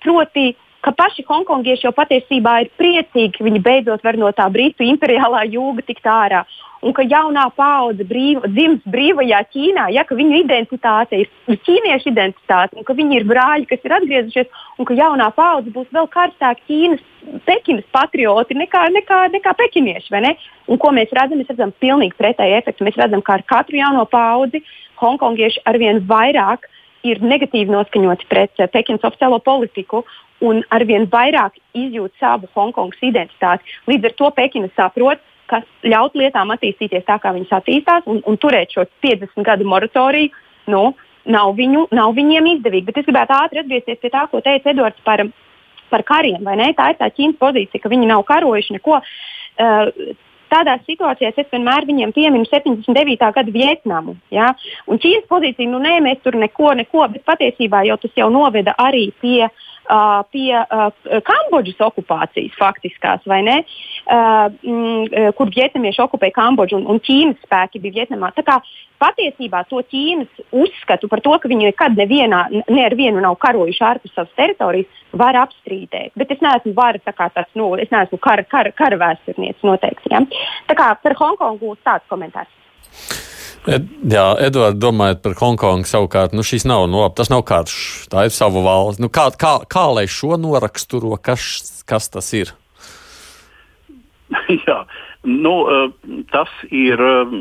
proti 0.00 0.54
ka 0.80 0.92
paši 0.96 1.24
hongkongieši 1.28 1.86
jau 1.86 1.92
patiesībā 1.96 2.54
ir 2.64 2.70
priecīgi, 2.80 3.34
ka 3.36 3.44
viņi 3.44 3.62
beidzot 3.64 4.04
var 4.04 4.16
no 4.20 4.30
tā 4.36 4.46
britu 4.52 4.86
imperiālā 4.86 5.44
jūga 5.52 5.84
tikt 5.86 6.08
ārā. 6.08 6.44
Un 6.80 6.94
ka 6.96 7.04
jaunā 7.04 7.44
paudze 7.52 8.06
brīva, 8.08 8.48
dzims 8.48 8.80
brīvajā 8.88 9.42
Ķīnā, 9.52 9.90
ja 9.92 10.04
viņu 10.08 10.38
identitāte 10.40 11.18
ir 11.20 11.58
ķīniešu 11.66 12.08
identitāte, 12.08 12.78
un 12.78 12.86
ka 12.88 12.96
viņi 12.96 13.18
ir 13.18 13.26
brāļi, 13.28 13.68
kas 13.68 13.84
ir 13.84 13.94
atgriezušies, 13.98 14.48
un 14.80 14.88
ka 14.88 14.96
jaunā 14.96 15.28
paudze 15.36 15.72
būs 15.74 15.90
vēl 15.92 16.08
karstāka 16.08 16.64
Ķīnas, 16.70 17.04
Pekinas 17.44 17.84
patrioti 17.92 18.56
nekā, 18.56 18.86
nekā, 18.96 19.20
nekā 19.34 19.52
pekinieši. 19.58 20.16
Ne? 20.24 20.32
Un 20.72 20.80
ko 20.80 20.88
mēs 20.96 21.12
redzam? 21.12 21.42
Mēs 21.42 21.52
redzam 21.52 21.74
pilnīgi 21.84 22.16
pretēju 22.16 22.56
efektu. 22.62 22.86
Mēs 22.88 22.96
redzam, 22.96 23.20
ka 23.20 23.36
ar 23.36 23.44
katru 23.44 23.76
jauno 23.76 24.06
paudzi 24.08 24.62
hongkongieši 25.02 25.66
arvien 25.68 26.00
vairāk 26.08 26.64
ir 27.04 27.20
negatīvi 27.24 27.72
noskaņoti 27.72 28.28
pret 28.28 28.64
Pekinas 28.72 29.04
oficiālo 29.04 29.40
politiku 29.44 30.04
un 30.44 30.62
arvien 30.72 31.06
vairāk 31.12 31.58
izjūt 31.76 32.16
savu 32.20 32.48
Hongkongas 32.56 33.02
identitāti. 33.04 33.76
Līdz 33.88 34.08
ar 34.08 34.16
to 34.16 34.30
Pekina 34.36 34.70
saprot, 34.76 35.20
ka 35.50 35.60
ļaut 35.86 36.16
lietām 36.18 36.52
attīstīties 36.54 37.06
tā, 37.08 37.18
kā 37.22 37.34
viņas 37.36 37.58
attīstās, 37.60 38.06
un, 38.10 38.22
un 38.26 38.38
turēt 38.40 38.74
šo 38.74 38.86
50 39.04 39.46
gadu 39.46 39.66
moratoriju, 39.68 40.32
nu, 40.72 40.84
nav, 41.30 41.52
viņu, 41.58 41.86
nav 41.96 42.14
viņiem 42.16 42.48
izdevīgi. 42.54 42.86
Bet 42.88 43.02
es 43.02 43.08
gribētu 43.08 43.36
ātri 43.36 43.62
atgriezties 43.62 44.00
pie 44.00 44.12
tā, 44.12 44.24
ko 44.30 44.42
teica 44.44 44.72
Edvards 44.72 45.04
par, 45.06 45.24
par 45.92 46.06
kariem. 46.08 46.48
Tā 46.78 46.90
ir 46.92 46.98
tā 47.00 47.12
Ķīnas 47.12 47.38
pozīcija, 47.40 47.82
ka 47.82 47.92
viņi 47.92 48.10
nav 48.10 48.26
karojuši 48.30 48.80
neko. 48.80 49.00
Uh, 49.60 50.18
Tādās 50.50 50.80
situācijās 50.82 51.36
es 51.38 51.46
vienmēr 51.52 51.84
viņiem 51.86 52.10
pieminu 52.10 52.42
79. 52.50 53.20
gada 53.36 53.52
Vietnamu. 53.54 54.16
Ja? 54.34 54.48
Un 54.90 54.98
Ķīnas 54.98 55.28
pozīcija, 55.30 55.70
nu 55.70 55.78
nē, 55.78 56.00
mēs 56.02 56.24
tur 56.24 56.34
neko, 56.34 56.72
neko, 56.80 57.04
bet 57.12 57.22
patiesībā 57.22 57.84
jau 57.86 57.94
tas 58.02 58.18
jau 58.18 58.26
noveda 58.34 58.74
arī 58.82 59.04
pie 59.22 59.44
uh, 59.46 59.68
uh, 59.88 60.20
pie 60.32 60.52
uh, 60.58 60.90
Kambodžas 61.26 61.80
okupācijas 61.86 62.56
faktiskās, 62.58 63.24
vai 63.30 63.40
ne? 63.46 63.60
Uh, 64.10 64.50
mm, 64.62 65.32
kur 65.38 65.52
vietnamieši 65.54 66.02
okupēja 66.04 66.36
Kambodžu 66.36 66.80
un, 66.80 66.86
un 66.90 67.02
Ķīnas 67.04 67.40
spēki 67.46 67.82
bija 67.82 68.02
Vietnamā. 68.02 68.32
Tā 68.36 68.44
kā 68.46 68.58
patiesībā 69.00 69.62
to 69.70 69.80
Ķīnas 69.92 70.44
uzskatu 70.52 71.08
par 71.10 71.22
to, 71.24 71.36
ka 71.40 71.50
viņi 71.50 71.70
nekad 71.70 71.96
nevienā, 71.98 72.42
ne 72.68 72.84
ar 72.86 72.96
vienu 72.98 73.22
nav 73.24 73.38
karojuši 73.42 73.86
ārpus 73.92 74.14
savas 74.16 74.34
teritorijas, 74.38 75.00
var 75.16 75.38
apstrīdēt. 75.44 76.12
Bet 76.20 76.34
es 76.34 76.44
neesmu 76.44 76.74
vara, 76.76 77.00
tāds, 77.06 77.50
nu, 77.58 77.72
es 77.80 77.90
neesmu 77.92 78.20
kara, 78.22 78.44
kara, 78.44 78.74
kara 78.76 79.00
vēsturnieks 79.00 79.66
noteikti. 79.66 80.12
Ja? 80.12 80.22
Tā 80.70 80.78
kā 80.78 80.92
par 81.02 81.18
Hongkongu 81.22 81.76
tāds 81.84 82.06
komentārs. 82.10 82.52
Ed, 83.68 83.90
jā, 84.08 84.24
Edvards, 84.40 84.78
domājot 84.80 85.18
par 85.20 85.34
Hongkongu, 85.36 85.84
savukārt, 85.84 86.32
nu, 86.32 86.40
šis 86.46 86.64
nav, 86.64 86.86
nu, 86.88 87.02
tas 87.12 87.28
nav 87.28 87.42
karš, 87.48 88.06
tā 88.08 88.24
ir 88.28 88.32
sava 88.32 88.62
valsts. 88.64 89.02
Nu, 89.02 89.10
kā, 89.12 89.26
kā, 89.36 89.58
kā 89.68 89.84
lai 89.92 90.06
šo 90.08 90.38
noraksturo, 90.40 91.12
kas, 91.20 91.82
kas 91.84 92.08
tas 92.08 92.32
ir? 92.36 92.54
jā, 94.66 94.78
nu, 95.28 95.54
eh, 95.68 96.22
tas 96.32 96.48
ir 96.72 97.04
eh, 97.04 97.36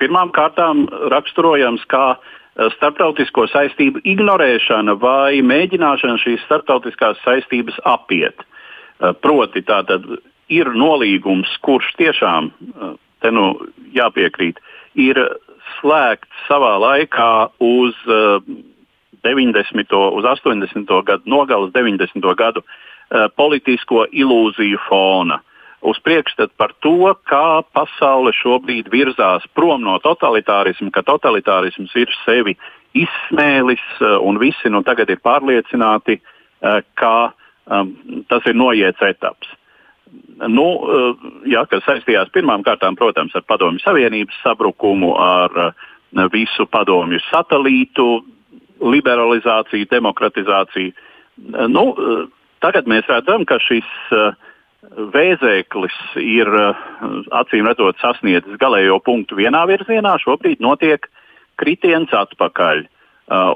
pirmām 0.00 0.32
kārtām 0.32 0.86
raksturojams 1.12 1.84
kā 1.92 2.06
eh, 2.16 2.72
starptautisko 2.78 3.44
saistību 3.52 4.06
ignorēšana 4.08 4.96
vai 5.04 5.42
mēģināšana 5.44 6.16
šīs 6.24 6.48
starptautiskās 6.48 7.20
saistības 7.26 7.76
apiet. 7.84 8.46
Proti, 9.18 9.64
tātad 9.66 10.04
ir 10.52 10.68
nolīgums, 10.78 11.50
kurš 11.66 11.88
tiešām, 11.98 12.52
te 13.18 13.32
nu 13.34 13.48
jāpiekrīt, 13.96 14.60
ir 14.98 15.18
slēgts 15.78 16.46
savā 16.48 16.74
laikā 16.82 17.32
uz 17.62 17.96
uh, 18.08 18.42
90. 19.22 19.94
uz 20.18 20.24
80. 20.24 20.92
gadu, 21.06 21.22
nogalas 21.26 21.72
90. 21.74 22.26
gadu 22.36 22.62
uh, 22.62 23.28
politisko 23.36 24.06
ilūziju 24.10 24.80
fona. 24.88 25.40
Uz 25.82 25.98
priekšstatu 26.06 26.54
par 26.56 26.74
to, 26.78 27.10
kā 27.26 27.62
pasaule 27.74 28.30
šobrīd 28.38 28.90
virzās 28.92 29.46
prom 29.54 29.82
no 29.82 29.96
totalitārisma, 30.02 30.92
ka 30.94 31.02
totalitārisms 31.06 31.94
ir 31.98 32.12
sevi 32.22 32.54
izsmēlis 32.94 33.82
uh, 34.00 34.20
un 34.22 34.38
visi 34.42 34.70
nu 34.70 34.84
tagad 34.86 35.10
ir 35.10 35.22
pārliecināti, 35.22 36.20
ka 36.94 37.32
um, 37.66 37.88
tas 38.30 38.44
ir 38.46 38.54
noiets 38.54 39.02
etaps. 39.02 39.48
Nu, 40.48 40.66
uh, 40.82 41.24
jā, 41.48 41.62
kas 41.70 41.84
saistījās 41.86 42.32
pirmām 42.34 42.64
kārtām, 42.66 42.96
protams, 42.98 43.34
ar 43.38 43.44
Padomju 43.48 43.82
Savienības 43.84 44.40
sabrukumu, 44.42 45.14
ar 45.16 45.58
uh, 45.68 45.90
visu 46.32 46.66
padomju 46.68 47.20
satelītu 47.30 48.06
liberalizāciju, 48.82 49.88
demokratizāciju. 49.92 50.92
Uh, 50.92 51.68
nu, 51.70 51.84
tagad 52.64 52.90
mēs 52.90 53.06
redzam, 53.10 53.46
ka 53.48 53.60
šis 53.62 53.88
vēzēklis 55.14 55.94
ir 56.20 56.48
acīm 57.32 57.68
redzot 57.70 58.00
sasniedzis 58.02 58.58
galējo 58.60 58.98
punktu 59.06 59.38
vienā 59.38 59.62
virzienā. 59.70 60.16
Šobrīd 60.20 60.60
notiek 60.60 61.06
kritiens 61.62 62.10
atpakaļ. 62.12 62.82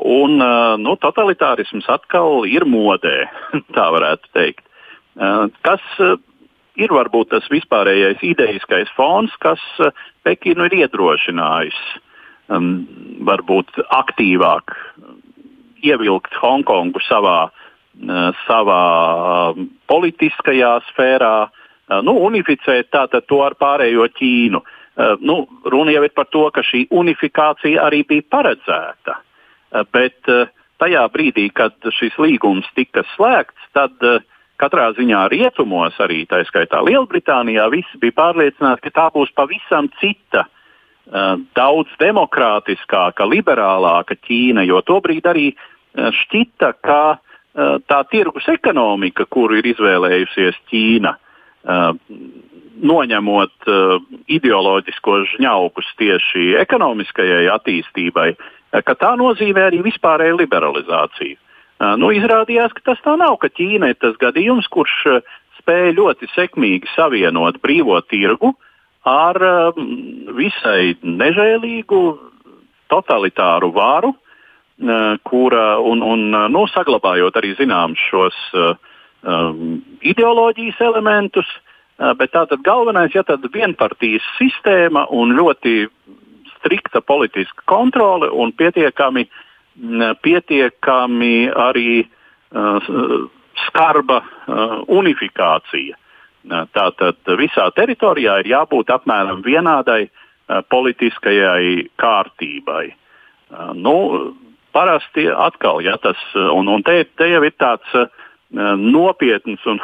Un 0.06 0.38
nu, 0.80 0.94
totalitārisms 1.02 1.88
atkal 1.92 2.46
ir 2.48 2.64
modē, 2.70 3.26
tā 3.76 3.88
varētu 3.92 4.30
teikt. 4.38 4.62
Kas 5.66 5.82
ir 6.80 6.92
varbūt 6.92 7.32
tas 7.34 7.46
vispārējais 7.52 8.22
idejiskais 8.24 8.90
fons, 8.96 9.32
kas 9.42 9.62
eh, 9.80 9.92
Pekinu 10.26 10.66
ir 10.68 10.80
iedrošinājis 10.82 11.76
um, 12.52 12.86
varbūt 13.26 13.78
aktīvāk 13.94 14.74
ievilkt 15.86 16.34
Hongkongu 16.40 17.02
savā, 17.06 17.38
uh, 17.48 18.30
savā 18.46 18.82
uh, 19.12 19.60
politiskajā 19.86 20.72
sfērā, 20.88 21.34
uh, 21.46 22.00
nu, 22.06 22.16
unificēt 22.26 22.90
tātad 22.94 23.28
to 23.30 23.42
ar 23.46 23.54
pārējo 23.60 24.08
Ķīnu. 24.18 24.62
Uh, 24.62 25.14
nu, 25.20 25.44
runa 25.68 25.94
jau 25.94 26.02
ir 26.08 26.14
par 26.16 26.26
to, 26.32 26.46
ka 26.50 26.64
šī 26.66 26.86
unifikācija 26.90 27.84
arī 27.86 28.02
bija 28.08 28.26
paredzēta. 28.34 29.18
Uh, 29.20 29.84
bet 29.94 30.32
uh, 30.32 30.48
tajā 30.82 31.04
brīdī, 31.12 31.50
kad 31.54 31.76
šis 32.00 32.16
līgums 32.18 32.66
tika 32.74 33.06
slēgts, 33.14 33.70
tad 33.76 33.94
uh, 34.02 34.24
katrā 34.60 34.90
ziņā 34.96 35.26
rietumos, 35.32 35.96
arī 36.02 36.24
tā 36.28 36.42
skaitā 36.48 36.82
Lielbritānijā, 36.86 37.68
visi 37.72 38.00
bija 38.00 38.16
pārliecināti, 38.20 38.86
ka 38.86 38.94
tā 39.00 39.06
būs 39.14 39.32
pavisam 39.36 39.90
cita, 40.00 40.46
daudz 41.56 41.92
demokrātiskāka, 42.00 43.26
liberālāka 43.30 44.16
Ķīna, 44.26 44.66
jo 44.66 44.80
tobrīd 44.82 45.28
arī 45.30 45.52
šķita, 45.94 46.72
ka 46.82 47.18
tā 47.86 48.00
tirgus 48.10 48.48
ekonomika, 48.52 49.24
kuru 49.30 49.60
ir 49.60 49.70
izvēlējusies 49.70 50.58
Ķīna, 50.72 51.14
noņemot 52.76 53.70
ideoloģiskos 54.28 55.30
žņaukus 55.36 55.94
tieši 56.00 56.52
ekonomiskajai 56.60 57.46
attīstībai, 57.54 58.28
ka 58.84 58.94
tā 58.98 59.14
nozīmē 59.16 59.70
arī 59.70 59.80
vispārēju 59.86 60.42
liberalizāciju. 60.42 61.38
Nu, 61.76 62.08
izrādījās, 62.14 62.72
ka 62.72 62.92
tas 62.92 63.00
tā 63.04 63.16
nav, 63.20 63.36
ka 63.42 63.50
Ķīna 63.52 63.90
ir 63.92 63.98
tas 64.00 64.16
gadījums, 64.20 64.68
kurš 64.72 64.94
spēja 65.60 65.92
ļoti 65.98 66.28
sekmīgi 66.32 66.88
savienot 66.94 67.60
brīvo 67.60 67.98
tirgu 68.08 68.54
ar 69.06 69.36
visai 70.38 70.96
nežēlīgu 71.04 72.00
totalitāru 72.90 73.70
varu, 73.76 74.14
kura, 75.26 75.66
un, 75.80 76.02
un 76.02 76.24
nu, 76.52 76.64
saglabājot 76.72 77.36
arī 77.36 77.52
zināmus 77.60 78.00
šos 78.08 78.40
um, 78.56 79.78
ideoloģijas 80.04 80.80
elementus, 80.84 81.48
bet 82.18 82.32
tātad 82.32 82.64
galvenais, 82.64 83.14
ja 83.16 83.24
tad 83.24 83.44
vienpartijas 83.52 84.24
sistēma 84.36 85.06
un 85.16 85.32
ļoti 85.36 85.86
strikta 86.56 87.00
politiska 87.04 87.64
kontrole 87.68 88.28
un 88.32 88.52
pietiekami 88.56 89.24
uh, 89.24 89.42
pietiekami 90.22 91.50
arī 91.52 91.90
uh, 92.04 92.90
skarba 93.66 94.22
uh, 94.22 94.82
unifikācija. 94.88 95.96
Tātad 96.46 97.26
visā 97.40 97.64
teritorijā 97.74 98.36
ir 98.38 98.52
jābūt 98.52 98.92
apmēram 98.94 99.40
vienādai 99.42 100.04
politiskajai 100.70 101.88
kārtībai. 101.98 102.84
Nu, 103.74 103.94
parasti 104.70 105.24
atkal, 105.26 105.82
ja 105.82 105.96
tas, 105.98 106.20
un, 106.36 106.70
un 106.70 106.86
te, 106.86 107.00
te 107.18 107.26
jau 107.32 107.42
ir 107.42 107.56
tāds 107.58 107.90
nopietns 108.78 109.66
un, 109.66 109.82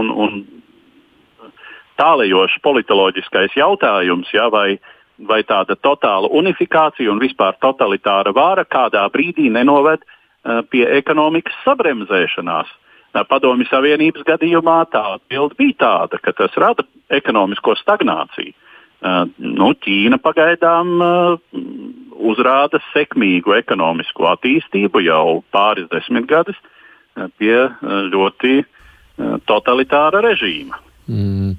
un, 0.00 0.08
un 0.24 0.40
tālējošs 2.00 2.56
politoloģiskais 2.64 3.60
jautājums, 3.60 4.32
ja, 4.32 4.48
vai 4.48 4.78
uh, 4.78 4.96
vai 5.28 5.42
tāda 5.46 5.76
totāla 5.78 6.30
unifikācija 6.34 7.10
un 7.12 7.20
vispār 7.22 7.56
totalitāra 7.62 8.32
vāra 8.34 8.64
kādā 8.64 9.04
brīdī 9.12 9.50
nenoved 9.52 10.02
uh, 10.02 10.62
pie 10.70 10.86
ekonomikas 10.98 11.56
sabremzēšanās. 11.66 12.78
Padomju 13.28 13.66
Savienības 13.68 14.24
gadījumā 14.24 14.78
tā 14.88 15.02
atbilde 15.18 15.58
bija 15.58 15.74
tāda, 15.82 16.16
ka 16.16 16.32
tas 16.32 16.54
rada 16.56 16.86
ekonomisko 17.12 17.74
stagnāciju. 17.76 18.54
Uh, 19.02 19.26
nu, 19.36 19.72
Ķīna 19.84 20.16
pagaidām 20.22 20.94
uh, 21.04 21.58
uzrāda 22.32 22.80
sekmīgu 22.92 23.58
ekonomisko 23.58 24.30
attīstību 24.32 25.02
jau 25.04 25.42
pāris 25.52 25.90
desmitgadus 25.92 26.56
pie 27.36 27.56
ļoti 28.08 28.62
totalitāra 29.44 30.22
režīma. 30.24 30.78
Mm. 31.10 31.58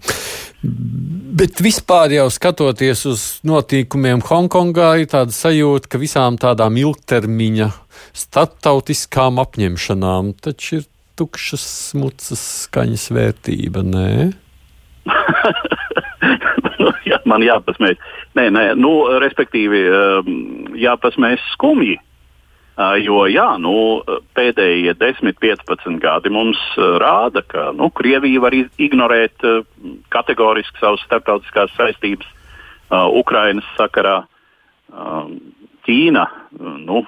Bet 1.44 1.60
vispār 1.60 2.14
jau 2.16 2.30
skatoties 2.32 3.02
uz 3.10 3.22
notikumiem 3.44 4.22
Hongkongā, 4.24 4.94
ir 5.02 5.10
tāda 5.12 5.34
sajūta, 5.36 5.89
ka 5.91 6.00
visām 6.00 6.38
tādām 6.39 6.78
ilgtermiņa 6.80 7.68
starptautiskām 8.16 9.41
apņemšanām 9.44 10.30
taču 10.39 10.78
ir 10.78 10.86
tukšas 11.20 11.66
mucas 12.00 12.46
skaņas 12.64 13.10
vērtība, 13.18 13.84
nē? 13.84 14.08
man 17.34 17.44
jāpasmēj. 17.44 18.00
Nē, 18.39 18.48
nē, 18.54 18.64
nu, 18.80 18.94
respektīvi, 19.24 19.84
um, 19.91 20.34
jāpasmēj 20.80 21.41
skumji. 21.52 22.00
Jo 22.74 23.28
jā, 23.30 23.52
nu, 23.62 24.02
pēdējie 24.34 24.96
10, 24.98 25.36
15 25.38 26.00
gadi 26.02 26.32
mums 26.34 26.58
rāda, 26.78 27.44
ka 27.46 27.68
nu, 27.78 27.92
Krievija 27.94 28.42
var 28.42 28.56
ignorēt 28.58 29.46
kategoriski 30.10 30.82
savas 30.82 31.04
starptautiskās 31.06 31.70
saistības 31.78 32.26
uh, 32.26 33.06
Ukrainas 33.14 33.68
sakarā. 33.78 34.24
Uh, 34.90 35.30
Ķīna 35.86 36.24
nu, 36.88 37.04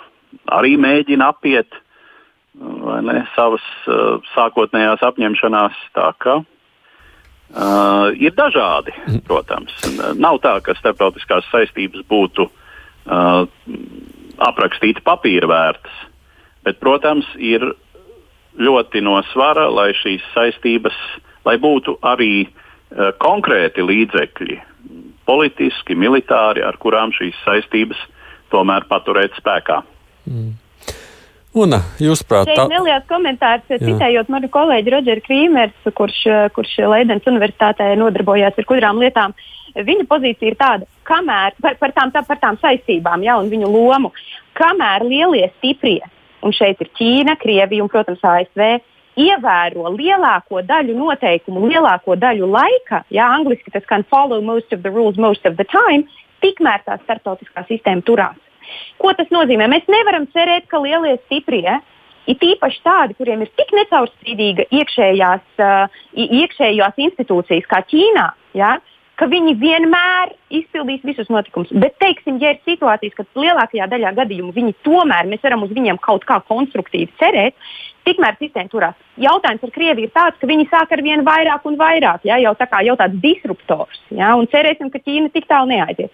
arī 0.52 0.76
mēģina 0.78 1.32
apiet 1.34 1.74
uh, 1.74 3.00
ne, 3.02 3.24
savas 3.34 3.66
uh, 3.88 4.22
sākotnējās 4.36 5.02
apņemšanās. 5.10 5.80
Tā, 5.98 6.12
ka, 6.22 6.42
uh, 6.44 8.10
ir 8.14 8.36
dažādi, 8.38 8.94
protams. 9.26 9.74
Nav 10.20 10.44
tā, 10.46 10.60
ka 10.62 10.78
starptautiskās 10.78 11.50
saistības 11.50 12.06
būtu 12.12 12.50
uh, 12.52 13.48
aprakstīti 14.44 15.04
papīra 15.06 15.50
vērtas. 15.50 16.04
Bet, 16.66 16.80
protams, 16.82 17.28
ir 17.38 17.64
ļoti 18.58 19.02
no 19.06 19.20
svara, 19.32 19.68
lai 19.70 19.92
šīs 19.98 20.24
saistības, 20.34 20.96
lai 21.46 21.58
būtu 21.62 21.98
arī 22.06 22.48
uh, 22.48 23.12
konkrēti 23.22 23.86
līdzekļi, 23.86 24.60
politiski, 25.26 25.98
militāri, 25.98 26.64
ar 26.66 26.78
kurām 26.82 27.14
šīs 27.16 27.38
saistības 27.46 28.00
tomēr 28.54 28.88
paturēt 28.90 29.36
spēkā. 29.40 29.82
Mm. 30.30 30.54
Un, 31.56 31.72
jūs 32.04 32.20
prāt, 32.28 32.50
tā... 32.52 32.66
Neliels 32.68 33.06
komentārs, 33.08 33.64
Jā. 33.72 33.80
citējot 33.80 34.32
manu 34.32 34.50
kolēģi 34.52 34.92
Rodžeru 34.92 35.24
Krīmers, 35.24 35.92
kurš, 35.96 36.18
kurš 36.56 36.74
Leidens 36.92 37.28
universitātē 37.32 37.94
nodarbojās 38.00 38.60
ar 38.60 38.68
kudrām 38.68 39.00
lietām. 39.00 39.36
Viņa 39.76 40.08
pozīcija 40.08 40.52
ir 40.52 40.58
tāda, 40.60 40.88
kamēr 41.08 41.56
par, 41.62 41.76
par, 41.82 41.92
tām, 41.96 42.12
tā, 42.14 42.24
par 42.28 42.40
tām 42.40 42.60
saistībām 42.62 43.24
ja, 43.26 43.36
un 43.42 43.50
viņu 43.52 43.68
lomu, 43.68 44.12
kamēr 44.56 45.04
lielie 45.04 45.50
stiprie, 45.58 46.02
un 46.46 46.56
šeit 46.56 46.80
ir 46.80 46.92
Ķīna, 46.96 47.36
Krievija 47.42 47.84
un, 47.84 47.92
protams, 47.92 48.24
ASV, 48.24 48.64
ievēro 49.20 49.92
lielāko 49.96 50.62
daļu 50.68 50.96
noteikumu, 50.98 51.68
lielāko 51.70 52.16
daļu 52.20 52.48
laika, 52.52 53.04
ja 53.12 53.28
angliski 53.36 53.72
tas 53.74 53.84
skan 53.88 54.06
follow 54.12 54.42
most 54.44 54.72
of 54.76 54.84
the 54.84 54.92
rules 54.92 55.20
most 55.20 55.46
of 55.48 55.60
the 55.60 55.68
time, 55.72 56.06
tikmēr 56.44 56.84
tā 56.88 57.00
starptautiskā 57.04 57.66
sistēma 57.70 58.04
turās. 58.06 58.40
Ko 59.00 59.12
tas 59.14 59.30
nozīmē? 59.34 59.68
Mēs 59.72 59.86
nevaram 59.92 60.26
cerēt, 60.34 60.68
ka 60.72 60.80
lielie 60.82 61.16
stiprie, 61.26 61.78
it 62.32 62.42
īpaši 62.44 62.82
tādi, 62.86 63.16
kuriem 63.20 63.44
ir 63.46 63.52
tik 63.60 63.72
necaurspīdīga 63.78 64.68
iekšējās, 64.74 65.46
uh, 65.62 66.02
iekšējās 66.26 67.02
institūcijas 67.08 67.70
kā 67.72 67.84
Ķīnā, 67.92 68.28
ja, 68.58 68.76
ka 69.20 69.28
viņi 69.32 69.56
vienmēr 69.62 70.34
izpildīs 70.60 71.06
visus 71.08 71.30
notikumus. 71.32 71.72
Bet, 71.84 71.98
teiksim, 72.04 72.40
ja 72.44 72.54
ir 72.54 72.62
situācijas, 72.68 73.16
kad 73.18 73.40
lielākajā 73.40 73.88
daļā 73.92 74.14
gadījumu 74.20 74.54
viņi 74.56 74.76
tomēr 74.88 75.30
mēs 75.32 75.44
varam 75.46 75.66
uz 75.68 75.74
viņiem 75.76 76.00
kaut 76.04 76.28
kā 76.28 76.42
konstruktīvi 76.50 77.12
cerēt, 77.22 77.56
tikmēr 78.08 78.40
sistēma 78.42 78.72
turās. 78.72 79.05
Jautājums 79.22 79.64
ar 79.64 79.72
Krieviju 79.72 80.10
ir 80.10 80.14
tāds, 80.16 80.38
ka 80.42 80.48
viņi 80.50 80.68
sāk 80.68 80.92
ar 80.92 81.02
vien 81.06 81.24
vairāk 81.26 81.64
un 81.70 81.78
vairāk, 81.80 82.26
ja, 82.28 82.36
jau, 82.44 82.52
tā 82.60 82.68
kā, 82.68 82.82
jau 82.84 82.98
tāds 83.00 83.16
disruptors, 83.24 84.02
ja, 84.12 84.34
cerēsim, 84.52 84.90
ka 84.92 85.00
Ķīna 85.00 85.32
tik 85.32 85.48
tālu 85.48 85.72
neaizies. 85.72 86.12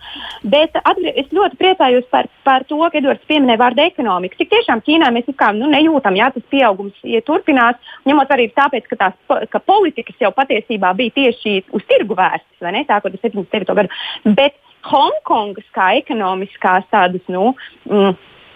Bet 0.54 0.78
atgrie, 0.82 1.14
es 1.18 1.32
ļoti 1.34 1.58
priecājos 1.58 2.06
par, 2.14 2.30
par 2.46 2.66
to, 2.70 2.78
ka 2.84 3.00
Edvards 3.02 3.26
pieminēja 3.30 3.62
vārdu 3.64 3.86
ekonomika. 3.86 4.38
Tik 4.38 4.52
tiešām 4.54 4.84
Ķīnā 4.86 5.12
mēs 5.16 5.30
kā, 5.38 5.52
nu, 5.58 5.70
nejūtam, 5.74 6.18
ja 6.20 6.30
tas 6.34 6.46
pieaugums 6.54 6.98
ja 7.08 7.22
turpinās, 7.26 7.80
ņemot 8.10 8.34
arī 8.36 8.50
tāpēc, 8.56 8.90
ka, 8.92 9.00
tās, 9.06 9.48
ka 9.50 9.64
politikas 9.66 10.22
jau 10.22 10.34
patiesībā 10.36 10.94
bija 10.98 11.18
tieši 11.18 11.58
uz 11.74 11.86
tirgu 11.90 12.18
vērstas, 12.20 12.60
vai 12.62 12.76
ne, 12.78 12.86
sākot 12.90 13.16
ar 13.16 13.24
79. 13.24 13.78
gadu. 13.82 14.36
Bet 14.38 14.60
Hongkongas 14.86 15.68
kā 15.76 15.92
ekonomiskās 16.00 16.88
tādas, 16.94 17.26
nu, 17.30 17.52
mm, 17.90 18.16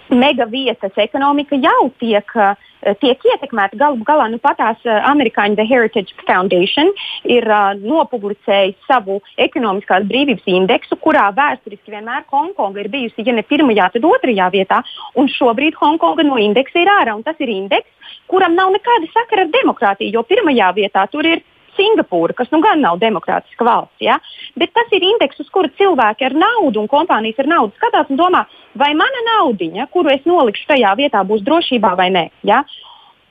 megavietas 0.10 0.92
ekonomika 0.98 1.56
jau 1.56 1.90
tiek, 2.00 2.30
eh, 2.36 2.96
tiek 3.02 3.20
ietekmēta. 3.32 3.78
Galu 3.78 4.04
galā 4.06 4.30
nu, 4.32 4.38
patās 4.38 4.78
eh, 4.86 5.02
amerikāņu 5.10 5.56
The 5.56 5.66
Heritage 5.66 6.14
Foundation 6.28 6.92
ir 7.24 7.48
uh, 7.50 7.74
nopublicējis 7.80 8.76
savu 8.88 9.20
ekonomiskās 9.42 10.06
brīvības 10.10 10.46
indeksu, 10.46 10.98
kurā 11.02 11.30
vēsturiski 11.36 11.94
vienmēr 11.94 12.26
Hongkonga 12.32 12.84
ir 12.84 12.90
bijusi, 12.94 13.26
ja 13.26 13.34
ne 13.34 13.44
pirmajā, 13.44 13.90
tad 13.94 14.06
otrajā 14.06 14.52
vietā. 14.54 14.82
Un 15.16 15.30
šobrīd 15.32 15.78
Hongkonga 15.80 16.26
no 16.28 16.38
indeksa 16.42 16.84
ir 16.84 16.92
ārā. 16.92 17.16
Tas 17.26 17.40
ir 17.40 17.50
indeks, 17.50 17.90
kuram 18.30 18.56
nav 18.56 18.74
nekāda 18.76 19.10
sakara 19.14 19.46
ar 19.46 19.54
demokrātiju, 19.54 20.14
jo 20.14 20.24
pirmajā 20.28 20.72
vietā 20.78 21.06
tur 21.12 21.26
ir 21.26 21.42
Singapūra, 21.78 22.36
kas 22.38 22.52
nu 22.54 22.62
gan 22.64 22.82
nav 22.84 23.00
demokrātiska 23.02 23.68
valsts. 23.68 24.02
Ja? 24.04 24.20
Bet 24.60 24.74
tas 24.76 24.92
ir 24.96 25.06
indeks, 25.06 25.40
uz 25.44 25.52
kura 25.54 25.72
cilvēki 25.80 26.28
ar 26.28 26.38
naudu 26.38 26.84
un 26.84 26.90
kompānijas 26.92 27.44
ar 27.44 27.52
naudu 27.52 27.76
skatās 27.80 28.12
un 28.12 28.20
domā, 28.20 28.46
vai 28.80 28.94
mana 28.98 29.24
naudiņa, 29.30 29.90
kuru 29.94 30.14
es 30.16 30.26
nolikšu 30.28 30.68
tajā 30.74 30.96
vietā, 31.00 31.24
būs 31.28 31.46
drošībā 31.46 31.96
vai 32.00 32.10
nē. 32.16 32.28
Ja? 32.48 32.64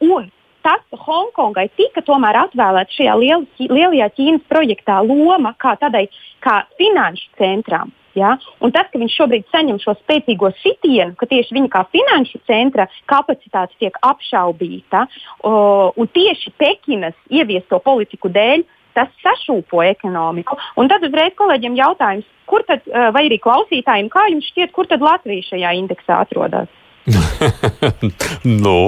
Un 0.05 0.31
tas, 0.65 0.81
ka 0.91 1.01
Hongkongai 1.07 1.69
tika 1.79 2.03
tomēr 2.05 2.41
atvēlēta 2.47 2.97
šajā 2.97 3.19
liel, 3.21 3.45
lielajā 3.61 4.09
Ķīnas 4.17 4.49
projektā 4.51 5.01
loma 5.05 5.55
kā 5.61 5.77
tādai 5.81 6.07
kā 6.45 6.63
finanšu 6.81 7.31
centram, 7.41 7.93
Ja? 8.15 8.37
Un 8.63 8.71
tas, 8.71 8.87
ka 8.93 9.01
viņš 9.03 9.17
šobrīd 9.19 9.49
saņem 9.51 9.81
šo 9.83 9.97
spēcīgo 9.99 10.53
sitienu, 10.61 11.17
ka 11.19 11.27
tieši 11.27 11.57
viņa 11.57 11.71
kā 11.73 11.83
finanšu 11.91 12.39
centra 12.47 12.87
kapacitāte 13.11 13.75
tiek 13.83 13.99
apšaubīta, 14.07 15.09
o, 15.43 15.55
un 15.99 16.11
tieši 16.15 16.55
Pekinas 16.61 17.17
ieviesto 17.27 17.81
politiku 17.83 18.31
dēļ, 18.31 18.63
tas 18.95 19.11
sašūpo 19.25 19.83
ekonomiku. 19.83 20.55
Un 20.79 20.87
tad 20.91 21.03
uzreiz 21.03 21.35
kolēģiem 21.35 21.75
jautājums, 21.81 22.31
kur 22.47 22.63
tad, 22.69 22.87
vai 22.87 23.25
arī 23.27 23.41
klausītājiem, 23.43 24.13
kā 24.13 24.29
jums 24.31 24.47
šķiet, 24.53 24.71
kur 24.77 24.87
tad 24.87 25.03
Latvija 25.03 25.51
šajā 25.51 25.75
indeksā 25.81 26.23
atrodas? 26.23 26.71
nu, 28.65 28.79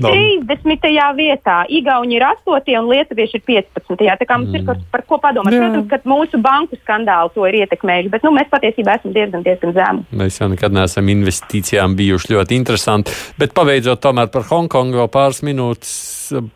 Nav. 0.00 0.14
30. 0.48 0.86
vietā, 1.16 1.56
Igauni 1.68 2.16
ir 2.16 2.24
8. 2.24 2.72
un 2.80 2.88
Lietuvieši 2.88 3.36
ir 3.36 3.42
15. 3.44 4.00
Tā 4.00 4.26
kā 4.26 4.38
mums 4.40 4.48
mm. 4.48 4.56
ir 4.56 4.64
par, 4.64 4.80
par 4.94 5.04
ko 5.08 5.18
padomāt. 5.20 5.54
Jā. 5.54 5.66
Protams, 5.66 5.88
ka 5.90 6.00
mūsu 6.08 6.40
banku 6.40 6.78
skandāli 6.80 7.34
to 7.34 7.44
ir 7.48 7.58
ietekmējuši, 7.60 8.12
bet 8.14 8.24
nu, 8.24 8.32
mēs 8.36 8.48
patiesībā 8.52 8.96
esam 8.96 9.14
diezgan, 9.16 9.44
diezgan 9.44 9.76
zemi. 9.76 10.06
Mēs 10.22 10.40
jau 10.40 10.48
nekad 10.52 10.74
neesam 10.74 11.12
investīcijām 11.12 11.98
bijuši 12.00 12.34
ļoti 12.34 12.56
interesanti. 12.56 13.14
Bet 13.40 13.54
pabeidzot 13.56 14.00
tomēr 14.00 14.32
par 14.32 14.48
Hongkongu 14.48 15.02
vēl 15.02 15.12
pāris 15.12 15.44
minūtes, 15.46 15.94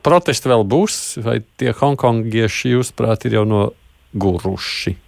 protesti 0.07 0.51
vēl 0.51 0.65
būs, 0.65 1.01
vai 1.25 1.43
tie 1.61 1.77
hongkongieši, 1.77 2.77
jūsuprāt, 2.79 3.29
ir 3.29 3.43
jau 3.43 3.49
noguruši? 3.51 5.04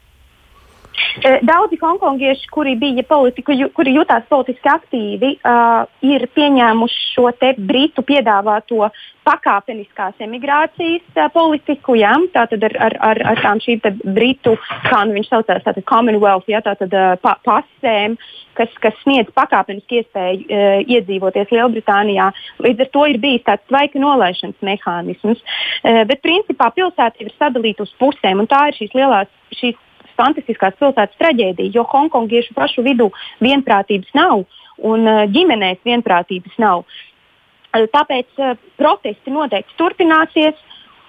Eh, 1.16 1.38
daudzi 1.42 1.78
hongkongieši, 1.80 2.48
kuri 2.52 2.74
bija 2.76 3.02
politiku, 3.08 3.54
kuri 3.74 3.94
jutās 3.96 4.24
politiski 4.28 4.68
aktīvi, 4.68 5.30
uh, 5.40 5.84
ir 6.04 6.26
pieņēmuši 6.36 7.02
šo 7.14 7.30
britu 7.56 8.04
piedāvāto 8.04 8.90
pakāpeniskās 9.26 10.20
emigrācijas 10.20 11.04
uh, 11.16 11.28
politiku, 11.32 11.96
ja? 11.96 12.14
tātad 12.32 12.64
ar, 12.68 12.76
ar, 12.88 12.96
ar, 13.10 13.22
ar 13.32 13.42
tām 13.42 13.60
šīm 13.64 13.80
britu, 14.04 14.56
kā 14.88 15.04
nu 15.08 15.16
viņš 15.16 15.30
saucās, 15.32 15.64
tātad 15.64 15.84
Commonwealth, 15.88 16.48
ja? 16.52 16.60
tātad 16.64 16.92
uh, 16.92 17.16
pa, 17.20 17.36
pasēm, 17.44 18.18
kas, 18.56 18.72
kas 18.80 18.96
sniedz 19.02 19.32
pakāpeniski 19.36 20.02
iespēju 20.02 20.44
uh, 20.44 20.84
iedzīvoties 20.84 21.52
Lielbritānijā. 21.52 22.28
Līdz 22.64 22.86
ar 22.86 22.92
to 22.92 23.06
ir 23.08 23.20
bijis 23.24 23.44
tāds 23.48 23.64
tvaika 23.72 24.00
nolaišanas 24.00 24.68
mehānisms. 24.68 25.40
Uh, 25.80 26.04
bet 26.08 26.24
principā 26.24 26.70
pilsēta 26.76 27.24
ir 27.24 27.32
sadalīta 27.36 27.88
uz 27.88 27.96
pusēm, 28.00 28.44
un 28.44 28.52
tā 28.52 28.68
ir 28.70 28.80
šīs 28.80 28.96
lielās 29.00 29.32
šīs 29.54 29.76
fantastiskās 30.18 30.76
pilsētas 30.80 31.18
traģēdija, 31.20 31.74
jo 31.74 31.84
hongkongiešu 31.90 32.56
pašu 32.56 32.84
vidū 32.86 33.10
vienprātības 33.44 34.14
nav 34.16 34.44
un 34.76 35.06
uh, 35.08 35.24
ģimenēs 35.32 35.82
vienprātības 35.86 36.56
nav. 36.62 36.84
Uh, 36.84 37.86
tāpēc 37.92 38.40
uh, 38.40 38.56
protesti 38.80 39.32
noteikti 39.32 39.78
turpināsies 39.80 40.58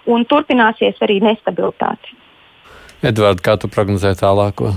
un 0.08 0.24
turpināsies 0.28 1.00
arī 1.04 1.20
nestabilitāte. 1.24 2.16
Edvards, 3.06 3.44
kā 3.46 3.58
tu 3.60 3.70
prognozē 3.70 4.16
tālāko? 4.18 4.72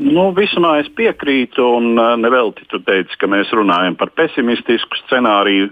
Nu, 0.00 0.30
visumā 0.32 0.78
es 0.80 0.88
piekrītu, 0.96 1.64
un 1.76 1.98
nevelti 2.22 2.64
tu 2.70 2.78
teici, 2.80 3.18
ka 3.20 3.28
mēs 3.28 3.50
runājam 3.52 3.98
par 4.00 4.12
pesimistisku 4.16 4.96
scenāriju, 5.02 5.66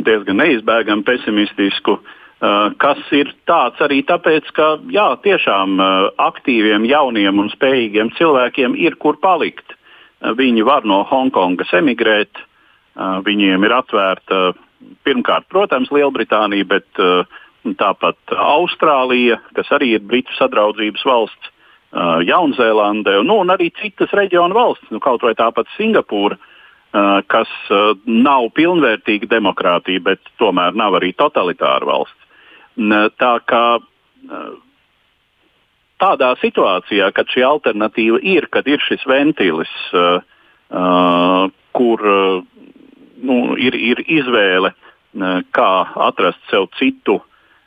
diezgan 0.00 0.40
neizbēgami 0.40 1.04
pesimistisku. 1.06 1.98
Uh, 2.00 2.16
kas 2.80 3.00
ir 3.12 3.34
tāds 3.44 3.80
arī 3.84 4.00
tāpēc, 4.08 4.46
ka 4.56 4.70
jā, 4.88 5.10
tiešām 5.20 5.76
uh, 5.76 6.08
aktīviem, 6.24 6.86
jauniem 6.88 7.42
un 7.42 7.50
spējīgiem 7.52 8.14
cilvēkiem 8.16 8.78
ir 8.80 8.96
kur 8.96 9.18
palikt. 9.20 9.74
Uh, 9.74 9.76
viņi 10.20 10.64
var 10.64 10.84
no 10.84 11.02
Hongkongas 11.08 11.72
emigrēt, 11.76 12.46
viņiem 13.24 13.64
ir 13.64 13.72
atvērta 13.72 14.50
pirmkārt, 15.06 15.46
protams, 15.48 15.88
Lielbritānija, 15.94 16.66
bet 16.68 17.00
tāpat 17.80 18.34
Austrālija, 18.34 19.38
kas 19.56 19.70
arī 19.72 19.94
ir 19.96 20.04
Britu 20.04 20.34
sadraudzības 20.36 21.04
valsts, 21.06 21.52
Jaunzēlandē 22.26 23.16
nu, 23.24 23.40
un 23.42 23.50
arī 23.54 23.70
citas 23.80 24.12
reģionu 24.14 24.54
valsts, 24.54 24.90
nu, 24.90 25.00
kaut 25.00 25.24
vai 25.26 25.32
tāpat 25.38 25.70
Singapūra. 25.76 26.36
Kas 27.30 27.50
nav 28.04 28.48
pilnvērtīga 28.54 29.28
demokrātija, 29.30 30.02
bet 30.02 30.32
tomēr 30.42 30.74
nav 30.74 30.98
arī 30.98 31.12
totalitāra 31.14 31.86
valsts. 31.86 32.29
Tā 32.80 33.32
kā 33.44 33.64
tādā 36.00 36.34
situācijā, 36.40 37.10
kad 37.14 37.30
šī 37.30 37.44
alternatīva 37.46 38.20
ir, 38.24 38.48
kad 38.52 38.68
ir 38.70 38.80
šis 38.84 39.04
ventilis, 39.08 39.72
uh, 39.92 40.20
uh, 40.72 41.50
kur 41.76 42.06
uh, 42.08 42.44
nu, 43.20 43.40
ir, 43.60 43.76
ir 43.76 44.04
izvēle, 44.08 44.72
uh, 44.72 45.42
kā 45.56 45.72
atrast 46.08 46.40
sev 46.50 46.70
citu, 46.78 47.18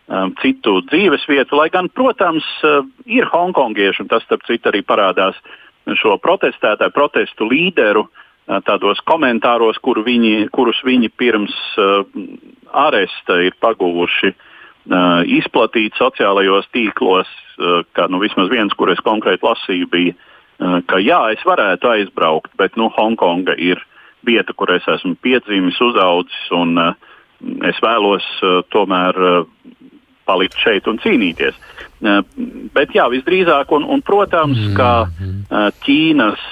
um, 0.07 0.33
citu 0.41 0.79
dzīves 0.89 1.27
vietu, 1.29 1.59
lai 1.59 1.69
gan, 1.73 1.91
protams, 1.93 2.47
uh, 2.65 2.81
ir 3.05 3.29
hongkongieši, 3.29 4.05
un 4.05 4.11
tas, 4.11 4.25
starp 4.25 4.45
citu, 4.49 4.71
arī 4.71 4.81
parādās 4.85 5.37
šo 5.99 6.15
protestētāju, 6.23 6.95
protestu 6.95 7.49
līderu 7.51 8.07
uh, 8.07 8.63
tādos 8.65 9.03
komentāros, 9.05 9.77
kur 9.83 10.01
viņi, 10.05 10.49
kurus 10.55 10.81
viņi 10.87 11.11
pirms 11.21 11.53
uh, 11.77 12.01
aresta 12.87 13.43
ir 13.45 13.53
paguvuši. 13.61 14.33
uh, 14.33 14.49
uh, 14.89 15.23
izplatīts 15.27 15.99
sociālajos 16.01 16.67
tīklos, 16.75 17.29
uh, 17.57 17.81
ka 17.95 18.07
nu, 18.11 18.19
vismaz 18.23 18.51
viens, 18.51 18.73
kur 18.77 18.91
es 18.93 19.01
konkrēti 19.05 19.45
lasīju, 19.45 19.89
bija, 19.91 20.13
uh, 20.13 20.79
ka 20.87 20.99
jā, 21.03 21.19
es 21.35 21.43
varētu 21.47 21.91
aizbraukt, 21.93 22.53
bet 22.59 22.77
nu, 22.79 22.89
Hongkonga 22.93 23.55
ir 23.57 23.81
vieta, 24.23 24.55
kur 24.55 24.71
es 24.75 24.85
esmu 24.87 25.15
piedzimis, 25.21 25.79
uzaudzis, 25.83 26.45
un 26.55 26.77
es 27.67 27.79
vēlos 27.83 28.23
tomēr 28.71 29.17
palikt 30.23 30.55
šeit 30.63 30.87
un 30.87 30.95
cīnīties. 31.03 31.57
Bet 32.71 32.93
jā, 32.95 33.09
visdrīzāk, 33.11 33.73
un, 33.75 33.83
un 33.83 33.99
protams, 33.99 34.55
mm 34.55 34.69
-hmm. 34.71 35.49
ka 35.51 35.73
Ķīnas 35.83 36.45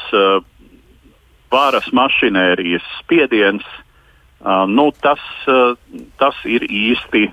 varas 1.51 1.87
mašinērijas 1.95 2.83
spiediens, 2.99 3.63
nu, 4.67 4.91
tas, 4.99 5.23
tas 6.17 6.35
ir 6.43 6.67
īsti 6.67 7.31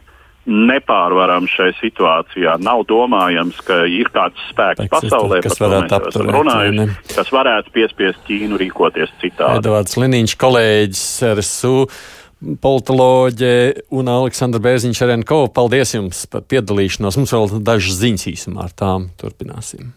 nepārvarams 0.48 1.52
šai 1.52 1.70
situācijā. 1.78 2.56
Nav 2.64 2.84
domājams, 2.88 3.60
ka 3.66 3.82
ir 3.90 4.08
kāds 4.14 4.40
spēks 4.50 4.86
Spēks 4.86 4.92
pasaulē, 4.94 5.40
kas 5.44 5.60
varētu 5.60 5.98
apturēt, 5.98 6.32
runājuši, 6.36 6.86
kas 7.14 7.32
varētu 7.34 7.74
piespiest 7.74 8.22
Ķīnu 8.28 8.60
rīkoties 8.60 9.12
citādi. 9.22 9.60
Edvards 9.62 9.98
Liniņš, 10.00 10.38
kolēģis 10.40 11.04
RSU. 11.34 11.74
Politoloģe 12.62 13.54
un 13.98 14.10
Aleksandra 14.12 14.62
Bērziņš 14.62 15.00
Arenko. 15.02 15.40
Paldies 15.50 15.96
jums 15.96 16.22
par 16.30 16.44
piedalīšanos. 16.46 17.18
Mums 17.18 17.34
vēl 17.34 17.56
dažas 17.66 17.98
ziņas 17.98 18.28
īsumā 18.30 18.68
ar 18.68 18.76
tām 18.78 19.08
turpināsim. 19.18 19.90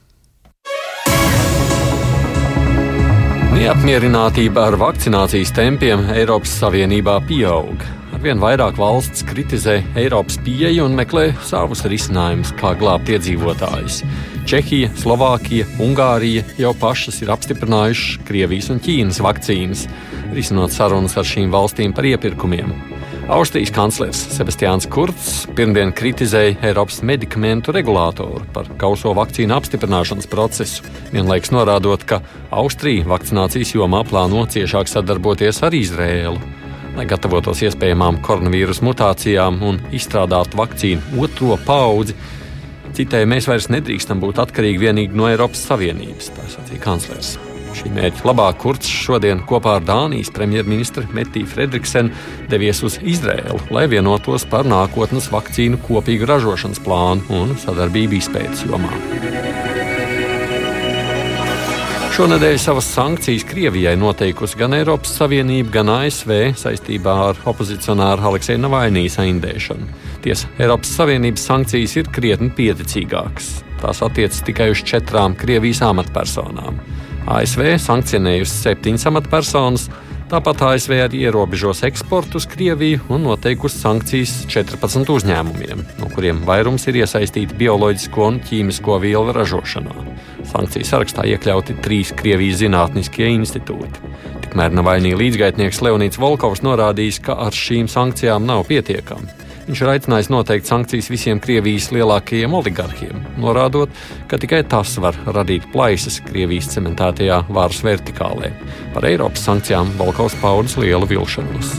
Neapmierinātība 3.52 4.72
ar 4.72 4.80
vakcinācijas 4.82 5.54
tempiem 5.54 6.08
Eiropas 6.16 6.56
Savienībā 6.64 7.20
pieaug. 7.30 8.01
Arvien 8.22 8.38
vairāk 8.38 8.76
valsts 8.78 9.24
kritizē 9.26 9.80
Eiropas 9.98 10.36
pieeju 10.46 10.84
un 10.86 10.94
meklē 10.94 11.32
savus 11.42 11.80
risinājumus, 11.90 12.52
kā 12.60 12.76
glābt 12.78 13.10
iedzīvotājus. 13.10 14.04
Čehija, 14.46 14.92
Slovākija, 15.02 15.66
Ungārija 15.82 16.44
jau 16.62 16.76
pašas 16.78 17.18
ir 17.24 17.32
apstiprinājušas 17.34 18.22
Krievijas 18.28 18.70
un 18.70 18.84
Ķīnas 18.86 19.24
vakcīnas, 19.26 19.88
risinot 20.38 20.70
sarunas 20.70 21.18
ar 21.18 21.26
šīm 21.26 21.50
valstīm 21.50 21.98
par 21.98 22.06
iepirkumiem. 22.12 22.70
Austrijas 23.34 23.74
kanclers 23.74 24.22
Sebastians 24.38 24.86
Kurts 24.86 25.34
pirmdien 25.58 25.90
kritizēja 25.90 26.60
Eiropas 26.70 27.02
medikamentu 27.02 27.74
regulātoru 27.74 28.46
par 28.54 28.70
kauso 28.78 29.18
vakcīnu 29.18 29.58
apstiprināšanas 29.58 30.30
procesu, 30.30 30.86
vienlaikus 31.10 31.58
norādot, 31.58 32.06
ka 32.06 32.22
Austrija 32.54 33.10
vakcinācijas 33.18 33.74
jomā 33.80 34.06
plāno 34.06 34.46
ciešāk 34.46 34.94
sadarboties 34.94 35.66
ar 35.66 35.74
Izrēlu, 35.74 36.61
lai 36.98 37.06
gatavotos 37.10 37.62
iespējamām 37.66 38.20
koronavīrus 38.26 38.82
mutācijām 38.86 39.62
un 39.68 39.80
izstrādātu 39.96 40.60
vakcīnu 40.60 41.22
otro 41.24 41.58
paudzi. 41.66 42.18
Citēji 42.92 43.30
mēs 43.32 43.48
vairs 43.48 43.70
nedrīkstam 43.72 44.20
būt 44.20 44.42
atkarīgi 44.44 44.82
tikai 44.92 45.16
no 45.16 45.30
Eiropas 45.32 45.64
Savienības, 45.70 46.34
tā 46.36 46.50
sacīja 46.52 46.84
kanclers. 46.84 47.38
Šī 47.72 47.88
mērķa 47.96 48.26
labāk 48.28 48.58
Kurts 48.60 48.90
šodien 48.92 49.46
kopā 49.48 49.78
ar 49.80 49.86
Dānijas 49.88 50.32
premjerministru 50.36 51.06
Metiju 51.16 51.48
Fredriksenu 51.48 52.12
devies 52.52 52.84
uz 52.84 53.00
Izrēlu, 53.00 53.62
lai 53.72 53.88
vienotos 53.92 54.44
par 54.52 54.68
nākotnes 54.68 55.32
vakcīnu 55.32 55.80
kopīgu 55.88 56.28
ražošanas 56.28 56.84
plānu 56.84 57.42
un 57.42 57.56
sadarbību 57.64 58.20
izpētes 58.20 58.68
jomā. 58.68 59.71
Šonadēļ 62.22 62.58
savas 62.62 62.86
sankcijas 62.94 63.42
Krievijai 63.50 63.96
noteikusi 63.98 64.60
gan 64.60 64.76
Eiropas 64.78 65.16
Savienība, 65.18 65.72
gan 65.80 65.90
ASV 65.90 66.52
saistībā 66.62 67.16
ar 67.32 67.40
opozicionāru 67.50 68.28
Aleksēju 68.30 68.62
Navainijas 68.62 69.16
aindēšanu. 69.24 69.88
Tiesa, 70.22 70.52
Eiropas 70.62 70.92
Savienības 71.00 71.48
sankcijas 71.50 71.96
ir 71.98 72.12
krietni 72.14 72.52
pieticīgākas. 72.54 73.48
Tās 73.82 74.04
attiecas 74.06 74.44
tikai 74.46 74.70
uz 74.70 74.84
četrām 74.86 75.34
Krievijas 75.34 75.82
amatpersonām. 75.88 76.78
ASV 77.26 77.64
sankcionējusi 77.88 78.60
septiņas 78.68 79.08
amatpersonas, 79.10 79.88
tāpat 80.30 80.62
ASV 80.68 80.94
arī 81.08 81.24
ierobežos 81.26 81.82
eksportu 81.90 82.38
uz 82.38 82.46
Krieviju 82.54 83.02
un 83.10 83.26
noteikusi 83.32 83.82
sankcijas 83.82 84.36
14 84.46 85.10
uzņēmumiem, 85.10 85.82
no 85.98 86.14
kuriem 86.14 86.46
vairums 86.46 86.86
ir 86.86 87.02
iesaistīti 87.02 87.58
bioloģisko 87.66 88.30
un 88.30 88.38
ķīmisko 88.46 89.02
vielu 89.10 89.34
ražošanā. 89.42 89.98
Sankciju 90.50 90.88
sarakstā 90.88 91.26
iekļauti 91.30 91.78
trīs 91.86 92.14
Krievijas 92.18 92.62
zinātniskie 92.64 93.30
institūti. 93.36 94.02
Tikmēr 94.46 94.74
Navainī 94.76 95.14
līdzgaitnieks 95.20 95.84
Leonīds 95.86 96.20
Volkovs 96.22 96.64
norādījis, 96.66 97.22
ka 97.28 97.38
ar 97.46 97.56
šīm 97.56 97.88
sankcijām 97.92 98.48
nav 98.50 98.66
pietiekami. 98.70 99.42
Viņš 99.68 99.82
ir 99.84 99.92
aicinājis 99.94 100.30
noteikt 100.34 100.68
sankcijas 100.68 101.08
visiem 101.12 101.40
Krievijas 101.40 101.92
lielākajiem 101.94 102.54
oligarkiem, 102.58 103.22
norādot, 103.40 103.94
ka 104.28 104.40
tikai 104.42 104.64
tas 104.68 104.98
var 105.00 105.16
radīt 105.30 105.70
plaisas 105.72 106.18
Krievijas 106.26 106.72
cementētajā 106.74 107.44
varas 107.54 107.84
vertikālē. 107.86 108.52
Par 108.96 109.08
Eiropas 109.08 109.46
sankcijām 109.48 109.94
Balkaus 110.02 110.36
paudas 110.42 110.76
lielu 110.82 111.08
vilšanos. 111.14 111.76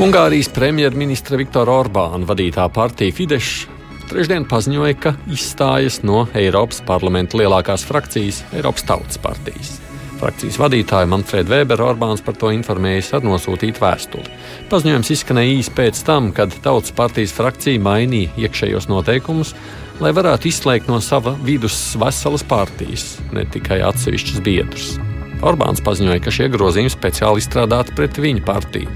Ungārijas 0.00 0.48
premjerministra 0.56 1.36
Viktora 1.36 1.74
Orbāna 1.82 2.24
vadītā 2.24 2.64
partija 2.72 3.12
Fidesz 3.12 3.66
trešdien 4.10 4.44
paziņoja, 4.50 4.96
ka 4.98 5.12
izstājas 5.30 6.00
no 6.06 6.24
Eiropas 6.36 6.82
parlamenta 6.86 7.38
lielākās 7.38 7.84
frakcijas 7.86 8.42
Eiropas 8.56 8.86
Tautas 8.88 9.20
partijas. 9.22 9.76
Frakcijas 10.20 10.58
vadītāja 10.60 11.08
Manfreda 11.08 11.54
Weber 11.54 11.80
Orbāns 11.86 12.20
par 12.24 12.36
to 12.36 12.50
informējis 12.52 13.14
ar 13.16 13.24
nosūtītu 13.24 13.80
vēstuli. 13.80 14.32
Paziņojums 14.72 15.12
izskanēja 15.14 15.54
īsi 15.60 15.72
pēc 15.76 16.02
tam, 16.04 16.28
kad 16.36 16.52
Tautas 16.64 16.92
partijas 16.96 17.32
frakcija 17.36 17.80
mainīja 17.80 18.34
iekšējos 18.44 18.90
noteikumus, 18.90 19.54
lai 20.02 20.12
varētu 20.16 20.50
izslēgt 20.50 20.90
no 20.90 20.98
sava 21.04 21.36
vidus 21.46 21.78
veselas 22.00 22.44
partijas, 22.44 23.14
ne 23.36 23.46
tikai 23.48 23.80
atsevišķus 23.88 24.44
biedrus. 24.44 24.92
Orbāns 25.40 25.80
paziņoja, 25.84 26.20
ka 26.20 26.34
šie 26.34 26.50
grozījumi 26.52 26.92
speciāli 26.92 27.40
izstrādāti 27.40 27.94
pret 27.96 28.20
viņa 28.20 28.44
partiju. 28.44 28.92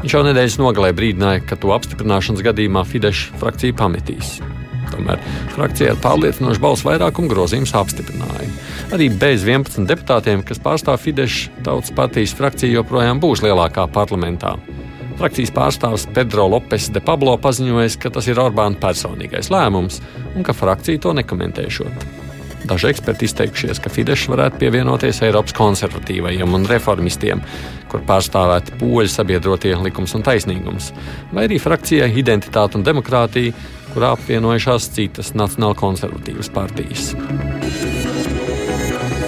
Viņš 0.00 0.14
jau 0.16 0.20
nedēļas 0.24 0.56
nogalē 0.56 0.94
brīdināja, 0.96 1.42
ka 1.44 1.58
to 1.60 1.74
apstiprināšanas 1.74 2.40
gadījumā 2.46 2.86
Fidesz 2.88 3.26
frakcija 3.36 3.76
pametīs. 3.76 4.38
Tomēr 4.90 5.20
frakcija 5.52 5.92
ar 5.92 6.00
pārliecinošu 6.00 6.62
balsu 6.62 6.88
vairākumu 6.88 7.28
grozījumus 7.30 7.74
apstiprināja. 7.76 8.48
Arī 8.96 9.10
bez 9.12 9.44
11 9.44 9.84
deputātiem, 9.90 10.40
kas 10.46 10.62
pārstāv 10.64 10.96
Fidesz 11.02 11.50
tautas 11.66 11.92
partijas 11.96 12.32
frakciju, 12.38 12.78
joprojām 12.80 13.20
būs 13.20 13.44
lielākā 13.44 13.84
parlamentā. 13.92 14.54
Frakcijas 15.20 15.52
pārstāvis 15.52 16.08
Pedro 16.16 16.48
Lopes 16.48 16.88
de 16.94 17.04
Pablo 17.04 17.36
paziņoja, 17.44 17.92
ka 18.00 18.14
tas 18.16 18.30
ir 18.32 18.40
Orbāna 18.40 18.80
personīgais 18.80 19.52
lēmums 19.52 20.00
un 20.32 20.48
ka 20.48 20.56
frakcija 20.56 21.04
to 21.04 21.12
nekomentēšot. 21.20 22.29
Daži 22.70 22.86
eksperti 22.92 23.26
izteikušies, 23.26 23.80
ka 23.82 23.90
Fidesz 23.90 24.28
varētu 24.30 24.60
pievienoties 24.60 25.18
Eiropas 25.26 25.56
konservatīvajiem 25.58 26.52
un 26.54 26.68
reformistiem, 26.70 27.40
kur 27.90 28.04
pārstāvēti 28.06 28.76
poļu 28.78 29.10
sabiedrotie 29.10 29.72
likums 29.82 30.14
un 30.14 30.22
taisnīgums, 30.22 30.92
vai 31.34 31.48
arī 31.48 31.58
frakcijai 31.58 32.12
Identitāte 32.20 32.78
un 32.78 32.84
demokrātija, 32.86 33.56
kurā 33.90 34.12
apvienojušās 34.14 34.86
citas 34.94 35.32
nacionāla 35.34 35.74
konservatīvas 35.80 36.52
partijas. 36.54 37.10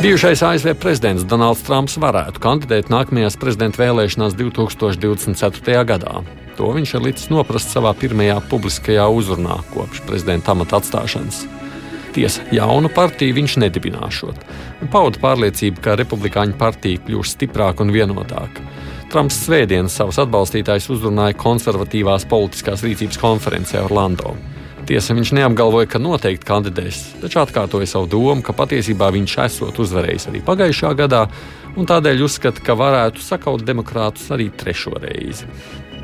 Bijušais 0.03 0.45
ASV 0.47 0.77
prezidents 0.83 1.27
Donalds 1.27 1.65
Trumps 1.67 1.99
varētu 1.99 2.43
kandidēt 2.43 2.93
nākamajās 2.95 3.39
prezidenta 3.43 3.83
vēlēšanās 3.83 4.37
2024. 4.39 5.83
gadā. 5.91 6.15
To 6.61 6.71
viņš 6.75 6.95
ir 6.95 7.05
līdz 7.09 7.27
noprast 7.35 7.75
savā 7.75 7.91
pirmajā 7.99 8.39
publiskajā 8.51 9.09
uzrunā 9.11 9.59
kopš 9.75 10.05
prezidenta 10.07 10.55
amata 10.55 10.79
atstāšanas. 10.79 11.43
Tiesa, 12.13 12.43
jaunu 12.53 12.91
partiju 12.93 13.33
viņš 13.39 13.55
nedibināšot, 13.63 14.41
un 14.85 14.91
pauda 14.93 15.21
pārliecību, 15.23 15.81
ka 15.81 15.95
republikāņu 15.97 16.59
partija 16.61 17.01
kļūs 17.07 17.37
stiprāka 17.39 17.87
un 17.87 17.93
vienotāka. 17.95 18.65
Trumps 19.13 19.39
svētdien 19.47 19.89
savus 19.93 20.19
atbalstītājus 20.21 20.91
uzrunāja 20.93 21.37
konservatīvās 21.41 22.27
politiskās 22.29 22.85
rīcības 22.85 23.21
konferencē 23.21 23.81
Orlando. 23.87 24.35
Tiesa, 24.89 25.15
viņš 25.17 25.33
neapgalvoja, 25.39 25.89
ka 25.89 26.01
noteikti 26.03 26.49
kandidēs, 26.49 27.01
taču 27.23 27.41
atkārtoja 27.41 27.89
savu 27.89 28.11
domu, 28.13 28.43
ka 28.45 28.53
patiesībā 28.57 29.09
viņš 29.15 29.37
esot 29.47 29.81
uzvarējis 29.81 30.29
arī 30.33 30.43
pagājušā 30.45 30.93
gadā, 30.99 31.23
un 31.79 31.89
tādēļ 31.89 32.25
uzskata, 32.27 32.65
ka 32.67 32.77
varētu 32.77 33.25
sakaut 33.25 33.65
demokrātus 33.65 34.29
arī 34.35 34.51
trešo 34.53 34.99
reizi. 35.01 35.49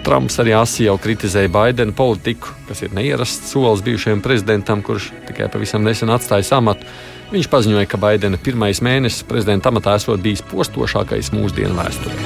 Trumps 0.07 0.39
arī 0.41 0.55
asi 0.57 0.87
jau 0.87 0.97
kritizēja 1.01 1.51
Baidena 1.53 1.93
politiku, 1.97 2.53
kas 2.69 2.83
ir 2.85 2.95
neierasts 2.97 3.53
solis 3.53 3.83
bijušajam 3.85 4.23
prezidentam, 4.25 4.83
kurš 4.83 5.11
tikai 5.29 5.51
pavisam 5.53 5.85
nesen 5.85 6.13
atstāja 6.15 6.57
amatu. 6.57 6.87
Viņš 7.33 7.51
paziņoja, 7.53 7.89
ka 7.91 8.01
Baidena 8.01 8.39
pirmais 8.41 8.81
mēnesis 8.85 9.27
prezidenta 9.29 9.69
amatā 9.69 9.99
esot 9.99 10.23
bijis 10.25 10.45
postošākais 10.49 11.33
mūsdienu 11.35 11.77
vēsturē. 11.77 12.17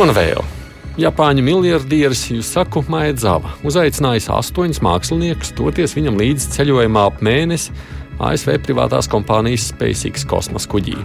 Un 0.00 0.14
vēl. 0.16 0.40
Japāņu 1.00 1.42
miljardieris 1.44 2.26
Jusaku 2.32 2.82
Maedzava 2.90 3.52
uzaicinājis 3.66 4.30
astoņus 4.34 4.80
māksliniekus 4.84 5.54
doties 5.58 5.94
viņam 5.96 6.18
līdzi 6.20 6.50
ceļojumā 6.56 7.06
ap 7.10 7.20
mēnesi 7.24 7.74
ASV 8.20 8.58
privātās 8.66 9.08
kompānijas 9.10 9.70
SpaceX 9.70 10.26
kosmosa 10.28 10.68
kuģī. 10.72 10.98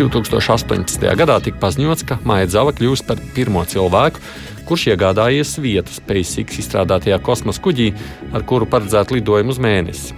2018. 0.00 1.04
gadā 1.20 1.36
tika 1.44 1.60
paziņots, 1.60 2.06
ka 2.08 2.16
Maija 2.24 2.48
kļūs 2.48 3.02
par 3.04 3.20
pirmo 3.34 3.60
cilvēku, 3.68 4.22
kurš 4.68 4.86
iegādājies 4.94 5.58
vietu 5.60 5.92
SpaceX 5.92 6.62
izstrādātajā 6.62 7.18
kosmosa 7.20 7.60
kuģī, 7.60 7.90
ar 8.32 8.46
kuru 8.48 8.68
paredzētu 8.70 9.18
lidojumu 9.18 9.52
uz 9.52 9.60
mēnesi. 9.60 10.16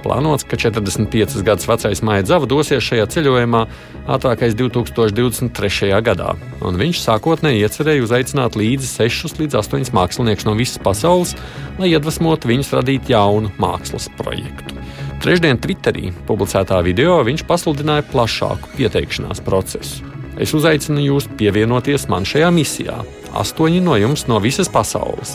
Plānots, 0.00 0.46
ka 0.48 0.56
45 0.56 1.44
gadus 1.44 1.68
vecais 1.68 2.02
Maija 2.02 2.24
Zava 2.26 2.48
dosies 2.48 2.82
šajā 2.82 3.06
ceļojumā 3.12 3.62
ātrākais 4.10 4.56
2023. 4.58 5.92
gadā, 6.08 6.34
un 6.64 6.80
viņš 6.80 7.04
sākotnēji 7.04 7.62
iecerēja 7.68 8.06
uzaicināt 8.08 8.58
līdzi 8.58 8.88
6 8.96 9.44
līdz 9.44 9.60
8 9.60 9.94
māksliniekus 9.94 10.48
no 10.48 10.56
visas 10.58 10.80
pasaules, 10.82 11.36
lai 11.78 11.92
iedvesmotu 11.92 12.50
viņus 12.50 12.74
radīt 12.80 13.12
jaunu 13.12 13.52
mākslas 13.60 14.08
projektu. 14.16 14.79
Trešdien 15.20 15.58
Twitterī 15.60 16.14
publicētā 16.24 16.78
video 16.80 17.18
viņš 17.26 17.42
pasludināja 17.44 18.06
plašāku 18.08 18.70
pieteikšanās 18.72 19.42
procesu. 19.44 20.06
Es 20.40 20.54
uzaicinu 20.56 21.02
jūs 21.04 21.26
pievienoties 21.36 22.06
man 22.08 22.24
šajā 22.24 22.48
misijā. 22.56 22.94
Astoņi 23.36 23.82
no 23.84 23.98
jums 24.00 24.24
no 24.32 24.38
visas 24.40 24.70
pasaules. 24.72 25.34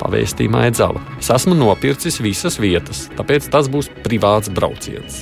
Pavēstīja 0.00 0.54
Maidzava. 0.54 1.02
Es 1.20 1.28
esmu 1.34 1.58
nopircis 1.58 2.22
visas 2.24 2.56
vietas, 2.56 3.04
tāpēc 3.18 3.50
tas 3.52 3.68
būs 3.68 3.90
privāts 4.06 4.48
brauciens. 4.48 5.20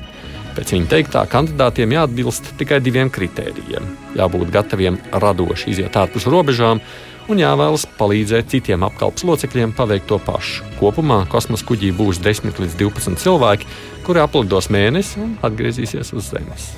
Pēc 0.55 0.71
viņa 0.77 0.89
teiktā, 0.93 1.25
kandidātiem 1.27 1.97
jāatbilst 1.99 2.55
tikai 2.63 2.79
diviem 2.85 3.11
kritērijiem. 3.11 3.91
Jābūt 4.17 4.55
gataviem 4.55 5.03
radoši 5.19 5.75
iziet 5.75 5.99
ārpus 5.99 6.31
robežām 6.31 6.79
un 7.27 7.41
jāvēlas 7.43 7.85
palīdzēt 7.99 8.53
citiem 8.55 8.85
apkalpes 8.87 9.27
locekļiem 9.27 9.75
paveikt 9.77 10.09
to 10.11 10.19
pašu. 10.23 10.65
Kopumā 10.79 11.25
kosmosa 11.31 11.67
kuģī 11.67 11.91
būs 11.97 12.21
10 12.23 12.61
līdz 12.63 12.79
12 12.79 13.21
cilvēki, 13.21 13.69
kuri 14.07 14.23
aplidos 14.23 14.71
mēnesi 14.71 15.19
un 15.23 15.35
atgriezīsies 15.47 16.13
uz 16.15 16.31
Zemes. 16.31 16.71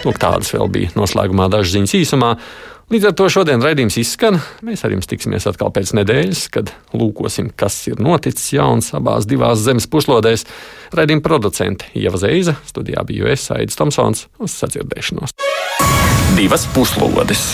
Lūk, 0.00 0.16
tādas 0.18 0.50
vēl 0.54 0.68
bija 0.72 0.90
noslēgumā 0.96 1.50
dažas 1.52 1.76
ziņas 1.76 1.96
īsumā. 2.00 2.34
Līdz 2.90 3.06
ar 3.06 3.14
to 3.14 3.28
šodien 3.30 3.62
raidījums 3.62 4.00
izskan. 4.00 4.40
Mēs 4.66 4.82
ar 4.82 4.90
jums 4.90 5.06
tiksimies 5.06 5.46
atkal 5.46 5.70
pēc 5.76 5.92
nedēļas, 6.00 6.46
kad 6.50 6.72
lūkosim, 6.96 7.52
kas 7.54 7.76
ir 7.92 8.00
noticis 8.02 8.48
jauns 8.56 8.90
abās 8.98 9.28
divās 9.30 9.62
zemes 9.62 9.86
puslodēs. 9.92 10.48
Raidījuma 10.98 11.22
producente 11.22 11.92
Ieva 11.94 12.18
Zeiza, 12.18 12.56
studijā 12.66 13.04
bija 13.06 13.30
es, 13.30 13.46
Aits 13.54 13.78
Tomsons, 13.78 14.26
uz 14.42 14.56
sadzirdēšanos. 14.56 15.36
Divas 16.34 16.66
puslodes! 16.74 17.52